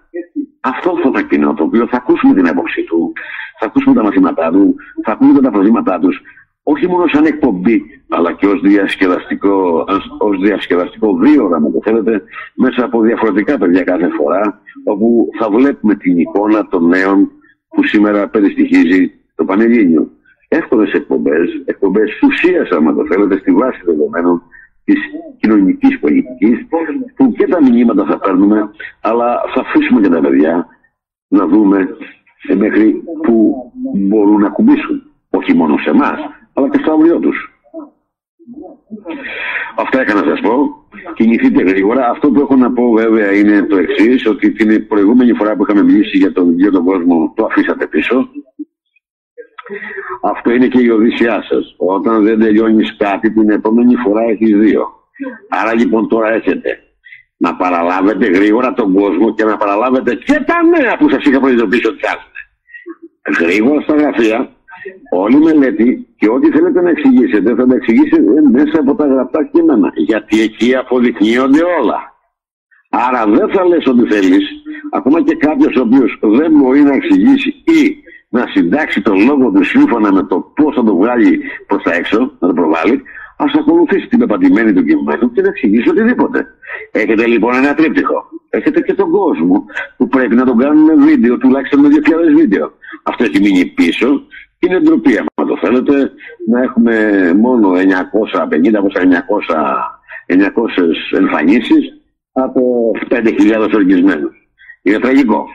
αυτόφωνα 0.60 1.22
κοινό, 1.22 1.54
το 1.54 1.64
οποίο 1.64 1.86
θα 1.86 1.96
ακούσουμε 1.96 2.34
την 2.34 2.48
άποψή 2.48 2.82
του, 2.82 3.12
θα 3.58 3.66
ακούσουμε 3.66 3.94
τα 3.94 4.02
μαθήματά 4.02 4.50
του, 4.50 4.74
θα 5.04 5.12
ακούσουμε 5.12 5.40
τα 5.40 5.50
προβλήματά 5.50 5.98
τους, 5.98 6.20
όχι 6.66 6.88
μόνο 6.88 7.06
σαν 7.06 7.24
εκπομπή, 7.24 7.82
αλλά 8.08 8.32
και 8.32 8.46
ως 8.46 8.60
διασκεδαστικό, 8.60 9.84
ως 10.18 10.38
διασκεδαστικό 10.40 11.08
αν 11.54 11.72
το 11.72 11.80
θέλετε, 11.84 12.22
μέσα 12.54 12.84
από 12.84 13.00
διαφορετικά 13.00 13.58
παιδιά 13.58 13.82
κάθε 13.82 14.08
φορά, 14.08 14.60
όπου 14.84 15.28
θα 15.38 15.50
βλέπουμε 15.50 15.94
την 15.94 16.18
εικόνα 16.18 16.68
των 16.68 16.86
νέων 16.86 17.30
που 17.68 17.84
σήμερα 17.84 18.28
περιστοιχίζει 18.28 19.12
το 19.34 19.44
Πανελλήνιο. 19.44 20.10
Εύκολες 20.48 20.92
εκπομπές, 20.92 21.62
εκπομπές 21.64 22.20
ουσίας, 22.22 22.70
άμα 22.70 22.94
το 22.94 23.06
θέλετε, 23.06 23.38
στη 23.38 23.52
βάση 23.52 23.80
δεδομένων 23.84 24.42
της 24.84 24.98
κοινωνικής 25.40 25.98
πολιτικής, 25.98 26.66
που 27.16 27.32
και 27.32 27.46
τα 27.46 27.62
μηνύματα 27.62 28.04
θα 28.04 28.18
παίρνουμε, 28.18 28.70
αλλά 29.00 29.40
θα 29.54 29.60
αφήσουμε 29.60 30.00
και 30.00 30.08
τα 30.08 30.20
παιδιά 30.20 30.66
να 31.28 31.46
δούμε 31.46 31.88
μέχρι 32.56 33.02
που 33.22 33.54
μπορούν 34.08 34.40
να 34.40 34.48
κουμπίσουν 34.48 35.02
όχι 35.30 35.54
μόνο 35.54 35.76
σε 35.78 35.90
εμάς, 35.90 36.18
αλλά 36.54 36.68
και 36.68 36.78
στο 36.82 36.92
αύριο 36.92 37.18
τους. 37.18 37.48
Αυτά 39.76 40.02
είχα 40.02 40.14
να 40.14 40.30
σας 40.30 40.40
πω. 40.40 40.84
Κινηθείτε 41.14 41.62
γρήγορα. 41.62 42.10
Αυτό 42.10 42.30
που 42.30 42.40
έχω 42.40 42.56
να 42.56 42.72
πω 42.72 42.90
βέβαια 42.90 43.32
είναι 43.32 43.62
το 43.62 43.76
εξής, 43.76 44.26
ότι 44.26 44.52
την 44.52 44.86
προηγούμενη 44.86 45.32
φορά 45.32 45.56
που 45.56 45.62
είχαμε 45.62 45.82
μιλήσει 45.82 46.16
για 46.16 46.32
τον 46.32 46.50
ίδιο 46.50 46.70
τον 46.70 46.84
κόσμο 46.84 47.32
το 47.36 47.44
αφήσατε 47.44 47.86
πίσω. 47.86 48.28
Αυτό 50.22 50.50
είναι 50.50 50.68
και 50.68 50.82
η 50.82 50.88
οδύσσιά 50.88 51.42
σας. 51.48 51.74
Όταν 51.76 52.24
δεν 52.24 52.38
τελειώνεις 52.38 52.96
κάτι, 52.96 53.32
την 53.32 53.50
επόμενη 53.50 53.94
φορά 53.94 54.22
έχεις 54.22 54.56
δύο. 54.56 54.88
Άρα 55.48 55.74
λοιπόν 55.74 56.08
τώρα 56.08 56.32
έχετε 56.32 56.78
να 57.36 57.56
παραλάβετε 57.56 58.26
γρήγορα 58.26 58.72
τον 58.72 58.94
κόσμο 58.94 59.34
και 59.34 59.44
να 59.44 59.56
παραλάβετε 59.56 60.14
και 60.14 60.44
τα 60.46 60.62
νέα 60.62 60.96
που 60.96 61.10
σας 61.10 61.24
είχα 61.24 61.40
προειδοποιήσει 61.40 61.86
ότι 61.86 62.00
κάνετε. 62.00 62.40
Γρήγορα 63.40 63.80
στα 63.80 63.94
γραφεία, 63.94 64.50
όλη 65.10 65.36
η 65.36 65.40
μελέτη 65.40 66.06
και 66.16 66.28
ό,τι 66.28 66.50
θέλετε 66.50 66.80
να 66.82 66.90
εξηγήσετε 66.90 67.54
θα 67.54 67.66
τα 67.66 67.74
εξηγήσετε 67.74 68.22
μέσα 68.52 68.80
από 68.80 68.94
τα 68.94 69.06
γραπτά 69.06 69.44
κείμενα. 69.44 69.92
Γιατί 69.94 70.40
εκεί 70.40 70.76
αποδεικνύονται 70.76 71.62
όλα. 71.80 72.12
Άρα 72.90 73.26
δεν 73.26 73.48
θα 73.48 73.64
λες 73.64 73.86
ότι 73.86 74.14
θέλεις, 74.14 74.44
ακόμα 74.92 75.22
και 75.22 75.34
κάποιος 75.34 75.76
ο 75.76 75.80
οποίος 75.80 76.18
δεν 76.20 76.52
μπορεί 76.52 76.80
να 76.80 76.94
εξηγήσει 76.94 77.48
ή 77.48 77.96
να 78.28 78.46
συντάξει 78.46 79.02
τον 79.02 79.24
λόγο 79.24 79.50
του 79.50 79.64
σύμφωνα 79.64 80.12
με 80.12 80.22
το 80.22 80.52
πώς 80.56 80.74
θα 80.74 80.84
το 80.84 80.96
βγάλει 80.96 81.40
προς 81.66 81.82
τα 81.82 81.94
έξω, 81.94 82.18
να 82.38 82.48
το 82.48 82.54
προβάλλει, 82.54 83.02
ας 83.36 83.52
ακολουθήσει 83.54 84.06
την 84.06 84.18
πεπατημένη 84.18 84.72
του 84.72 84.84
κειμένου 84.84 85.32
και 85.32 85.40
να 85.42 85.48
εξηγήσει 85.48 85.88
οτιδήποτε. 85.88 86.46
Έχετε 86.90 87.26
λοιπόν 87.26 87.54
ένα 87.54 87.74
τρίπτυχο. 87.74 88.28
Έχετε 88.50 88.80
και 88.80 88.94
τον 88.94 89.10
κόσμο 89.10 89.64
που 89.96 90.08
πρέπει 90.08 90.34
να 90.34 90.44
τον 90.44 90.58
κάνουν 90.58 91.04
βίντεο, 91.04 91.38
τουλάχιστον 91.38 91.80
με 91.80 91.88
2.000 91.88 92.34
βίντεο. 92.36 92.72
Αυτό 93.02 93.24
έχει 93.24 93.40
μείνει 93.40 93.66
πίσω. 93.66 94.26
Είναι 94.64 94.80
ντροπή, 94.80 95.18
αν 95.18 95.26
το 95.34 95.56
θέλετε, 95.60 96.10
να 96.48 96.62
έχουμε 96.62 96.94
μόνο 97.36 97.72
950 97.72 98.82
900, 98.88 99.52
900 100.26 101.18
εμφανίσεις 101.18 101.92
από 102.32 102.90
5.000 103.08 103.70
οργισμένους. 103.74 104.34
Είναι 104.82 104.98
τραγικό. 104.98 105.46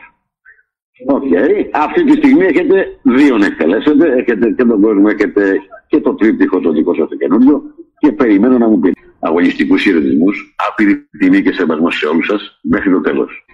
OK. 1.06 1.22
Okay. 1.22 1.68
Αυτή 1.72 2.04
τη 2.04 2.12
στιγμή 2.12 2.44
έχετε 2.44 2.86
δύο 3.02 3.38
να 3.38 3.46
εκτελέσετε. 3.46 4.12
Έχετε 4.12 4.50
και 4.50 4.64
τον 4.64 4.80
κόσμο, 4.80 5.04
έχετε 5.08 5.60
και 5.86 6.00
το 6.00 6.14
τρίπτυχο 6.14 6.60
το 6.60 6.72
δικό 6.72 6.94
σας 6.94 7.08
το 7.08 7.16
καινούριο. 7.16 7.62
Και 7.98 8.12
περιμένω 8.12 8.58
να 8.58 8.68
μου 8.68 8.78
πείτε 8.78 9.00
αγωνιστικούς 9.20 9.82
χαιρετισμούς, 9.82 10.54
άπειρη 10.68 11.08
τιμή 11.18 11.42
και 11.42 11.52
σεβασμό 11.52 11.90
σε 11.90 12.06
όλους 12.06 12.26
σας 12.26 12.58
μέχρι 12.62 12.90
το 12.90 13.00
τέλος. 13.00 13.44